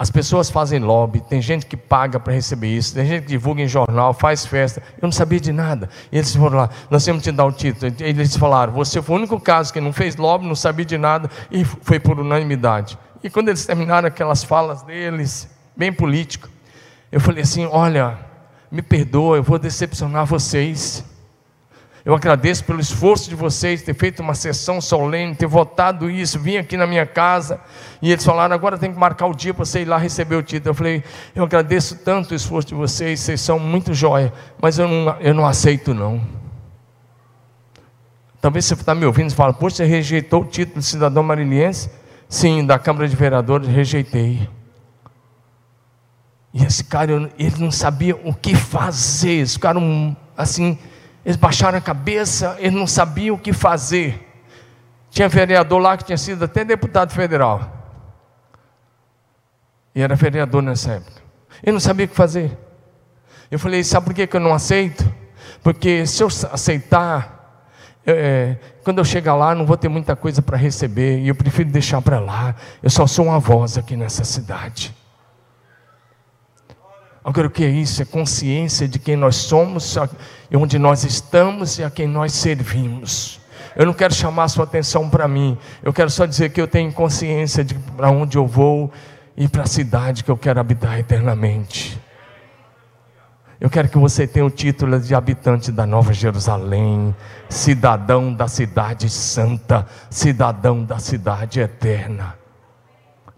As 0.00 0.10
pessoas 0.10 0.48
fazem 0.48 0.78
lobby, 0.78 1.20
tem 1.20 1.42
gente 1.42 1.66
que 1.66 1.76
paga 1.76 2.18
para 2.18 2.32
receber 2.32 2.74
isso, 2.74 2.94
tem 2.94 3.04
gente 3.04 3.24
que 3.24 3.28
divulga 3.28 3.60
em 3.60 3.68
jornal, 3.68 4.14
faz 4.14 4.46
festa. 4.46 4.82
Eu 4.96 5.02
não 5.02 5.12
sabia 5.12 5.38
de 5.38 5.52
nada. 5.52 5.90
E 6.10 6.16
eles 6.16 6.34
foram 6.34 6.56
lá, 6.56 6.70
nós 6.88 7.04
temos 7.04 7.22
que 7.22 7.30
te 7.30 7.36
dar 7.36 7.44
o 7.44 7.52
título. 7.52 7.92
Eles 8.00 8.34
falaram, 8.34 8.72
você 8.72 9.02
foi 9.02 9.16
o 9.16 9.18
único 9.18 9.38
caso 9.38 9.70
que 9.70 9.78
não 9.78 9.92
fez 9.92 10.16
lobby, 10.16 10.46
não 10.46 10.54
sabia 10.54 10.86
de 10.86 10.96
nada, 10.96 11.30
e 11.50 11.66
foi 11.66 12.00
por 12.00 12.18
unanimidade. 12.18 12.96
E 13.22 13.28
quando 13.28 13.50
eles 13.50 13.66
terminaram 13.66 14.08
aquelas 14.08 14.42
falas 14.42 14.80
deles, 14.80 15.46
bem 15.76 15.92
político, 15.92 16.48
eu 17.12 17.20
falei 17.20 17.42
assim: 17.42 17.66
olha, 17.66 18.16
me 18.72 18.80
perdoa, 18.80 19.36
eu 19.36 19.42
vou 19.42 19.58
decepcionar 19.58 20.24
vocês. 20.24 21.04
Eu 22.04 22.14
agradeço 22.14 22.64
pelo 22.64 22.80
esforço 22.80 23.28
de 23.28 23.34
vocês, 23.34 23.82
ter 23.82 23.94
feito 23.94 24.22
uma 24.22 24.34
sessão 24.34 24.80
solene, 24.80 25.34
ter 25.34 25.46
votado 25.46 26.10
isso, 26.10 26.38
vim 26.38 26.56
aqui 26.56 26.76
na 26.76 26.86
minha 26.86 27.04
casa, 27.04 27.60
e 28.00 28.10
eles 28.10 28.24
falaram, 28.24 28.54
agora 28.54 28.78
tem 28.78 28.92
que 28.92 28.98
marcar 28.98 29.26
o 29.26 29.34
dia 29.34 29.52
para 29.52 29.64
você 29.64 29.82
ir 29.82 29.84
lá 29.84 29.98
receber 29.98 30.36
o 30.36 30.42
título. 30.42 30.70
Eu 30.70 30.74
falei, 30.74 31.04
eu 31.34 31.44
agradeço 31.44 31.96
tanto 31.98 32.32
o 32.32 32.34
esforço 32.34 32.68
de 32.68 32.74
vocês, 32.74 33.20
vocês 33.20 33.40
são 33.40 33.58
muito 33.58 33.92
jóia, 33.92 34.32
mas 34.60 34.78
eu 34.78 34.88
não, 34.88 35.16
eu 35.20 35.34
não 35.34 35.46
aceito 35.46 35.92
não. 35.92 36.20
Talvez 38.40 38.64
você 38.64 38.72
está 38.72 38.94
me 38.94 39.04
ouvindo 39.04 39.30
e 39.30 39.34
fala, 39.34 39.52
poxa, 39.52 39.76
você 39.76 39.84
rejeitou 39.84 40.40
o 40.42 40.46
título 40.46 40.80
de 40.80 40.86
cidadão 40.86 41.22
mariliense? 41.22 41.90
Sim, 42.26 42.64
da 42.64 42.78
Câmara 42.78 43.06
de 43.06 43.14
Vereadores 43.14 43.68
rejeitei. 43.68 44.48
E 46.54 46.64
esse 46.64 46.82
cara, 46.82 47.30
ele 47.38 47.58
não 47.58 47.70
sabia 47.70 48.16
o 48.16 48.32
que 48.32 48.54
fazer, 48.56 49.30
eles 49.30 49.52
ficaram 49.52 50.16
assim, 50.36 50.78
eles 51.24 51.36
baixaram 51.36 51.78
a 51.78 51.80
cabeça, 51.80 52.56
eles 52.58 52.72
não 52.72 52.86
sabiam 52.86 53.36
o 53.36 53.38
que 53.38 53.52
fazer. 53.52 54.26
Tinha 55.10 55.28
vereador 55.28 55.78
lá 55.78 55.96
que 55.96 56.04
tinha 56.04 56.18
sido 56.18 56.44
até 56.44 56.64
deputado 56.64 57.12
federal. 57.12 57.78
E 59.94 60.00
era 60.00 60.14
vereador 60.14 60.62
nessa 60.62 60.92
época. 60.92 61.20
Ele 61.62 61.72
não 61.72 61.80
sabia 61.80 62.06
o 62.06 62.08
que 62.08 62.14
fazer. 62.14 62.56
Eu 63.50 63.58
falei, 63.58 63.82
sabe 63.82 64.06
por 64.06 64.14
que 64.14 64.28
eu 64.34 64.40
não 64.40 64.54
aceito? 64.54 65.04
Porque 65.62 66.06
se 66.06 66.22
eu 66.22 66.28
aceitar, 66.52 67.66
é, 68.06 68.56
quando 68.84 68.98
eu 68.98 69.04
chegar 69.04 69.34
lá, 69.34 69.54
não 69.54 69.66
vou 69.66 69.76
ter 69.76 69.88
muita 69.88 70.14
coisa 70.14 70.40
para 70.40 70.56
receber. 70.56 71.18
E 71.18 71.28
eu 71.28 71.34
prefiro 71.34 71.68
deixar 71.68 72.00
para 72.00 72.20
lá. 72.20 72.54
Eu 72.82 72.88
só 72.88 73.06
sou 73.06 73.26
uma 73.26 73.40
voz 73.40 73.76
aqui 73.76 73.96
nessa 73.96 74.24
cidade. 74.24 74.94
Agora, 77.22 77.48
o 77.48 77.50
que 77.50 77.64
é 77.64 77.68
isso? 77.68 78.00
É 78.00 78.04
consciência 78.04 78.88
de 78.88 78.98
quem 78.98 79.16
nós 79.16 79.36
somos, 79.36 79.98
onde 80.56 80.78
nós 80.78 81.04
estamos 81.04 81.78
e 81.78 81.84
a 81.84 81.90
quem 81.90 82.06
nós 82.06 82.32
servimos. 82.32 83.40
Eu 83.76 83.86
não 83.86 83.92
quero 83.92 84.12
chamar 84.12 84.44
a 84.44 84.48
sua 84.48 84.64
atenção 84.64 85.08
para 85.08 85.28
mim, 85.28 85.56
eu 85.82 85.92
quero 85.92 86.10
só 86.10 86.26
dizer 86.26 86.50
que 86.50 86.60
eu 86.60 86.66
tenho 86.66 86.92
consciência 86.92 87.62
de 87.62 87.74
para 87.74 88.10
onde 88.10 88.36
eu 88.36 88.46
vou 88.46 88.90
e 89.36 89.48
para 89.48 89.62
a 89.62 89.66
cidade 89.66 90.24
que 90.24 90.30
eu 90.30 90.36
quero 90.36 90.60
habitar 90.60 90.98
eternamente. 90.98 92.00
Eu 93.60 93.68
quero 93.68 93.90
que 93.90 93.98
você 93.98 94.26
tenha 94.26 94.44
o 94.44 94.50
título 94.50 94.98
de 94.98 95.14
habitante 95.14 95.70
da 95.70 95.84
Nova 95.84 96.14
Jerusalém, 96.14 97.14
cidadão 97.48 98.32
da 98.32 98.48
cidade 98.48 99.10
santa, 99.10 99.86
cidadão 100.08 100.82
da 100.82 100.98
cidade 100.98 101.60
eterna. 101.60 102.38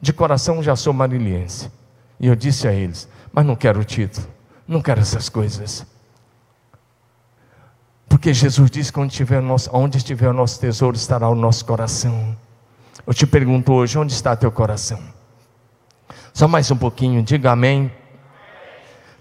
De 0.01 0.13
coração 0.13 0.63
já 0.63 0.77
sou 0.77 0.93
mariliense. 0.93 1.71
E 2.21 2.29
eu 2.29 2.37
disse 2.37 2.69
a 2.69 2.73
eles: 2.73 3.09
mas 3.33 3.45
não 3.45 3.57
quero 3.57 3.81
o 3.81 3.85
título, 3.85 4.29
não 4.67 4.81
quero 4.81 5.01
essas 5.01 5.29
coisas. 5.29 5.85
Porque 8.13 8.35
Jesus 8.35 8.71
disse 8.71 8.93
que 8.93 9.01
onde 9.01 9.11
estiver, 9.15 9.39
o 9.39 9.43
nosso, 9.43 9.71
onde 9.73 9.97
estiver 9.97 10.29
o 10.29 10.35
nosso 10.35 10.61
tesouro 10.61 10.95
estará 10.95 11.31
o 11.31 11.35
nosso 11.35 11.65
coração. 11.65 12.37
Eu 13.07 13.15
te 13.15 13.27
pergunto 13.27 13.73
hoje, 13.73 13.99
onde 13.99 14.13
está 14.13 14.37
teu 14.37 14.53
coração? 14.53 15.01
Só 16.35 16.47
mais 16.47 16.71
um 16.71 16.77
pouquinho, 16.77 17.23
diga 17.23 17.53
amém. 17.53 17.91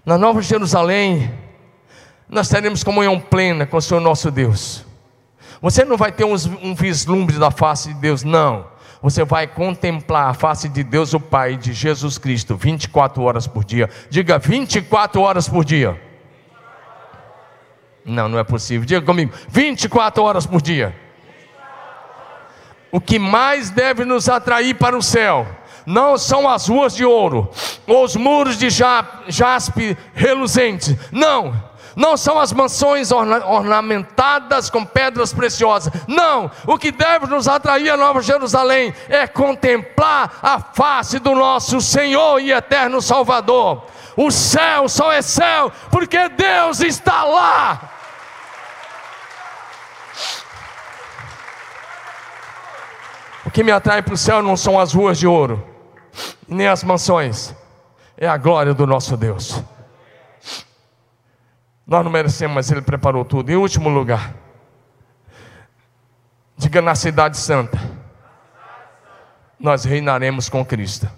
Na 0.04 0.18
Nova 0.18 0.42
Jerusalém, 0.42 1.32
nós 2.28 2.50
teremos 2.50 2.84
comunhão 2.84 3.18
plena 3.18 3.64
com 3.64 3.78
o 3.78 3.80
Senhor 3.80 3.98
nosso 3.98 4.30
Deus. 4.30 4.84
Você 5.62 5.86
não 5.86 5.96
vai 5.96 6.12
ter 6.12 6.26
um 6.26 6.74
vislumbre 6.74 7.38
da 7.38 7.50
face 7.50 7.94
de 7.94 7.98
Deus, 7.98 8.22
não 8.22 8.66
você 9.00 9.24
vai 9.24 9.46
contemplar 9.46 10.28
a 10.28 10.34
face 10.34 10.68
de 10.68 10.84
Deus, 10.84 11.14
o 11.14 11.18
Pai, 11.18 11.56
de 11.56 11.72
Jesus 11.72 12.18
Cristo, 12.18 12.56
24 12.56 13.22
horas 13.22 13.46
por 13.46 13.64
dia. 13.64 13.88
Diga 14.10 14.38
24 14.38 15.20
horas 15.22 15.48
por 15.48 15.64
dia. 15.64 16.11
Não, 18.04 18.28
não 18.28 18.38
é 18.38 18.44
possível. 18.44 18.86
Diga 18.86 19.02
comigo, 19.02 19.32
24 19.48 20.22
horas 20.22 20.46
por 20.46 20.60
dia. 20.60 20.94
O 22.90 23.00
que 23.00 23.18
mais 23.18 23.70
deve 23.70 24.04
nos 24.04 24.28
atrair 24.28 24.74
para 24.74 24.96
o 24.96 25.02
céu 25.02 25.46
não 25.86 26.16
são 26.16 26.48
as 26.48 26.68
ruas 26.68 26.94
de 26.94 27.04
ouro, 27.04 27.50
ou 27.86 28.04
os 28.04 28.14
muros 28.14 28.56
de 28.56 28.68
jaspe 28.70 29.96
reluzentes. 30.14 30.94
Não 31.10 31.72
não 31.96 32.16
são 32.16 32.38
as 32.38 32.52
mansões 32.52 33.12
orna 33.12 33.46
ornamentadas 33.46 34.70
com 34.70 34.84
pedras 34.84 35.32
preciosas. 35.32 35.92
Não, 36.06 36.50
o 36.66 36.78
que 36.78 36.90
deve 36.90 37.26
nos 37.26 37.48
atrair 37.48 37.90
a 37.90 37.96
Nova 37.96 38.22
Jerusalém 38.22 38.94
é 39.08 39.26
contemplar 39.26 40.38
a 40.42 40.58
face 40.58 41.18
do 41.18 41.34
nosso 41.34 41.80
Senhor 41.80 42.40
e 42.40 42.52
eterno 42.52 43.00
Salvador. 43.00 43.84
O 44.16 44.30
céu 44.30 44.88
só 44.88 45.12
é 45.12 45.22
céu 45.22 45.72
porque 45.90 46.28
Deus 46.30 46.80
está 46.80 47.24
lá. 47.24 47.91
Que 53.52 53.62
me 53.62 53.70
atrai 53.70 54.02
para 54.02 54.14
o 54.14 54.16
céu 54.16 54.42
não 54.42 54.56
são 54.56 54.80
as 54.80 54.94
ruas 54.94 55.18
de 55.18 55.26
ouro, 55.26 55.64
nem 56.48 56.66
as 56.66 56.82
mansões, 56.82 57.54
é 58.16 58.26
a 58.26 58.36
glória 58.36 58.72
do 58.72 58.86
nosso 58.86 59.16
Deus. 59.16 59.62
Nós 61.86 62.02
não 62.02 62.10
merecemos, 62.10 62.54
mas 62.54 62.70
Ele 62.70 62.80
preparou 62.80 63.24
tudo. 63.24 63.50
Em 63.50 63.56
último 63.56 63.88
lugar, 63.88 64.34
diga 66.56 66.80
na 66.80 66.94
Cidade 66.94 67.36
Santa: 67.36 67.78
Nós 69.60 69.84
reinaremos 69.84 70.48
com 70.48 70.64
Cristo. 70.64 71.08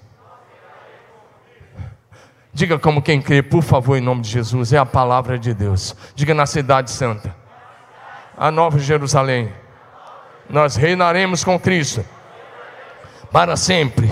Diga 2.53 2.79
como 2.79 3.03
quem 3.03 3.21
crê, 3.21 3.43
por 3.43 3.63
favor, 3.63 3.97
em 3.97 4.01
nome 4.01 4.23
de 4.23 4.31
Jesus, 4.31 4.73
é 4.73 4.79
a 4.79 4.87
palavra 4.87 5.39
de 5.39 5.53
Deus. 5.53 5.95
Diga 6.15 6.35
na 6.35 6.47
Cidade 6.47 6.91
Santa, 6.91 7.35
a 8.37 8.51
Nova 8.51 8.79
Jerusalém, 8.79 9.53
nós 10.49 10.77
reinaremos 10.77 11.45
com 11.45 11.59
Cristo 11.59 12.05
para 13.35 13.57
sempre 13.57 14.09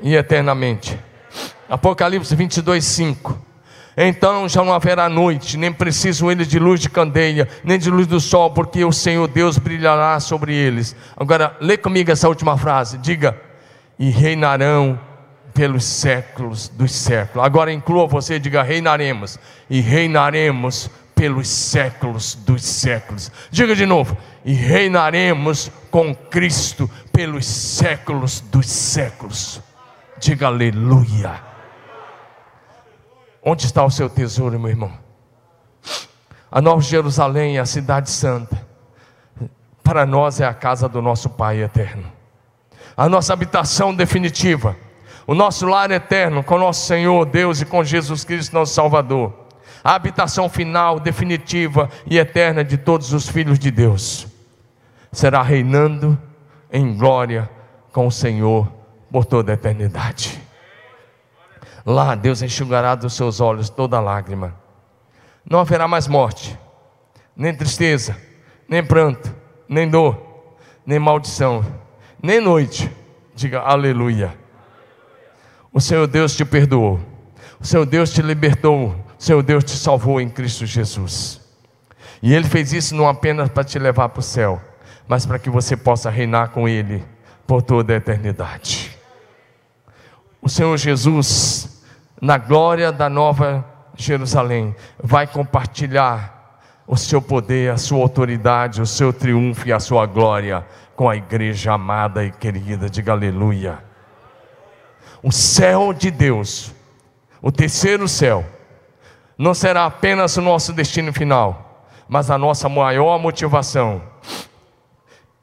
e 0.00 0.16
eternamente. 0.16 0.98
Apocalipse 1.68 2.34
22, 2.34 2.82
5. 2.82 3.38
Então 3.94 4.48
já 4.48 4.64
não 4.64 4.72
haverá 4.72 5.06
noite, 5.06 5.58
nem 5.58 5.70
precisam 5.70 6.32
eles 6.32 6.48
de 6.48 6.58
luz 6.58 6.80
de 6.80 6.88
candeia, 6.88 7.46
nem 7.62 7.78
de 7.78 7.90
luz 7.90 8.06
do 8.06 8.18
sol, 8.18 8.50
porque 8.50 8.82
o 8.86 8.90
Senhor 8.90 9.28
Deus 9.28 9.58
brilhará 9.58 10.18
sobre 10.18 10.54
eles. 10.54 10.96
Agora, 11.14 11.54
lê 11.60 11.76
comigo 11.76 12.10
essa 12.10 12.26
última 12.26 12.56
frase: 12.56 12.96
diga, 12.96 13.38
e 13.98 14.08
reinarão 14.08 14.98
pelos 15.52 15.84
séculos 15.84 16.70
dos 16.70 16.90
séculos. 16.90 17.44
Agora 17.44 17.70
inclua 17.70 18.06
você, 18.06 18.38
diga, 18.38 18.62
reinaremos, 18.62 19.38
e 19.68 19.82
reinaremos 19.82 20.88
pelos 21.22 21.46
séculos 21.46 22.34
dos 22.34 22.64
séculos. 22.64 23.30
Diga 23.48 23.76
de 23.76 23.86
novo, 23.86 24.16
e 24.44 24.52
reinaremos 24.52 25.70
com 25.88 26.12
Cristo 26.12 26.90
pelos 27.12 27.46
séculos 27.46 28.40
dos 28.40 28.66
séculos. 28.66 29.60
Diga 30.18 30.48
aleluia. 30.48 31.40
Onde 33.40 33.66
está 33.66 33.84
o 33.84 33.90
seu 33.90 34.10
tesouro, 34.10 34.58
meu 34.58 34.70
irmão? 34.70 34.92
A 36.50 36.60
Nova 36.60 36.82
Jerusalém, 36.82 37.56
a 37.56 37.66
cidade 37.66 38.10
santa, 38.10 38.60
para 39.80 40.04
nós 40.04 40.40
é 40.40 40.44
a 40.44 40.52
casa 40.52 40.88
do 40.88 41.00
nosso 41.00 41.30
Pai 41.30 41.62
eterno. 41.62 42.10
a 42.96 43.08
nossa 43.08 43.32
habitação 43.32 43.94
definitiva, 43.94 44.76
o 45.24 45.36
nosso 45.36 45.66
lar 45.66 45.92
eterno 45.92 46.42
com 46.42 46.58
nosso 46.58 46.84
Senhor 46.84 47.24
Deus 47.26 47.60
e 47.60 47.64
com 47.64 47.84
Jesus 47.84 48.24
Cristo, 48.24 48.54
nosso 48.54 48.74
Salvador, 48.74 49.41
a 49.82 49.94
habitação 49.94 50.48
final, 50.48 51.00
definitiva 51.00 51.88
e 52.06 52.18
eterna 52.18 52.64
de 52.64 52.76
todos 52.76 53.12
os 53.12 53.28
filhos 53.28 53.58
de 53.58 53.70
Deus, 53.70 54.26
será 55.10 55.42
reinando 55.42 56.18
em 56.72 56.96
glória 56.96 57.48
com 57.92 58.06
o 58.06 58.12
Senhor 58.12 58.70
por 59.10 59.24
toda 59.24 59.52
a 59.52 59.54
eternidade. 59.54 60.40
Lá 61.84 62.14
Deus 62.14 62.42
enxugará 62.42 62.94
dos 62.94 63.14
seus 63.14 63.40
olhos 63.40 63.68
toda 63.68 64.00
lágrima. 64.00 64.54
Não 65.44 65.58
haverá 65.58 65.88
mais 65.88 66.06
morte, 66.06 66.56
nem 67.36 67.54
tristeza, 67.54 68.16
nem 68.68 68.84
pranto, 68.84 69.34
nem 69.68 69.88
dor, 69.88 70.16
nem 70.86 70.98
maldição, 70.98 71.64
nem 72.22 72.40
noite. 72.40 72.90
Diga 73.34 73.60
aleluia. 73.60 74.36
O 75.72 75.80
Senhor 75.80 76.06
Deus 76.06 76.36
te 76.36 76.44
perdoou. 76.44 77.00
O 77.58 77.66
Senhor 77.66 77.86
Deus 77.86 78.12
te 78.12 78.22
libertou. 78.22 78.94
Senhor 79.22 79.40
Deus 79.40 79.62
te 79.62 79.76
salvou 79.76 80.20
em 80.20 80.28
Cristo 80.28 80.66
Jesus. 80.66 81.40
E 82.20 82.34
Ele 82.34 82.48
fez 82.48 82.72
isso 82.72 82.92
não 82.92 83.08
apenas 83.08 83.48
para 83.48 83.62
te 83.62 83.78
levar 83.78 84.08
para 84.08 84.18
o 84.18 84.22
céu, 84.22 84.60
mas 85.06 85.24
para 85.24 85.38
que 85.38 85.48
você 85.48 85.76
possa 85.76 86.10
reinar 86.10 86.48
com 86.48 86.68
Ele 86.68 87.04
por 87.46 87.62
toda 87.62 87.92
a 87.92 87.98
eternidade. 87.98 88.98
O 90.40 90.48
Senhor 90.48 90.76
Jesus, 90.76 91.84
na 92.20 92.36
glória 92.36 92.90
da 92.90 93.08
nova 93.08 93.64
Jerusalém, 93.96 94.74
vai 95.00 95.28
compartilhar 95.28 96.60
o 96.84 96.96
seu 96.96 97.22
poder, 97.22 97.70
a 97.70 97.76
sua 97.76 98.00
autoridade, 98.00 98.82
o 98.82 98.86
seu 98.86 99.12
triunfo 99.12 99.68
e 99.68 99.72
a 99.72 99.78
sua 99.78 100.04
glória 100.04 100.66
com 100.96 101.08
a 101.08 101.14
igreja 101.14 101.74
amada 101.74 102.24
e 102.24 102.32
querida. 102.32 102.90
Diga 102.90 103.12
aleluia. 103.12 103.78
O 105.22 105.30
céu 105.30 105.92
de 105.92 106.10
Deus, 106.10 106.72
o 107.40 107.52
terceiro 107.52 108.08
céu, 108.08 108.44
não 109.42 109.54
será 109.54 109.86
apenas 109.86 110.36
o 110.36 110.40
nosso 110.40 110.72
destino 110.72 111.12
final, 111.12 111.84
mas 112.08 112.30
a 112.30 112.38
nossa 112.38 112.68
maior 112.68 113.18
motivação. 113.18 114.00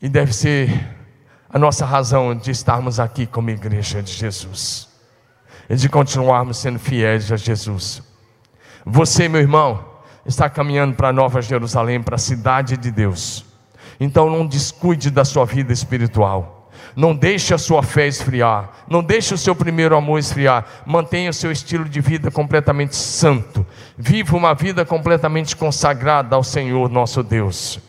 E 0.02 0.08
deve 0.08 0.32
ser 0.32 0.96
a 1.50 1.60
nossa 1.60 1.86
razão 1.86 2.34
de 2.34 2.50
estarmos 2.50 2.98
aqui 2.98 3.26
como 3.26 3.50
igreja 3.50 4.02
de 4.02 4.14
Jesus. 4.14 4.88
E 5.70 5.76
de 5.76 5.90
continuarmos 5.90 6.60
sendo 6.60 6.80
fiéis 6.80 7.30
a 7.30 7.36
Jesus. 7.36 8.02
Você, 8.86 9.28
meu 9.28 9.42
irmão, 9.42 9.84
está 10.26 10.50
caminhando 10.50 10.96
para 10.96 11.12
Nova 11.12 11.42
Jerusalém, 11.42 12.02
para 12.02 12.16
a 12.16 12.20
cidade 12.20 12.78
de 12.78 12.92
Deus. 12.92 13.44
Então 14.00 14.30
não 14.30 14.48
descuide 14.48 15.12
da 15.12 15.26
sua 15.26 15.44
vida 15.44 15.74
espiritual. 15.74 16.59
Não 16.96 17.16
deixe 17.16 17.54
a 17.54 17.58
sua 17.58 17.84
fé 17.84 18.08
esfriar. 18.08 18.70
Não 18.88 19.04
deixe 19.04 19.34
o 19.34 19.38
seu 19.38 19.56
primeiro 19.56 19.96
amor 19.96 20.20
esfriar. 20.20 20.66
Mantenha 20.86 21.30
o 21.30 21.34
seu 21.34 21.52
estilo 21.52 21.86
de 21.86 22.02
vida 22.02 22.32
completamente 22.32 22.96
santo. 22.96 23.66
Viva 23.98 24.36
uma 24.36 24.54
vida 24.54 24.86
completamente 24.86 25.56
consagrada 25.56 26.36
ao 26.36 26.44
Senhor 26.44 26.90
nosso 26.90 27.24
Deus. 27.24 27.80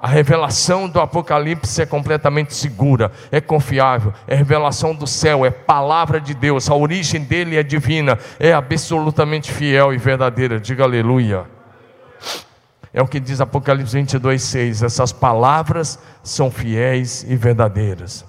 A 0.00 0.06
revelação 0.06 0.88
do 0.88 1.00
Apocalipse 1.00 1.82
é 1.82 1.86
completamente 1.86 2.54
segura, 2.54 3.10
é 3.32 3.40
confiável, 3.40 4.14
é 4.28 4.34
revelação 4.36 4.94
do 4.94 5.08
céu, 5.08 5.44
é 5.44 5.50
palavra 5.50 6.20
de 6.20 6.34
Deus, 6.34 6.70
a 6.70 6.74
origem 6.74 7.20
dele 7.20 7.56
é 7.56 7.64
divina, 7.64 8.16
é 8.38 8.52
absolutamente 8.52 9.50
fiel 9.50 9.92
e 9.92 9.98
verdadeira. 9.98 10.60
Diga 10.60 10.84
aleluia. 10.84 11.46
É 12.98 13.00
o 13.00 13.06
que 13.06 13.20
diz 13.20 13.40
Apocalipse 13.40 13.92
22, 13.92 14.42
6. 14.42 14.82
Essas 14.82 15.12
palavras 15.12 16.00
são 16.20 16.50
fiéis 16.50 17.22
e 17.28 17.36
verdadeiras. 17.36 18.24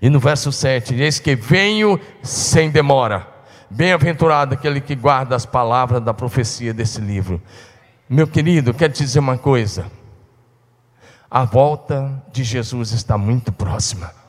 E 0.00 0.08
no 0.08 0.18
verso 0.18 0.50
7, 0.50 0.94
eis 0.94 1.18
que 1.18 1.36
venho 1.36 2.00
sem 2.22 2.70
demora. 2.70 3.28
Bem-aventurado 3.68 4.54
aquele 4.54 4.80
que 4.80 4.94
guarda 4.94 5.36
as 5.36 5.44
palavras 5.44 6.02
da 6.02 6.14
profecia 6.14 6.72
desse 6.72 6.98
livro. 6.98 7.42
Meu 8.08 8.26
querido, 8.26 8.72
quero 8.72 8.94
te 8.94 9.04
dizer 9.04 9.18
uma 9.18 9.36
coisa. 9.36 9.84
A 11.30 11.44
volta 11.44 12.24
de 12.32 12.42
Jesus 12.44 12.92
está 12.92 13.18
muito 13.18 13.52
próxima 13.52 14.21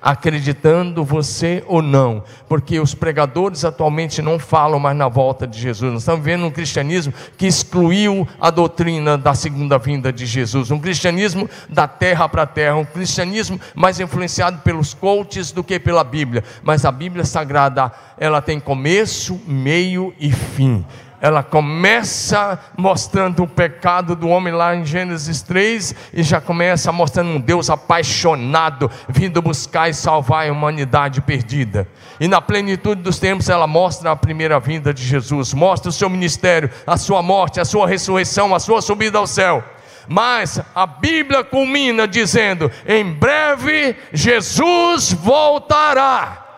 acreditando 0.00 1.04
você 1.04 1.62
ou 1.66 1.82
não, 1.82 2.22
porque 2.48 2.80
os 2.80 2.94
pregadores 2.94 3.64
atualmente 3.64 4.22
não 4.22 4.38
falam 4.38 4.78
mais 4.78 4.96
na 4.96 5.08
volta 5.08 5.46
de 5.46 5.58
Jesus. 5.58 5.92
Nós 5.92 6.02
estamos 6.02 6.24
vendo 6.24 6.46
um 6.46 6.50
cristianismo 6.50 7.12
que 7.36 7.46
excluiu 7.46 8.26
a 8.40 8.50
doutrina 8.50 9.18
da 9.18 9.34
segunda 9.34 9.78
vinda 9.78 10.12
de 10.12 10.26
Jesus, 10.26 10.70
um 10.70 10.78
cristianismo 10.78 11.48
da 11.68 11.86
terra 11.86 12.28
para 12.28 12.42
a 12.42 12.46
terra, 12.46 12.76
um 12.76 12.84
cristianismo 12.84 13.60
mais 13.74 14.00
influenciado 14.00 14.58
pelos 14.62 14.94
coaches 14.94 15.52
do 15.52 15.62
que 15.62 15.78
pela 15.78 16.04
Bíblia. 16.04 16.44
Mas 16.62 16.84
a 16.84 16.92
Bíblia 16.92 17.24
Sagrada, 17.24 17.92
ela 18.18 18.40
tem 18.40 18.58
começo, 18.58 19.40
meio 19.46 20.14
e 20.18 20.32
fim 20.32 20.84
ela 21.20 21.42
começa 21.42 22.58
mostrando 22.76 23.42
o 23.42 23.48
pecado 23.48 24.16
do 24.16 24.28
homem 24.28 24.52
lá 24.52 24.74
em 24.74 24.84
Gênesis 24.84 25.42
3 25.42 25.94
e 26.14 26.22
já 26.22 26.40
começa 26.40 26.90
mostrando 26.90 27.30
um 27.30 27.40
Deus 27.40 27.68
apaixonado 27.68 28.90
vindo 29.08 29.42
buscar 29.42 29.88
e 29.88 29.94
salvar 29.94 30.48
a 30.48 30.52
humanidade 30.52 31.20
perdida. 31.20 31.86
E 32.18 32.26
na 32.26 32.40
plenitude 32.40 33.02
dos 33.02 33.18
tempos 33.18 33.48
ela 33.48 33.66
mostra 33.66 34.10
a 34.10 34.16
primeira 34.16 34.58
vinda 34.58 34.94
de 34.94 35.02
Jesus, 35.02 35.52
mostra 35.52 35.90
o 35.90 35.92
seu 35.92 36.08
ministério, 36.08 36.70
a 36.86 36.96
sua 36.96 37.22
morte, 37.22 37.60
a 37.60 37.64
sua 37.64 37.86
ressurreição, 37.86 38.54
a 38.54 38.60
sua 38.60 38.80
subida 38.80 39.18
ao 39.18 39.26
céu. 39.26 39.62
Mas 40.08 40.60
a 40.74 40.86
Bíblia 40.86 41.44
culmina 41.44 42.08
dizendo: 42.08 42.70
em 42.86 43.04
breve 43.04 43.96
Jesus 44.12 45.12
voltará. 45.12 46.49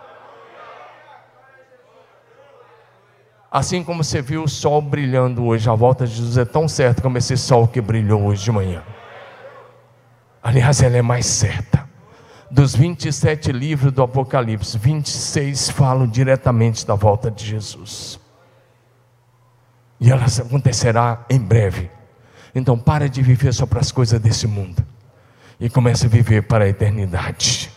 Assim 3.52 3.84
como 3.84 4.02
você 4.02 4.22
viu 4.22 4.44
o 4.44 4.48
sol 4.48 4.80
brilhando 4.80 5.44
hoje, 5.44 5.68
a 5.68 5.74
volta 5.74 6.06
de 6.06 6.14
Jesus 6.14 6.38
é 6.38 6.44
tão 6.46 6.66
certa 6.66 7.02
como 7.02 7.18
esse 7.18 7.36
sol 7.36 7.68
que 7.68 7.82
brilhou 7.82 8.22
hoje 8.22 8.44
de 8.44 8.50
manhã. 8.50 8.82
Aliás, 10.42 10.80
ela 10.80 10.96
é 10.96 11.02
mais 11.02 11.26
certa. 11.26 11.86
Dos 12.50 12.74
27 12.74 13.52
livros 13.52 13.92
do 13.92 14.02
Apocalipse, 14.02 14.78
26 14.78 15.68
falam 15.68 16.06
diretamente 16.06 16.86
da 16.86 16.94
volta 16.94 17.30
de 17.30 17.44
Jesus. 17.44 18.18
E 20.00 20.10
ela 20.10 20.24
acontecerá 20.24 21.22
em 21.28 21.38
breve. 21.38 21.90
Então, 22.54 22.78
para 22.78 23.06
de 23.06 23.20
viver 23.20 23.52
só 23.52 23.66
para 23.66 23.80
as 23.80 23.92
coisas 23.92 24.18
desse 24.18 24.46
mundo 24.46 24.82
e 25.60 25.68
comece 25.68 26.06
a 26.06 26.08
viver 26.08 26.44
para 26.44 26.64
a 26.64 26.68
eternidade. 26.68 27.70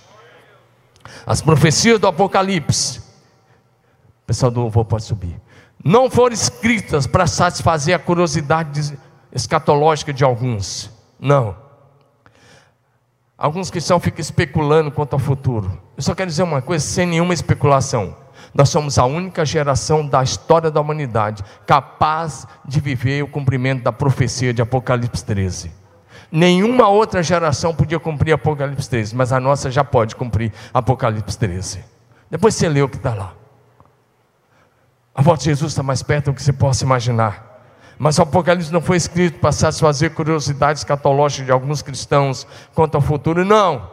As 1.26 1.42
profecias 1.42 2.00
do 2.00 2.08
Apocalipse. 2.08 3.00
O 3.00 4.26
pessoal 4.26 4.50
do 4.50 4.62
louvor 4.62 4.86
pode 4.86 5.04
subir 5.04 5.44
não 5.84 6.10
foram 6.10 6.34
escritas 6.34 7.06
para 7.06 7.28
satisfazer 7.28 7.96
a 7.96 8.00
curiosidade 8.00 8.98
escatológica 9.32 10.14
de 10.14 10.24
alguns. 10.24 10.90
Não. 11.20 11.56
Alguns 13.38 13.70
cristãos 13.70 14.02
ficam 14.02 14.22
especulando 14.22 14.92
quanto 14.92 15.14
ao 15.14 15.20
futuro. 15.20 15.78
Eu 15.98 16.04
só 16.04 16.16
quero 16.16 16.30
dizer 16.30 16.44
uma 16.44 16.62
coisa, 16.62 16.86
sem 16.86 17.06
nenhuma 17.06 17.34
especulação. 17.34 18.16
Nós 18.54 18.70
somos 18.70 18.98
a 18.98 19.06
única 19.06 19.46
geração 19.46 20.08
da 20.08 20.24
história 20.24 20.72
da 20.72 20.80
humanidade 20.80 21.44
capaz 21.68 22.48
de 22.64 22.80
viver 22.80 23.22
o 23.22 23.28
cumprimento 23.28 23.84
da 23.84 23.92
profecia 23.92 24.54
de 24.54 24.62
Apocalipse 24.62 25.24
13. 25.26 25.72
Nenhuma 26.32 26.88
outra 26.88 27.22
geração 27.22 27.76
podia 27.76 28.00
cumprir 28.00 28.34
Apocalipse 28.34 28.90
13, 28.90 29.16
mas 29.16 29.34
a 29.34 29.40
nossa 29.40 29.70
já 29.70 29.84
pode 29.84 30.16
cumprir 30.16 30.54
Apocalipse 30.74 31.38
13. 31.38 31.84
Depois 32.32 32.56
você 32.56 32.70
lê 32.70 32.82
o 32.82 32.90
que 32.90 32.96
está 32.96 33.14
lá. 33.14 33.34
A 35.16 35.22
volta 35.22 35.44
de 35.44 35.50
Jesus 35.50 35.72
está 35.72 35.82
mais 35.82 36.04
perto 36.04 36.26
do 36.26 36.34
que 36.34 36.44
você 36.44 36.52
possa 36.52 36.84
imaginar. 36.84 37.56
Mas 37.98 38.20
o 38.20 38.22
Apocalipse 38.22 38.74
não 38.74 38.82
foi 38.82 38.98
escrito 38.98 39.40
para 39.40 39.54
satisfazer 39.54 40.12
curiosidades 40.12 40.84
catológicas 40.84 41.46
de 41.46 41.52
alguns 41.52 41.82
cristãos 41.82 42.46
quanto 42.74 42.96
ao 42.96 43.02
futuro, 43.02 43.46
não. 43.46 43.90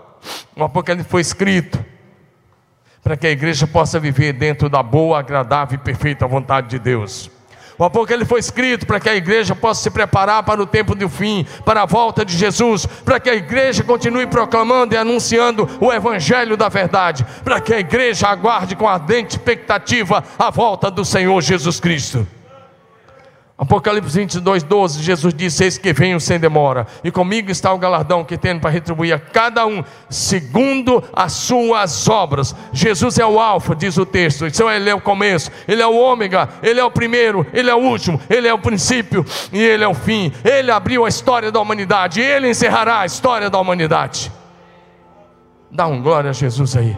O 0.56 0.64
Apocalipse 0.64 1.08
foi 1.08 1.20
escrito 1.20 1.82
para 3.02 3.16
que 3.16 3.26
a 3.26 3.30
igreja 3.30 3.66
possa 3.66 3.98
viver 3.98 4.32
dentro 4.32 4.68
da 4.68 4.82
boa, 4.82 5.18
agradável 5.18 5.76
e 5.76 5.78
perfeita 5.78 6.26
vontade 6.26 6.68
de 6.68 6.78
Deus. 6.78 7.30
O 7.78 7.84
Apocalipse 7.84 8.28
foi 8.28 8.40
escrito 8.40 8.86
para 8.86 9.00
que 9.00 9.08
a 9.08 9.14
igreja 9.14 9.54
possa 9.54 9.82
se 9.82 9.90
preparar 9.90 10.42
para 10.42 10.62
o 10.62 10.66
tempo 10.66 10.94
do 10.94 11.08
fim, 11.08 11.46
para 11.64 11.82
a 11.82 11.86
volta 11.86 12.24
de 12.24 12.36
Jesus, 12.36 12.86
para 13.04 13.18
que 13.18 13.30
a 13.30 13.34
igreja 13.34 13.82
continue 13.82 14.26
proclamando 14.26 14.94
e 14.94 14.96
anunciando 14.96 15.68
o 15.80 15.92
evangelho 15.92 16.56
da 16.56 16.68
verdade, 16.68 17.24
para 17.42 17.60
que 17.60 17.72
a 17.72 17.80
igreja 17.80 18.28
aguarde 18.28 18.76
com 18.76 18.88
ardente 18.88 19.36
expectativa 19.36 20.22
a 20.38 20.50
volta 20.50 20.90
do 20.90 21.04
Senhor 21.04 21.40
Jesus 21.40 21.80
Cristo. 21.80 22.26
Apocalipse 23.56 24.18
22, 24.18 24.62
12, 24.62 25.02
Jesus 25.02 25.34
disse: 25.34 25.62
Eis 25.64 25.78
que 25.78 25.92
venho 25.92 26.18
sem 26.18 26.40
demora, 26.40 26.86
e 27.04 27.10
comigo 27.10 27.50
está 27.50 27.72
o 27.72 27.78
galardão 27.78 28.24
que 28.24 28.38
tenho 28.38 28.58
para 28.58 28.70
retribuir 28.70 29.12
a 29.12 29.18
cada 29.18 29.66
um, 29.66 29.84
segundo 30.08 31.04
as 31.12 31.32
suas 31.32 32.08
obras. 32.08 32.56
Jesus 32.72 33.18
é 33.18 33.26
o 33.26 33.38
Alfa, 33.38 33.76
diz 33.76 33.98
o 33.98 34.06
texto, 34.06 34.46
então 34.46 34.70
ele 34.70 34.88
é 34.88 34.94
o 34.94 35.00
começo, 35.00 35.50
ele 35.68 35.82
é 35.82 35.86
o 35.86 35.96
ômega, 35.96 36.48
ele 36.62 36.80
é 36.80 36.84
o 36.84 36.90
primeiro, 36.90 37.46
ele 37.52 37.70
é 37.70 37.74
o 37.74 37.78
último, 37.78 38.20
ele 38.28 38.48
é 38.48 38.54
o 38.54 38.58
princípio 38.58 39.24
e 39.52 39.60
ele 39.60 39.84
é 39.84 39.88
o 39.88 39.94
fim. 39.94 40.32
Ele 40.42 40.70
abriu 40.70 41.04
a 41.04 41.08
história 41.08 41.52
da 41.52 41.60
humanidade, 41.60 42.20
ele 42.20 42.48
encerrará 42.48 43.00
a 43.00 43.06
história 43.06 43.50
da 43.50 43.60
humanidade. 43.60 44.32
Dá 45.70 45.86
um 45.86 46.02
glória 46.02 46.30
a 46.30 46.32
Jesus 46.32 46.76
aí. 46.76 46.96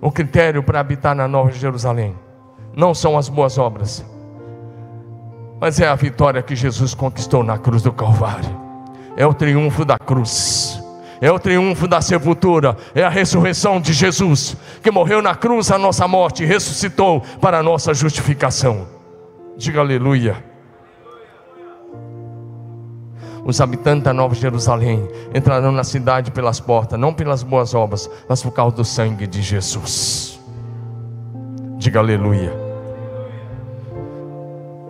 O 0.00 0.12
critério 0.12 0.62
para 0.62 0.80
habitar 0.80 1.14
na 1.14 1.26
Nova 1.26 1.50
Jerusalém 1.50 2.14
não 2.76 2.94
são 2.94 3.16
as 3.16 3.28
boas 3.28 3.58
obras, 3.58 4.04
mas 5.64 5.80
é 5.80 5.88
a 5.88 5.94
vitória 5.94 6.42
que 6.42 6.54
Jesus 6.54 6.92
conquistou 6.92 7.42
na 7.42 7.56
cruz 7.56 7.80
do 7.80 7.90
Calvário. 7.90 8.54
É 9.16 9.26
o 9.26 9.32
triunfo 9.32 9.82
da 9.82 9.96
cruz 9.96 10.78
é 11.20 11.32
o 11.32 11.38
triunfo 11.38 11.88
da 11.88 12.02
sepultura, 12.02 12.76
é 12.94 13.02
a 13.02 13.08
ressurreição 13.08 13.80
de 13.80 13.94
Jesus, 13.94 14.54
que 14.82 14.90
morreu 14.90 15.22
na 15.22 15.34
cruz 15.34 15.70
a 15.70 15.78
nossa 15.78 16.06
morte 16.06 16.42
e 16.42 16.46
ressuscitou 16.46 17.22
para 17.40 17.60
a 17.60 17.62
nossa 17.62 17.94
justificação. 17.94 18.86
Diga 19.56 19.80
aleluia. 19.80 20.36
Os 23.42 23.58
habitantes 23.58 24.04
da 24.04 24.12
Nova 24.12 24.34
Jerusalém 24.34 25.08
entrarão 25.34 25.72
na 25.72 25.84
cidade 25.84 26.30
pelas 26.30 26.60
portas, 26.60 27.00
não 27.00 27.14
pelas 27.14 27.42
boas 27.42 27.72
obras, 27.72 28.10
mas 28.28 28.42
por 28.42 28.50
causa 28.50 28.76
do 28.76 28.84
sangue 28.84 29.26
de 29.26 29.40
Jesus. 29.40 30.38
Diga 31.78 32.00
aleluia. 32.00 32.63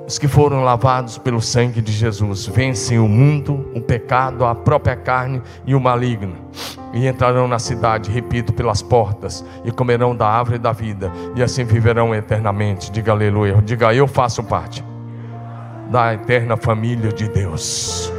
Os 0.06 0.18
que 0.18 0.28
foram 0.28 0.62
lavados 0.62 1.16
pelo 1.16 1.40
sangue 1.40 1.80
de 1.80 1.90
Jesus 1.90 2.46
vencem 2.46 2.98
o 2.98 3.08
mundo, 3.08 3.70
o 3.74 3.80
pecado, 3.80 4.44
a 4.44 4.54
própria 4.54 4.94
carne 4.94 5.40
e 5.66 5.74
o 5.74 5.80
maligno. 5.80 6.36
E 6.92 7.06
entrarão 7.06 7.48
na 7.48 7.58
cidade, 7.58 8.10
repito, 8.10 8.52
pelas 8.52 8.82
portas, 8.82 9.44
e 9.64 9.72
comerão 9.72 10.14
da 10.14 10.28
árvore 10.28 10.58
da 10.58 10.72
vida, 10.72 11.10
e 11.34 11.42
assim 11.42 11.64
viverão 11.64 12.14
eternamente. 12.14 12.92
Diga 12.92 13.12
aleluia. 13.12 13.60
Diga, 13.64 13.94
eu 13.94 14.06
faço 14.06 14.44
parte 14.44 14.84
da 15.90 16.12
eterna 16.12 16.56
família 16.56 17.10
de 17.10 17.26
Deus. 17.26 18.12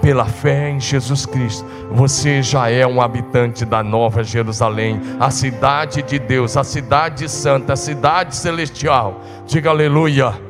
Pela 0.00 0.24
fé 0.24 0.70
em 0.70 0.80
Jesus 0.80 1.26
Cristo, 1.26 1.66
você 1.90 2.42
já 2.42 2.70
é 2.70 2.86
um 2.86 3.02
habitante 3.02 3.64
da 3.64 3.82
Nova 3.82 4.24
Jerusalém, 4.24 5.00
a 5.20 5.30
cidade 5.30 6.02
de 6.02 6.18
Deus, 6.18 6.56
a 6.56 6.64
cidade 6.64 7.28
santa, 7.28 7.74
a 7.74 7.76
cidade 7.76 8.34
celestial. 8.34 9.20
Diga 9.46 9.68
aleluia. 9.68 10.47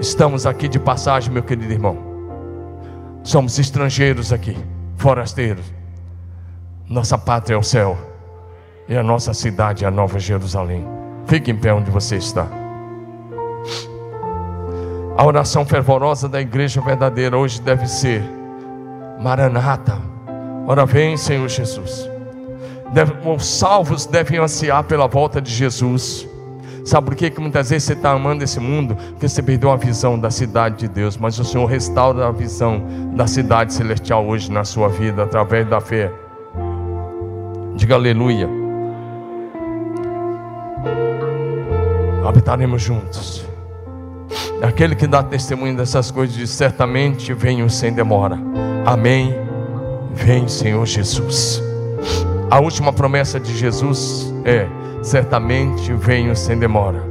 Estamos 0.00 0.46
aqui 0.46 0.66
de 0.66 0.78
passagem, 0.78 1.30
meu 1.30 1.42
querido 1.42 1.70
irmão. 1.70 1.98
Somos 3.22 3.58
estrangeiros 3.58 4.32
aqui, 4.32 4.56
forasteiros. 4.96 5.64
Nossa 6.88 7.18
pátria 7.18 7.54
é 7.54 7.58
o 7.58 7.62
céu. 7.62 7.98
E 8.88 8.96
a 8.96 9.02
nossa 9.02 9.34
cidade 9.34 9.84
é 9.84 9.88
a 9.88 9.90
Nova 9.90 10.18
Jerusalém. 10.18 10.86
Fique 11.26 11.50
em 11.50 11.56
pé 11.56 11.74
onde 11.74 11.90
você 11.90 12.16
está. 12.16 12.48
A 15.18 15.26
oração 15.26 15.66
fervorosa 15.66 16.30
da 16.30 16.40
igreja 16.40 16.80
verdadeira 16.80 17.36
hoje 17.36 17.60
deve 17.60 17.86
ser: 17.86 18.22
Maranata, 19.20 19.98
ora 20.66 20.86
vem, 20.86 21.14
Senhor 21.18 21.46
Jesus. 21.46 22.08
Deve, 22.94 23.12
os 23.28 23.44
salvos 23.44 24.06
devem 24.06 24.38
ansiar 24.38 24.82
pela 24.84 25.06
volta 25.06 25.42
de 25.42 25.52
Jesus. 25.52 26.26
Sabe 26.84 27.06
por 27.06 27.14
quê? 27.14 27.30
que 27.30 27.40
muitas 27.40 27.70
vezes 27.70 27.84
você 27.84 27.92
está 27.92 28.10
amando 28.10 28.42
esse 28.42 28.58
mundo? 28.58 28.96
Porque 28.96 29.28
você 29.28 29.42
perdeu 29.42 29.70
a 29.70 29.76
visão 29.76 30.18
da 30.18 30.30
cidade 30.30 30.78
de 30.78 30.88
Deus. 30.88 31.16
Mas 31.16 31.38
o 31.38 31.44
Senhor 31.44 31.66
restaura 31.66 32.26
a 32.26 32.32
visão 32.32 32.82
da 33.14 33.26
cidade 33.26 33.72
celestial 33.72 34.26
hoje 34.26 34.50
na 34.50 34.64
sua 34.64 34.88
vida, 34.88 35.22
através 35.22 35.68
da 35.68 35.80
fé. 35.80 36.10
Diga 37.76 37.94
aleluia. 37.94 38.48
Habitaremos 42.26 42.82
juntos. 42.82 43.44
Aquele 44.62 44.94
que 44.94 45.06
dá 45.06 45.22
testemunho 45.22 45.76
dessas 45.76 46.10
coisas 46.10 46.36
diz: 46.36 46.50
certamente 46.50 47.32
venho 47.32 47.68
sem 47.70 47.92
demora. 47.92 48.38
Amém. 48.84 49.34
Vem, 50.12 50.46
Senhor 50.48 50.84
Jesus. 50.86 51.62
A 52.50 52.60
última 52.60 52.92
promessa 52.92 53.40
de 53.40 53.56
Jesus 53.56 54.32
é: 54.44 54.66
certamente 55.02 55.92
venho 55.92 56.34
sem 56.36 56.58
demora. 56.58 57.02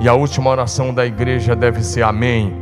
E 0.00 0.08
a 0.08 0.14
última 0.14 0.50
oração 0.50 0.92
da 0.92 1.06
igreja 1.06 1.54
deve 1.54 1.82
ser: 1.82 2.02
Amém. 2.02 2.54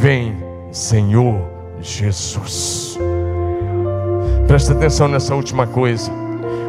Vem, 0.00 0.36
Senhor 0.70 1.40
Jesus. 1.80 2.98
Presta 4.46 4.72
atenção 4.72 5.08
nessa 5.08 5.34
última 5.34 5.66
coisa. 5.66 6.10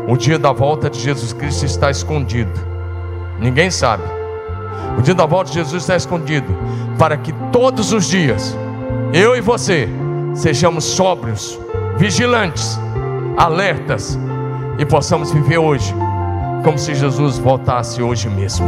O 0.08 0.18
dia 0.18 0.40
da 0.40 0.52
volta 0.52 0.90
de 0.90 1.00
Jesus 1.00 1.34
Cristo 1.34 1.66
está 1.66 1.92
escondido. 1.92 2.52
Ninguém 3.40 3.70
sabe. 3.70 4.04
O 4.98 5.02
dia 5.02 5.14
da 5.14 5.26
volta 5.26 5.50
de 5.50 5.58
Jesus 5.58 5.84
está 5.84 5.96
escondido. 5.96 6.48
Para 6.98 7.16
que 7.18 7.32
todos 7.52 7.94
os 7.94 8.06
dias, 8.06 8.58
eu 9.14 9.36
e 9.36 9.42
você, 9.42 9.88
sejamos 10.34 10.84
sóbrios, 10.84 11.60
vigilantes, 11.98 12.80
alertas 13.38 14.20
e 14.78 14.86
possamos 14.86 15.32
viver 15.32 15.58
hoje 15.58 15.94
como 16.64 16.78
se 16.78 16.94
Jesus 16.94 17.38
voltasse 17.38 18.02
hoje 18.02 18.30
mesmo. 18.30 18.68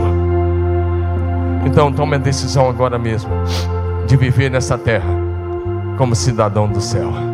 Então 1.66 1.92
tome 1.92 2.16
a 2.16 2.20
decisão 2.20 2.70
agora 2.70 2.98
mesmo 2.98 3.32
de 4.08 4.18
viver 4.18 4.50
nessa 4.50 4.78
terra 4.78 5.10
como 5.98 6.16
cidadão 6.16 6.68
do 6.68 6.82
céu. 6.82 7.31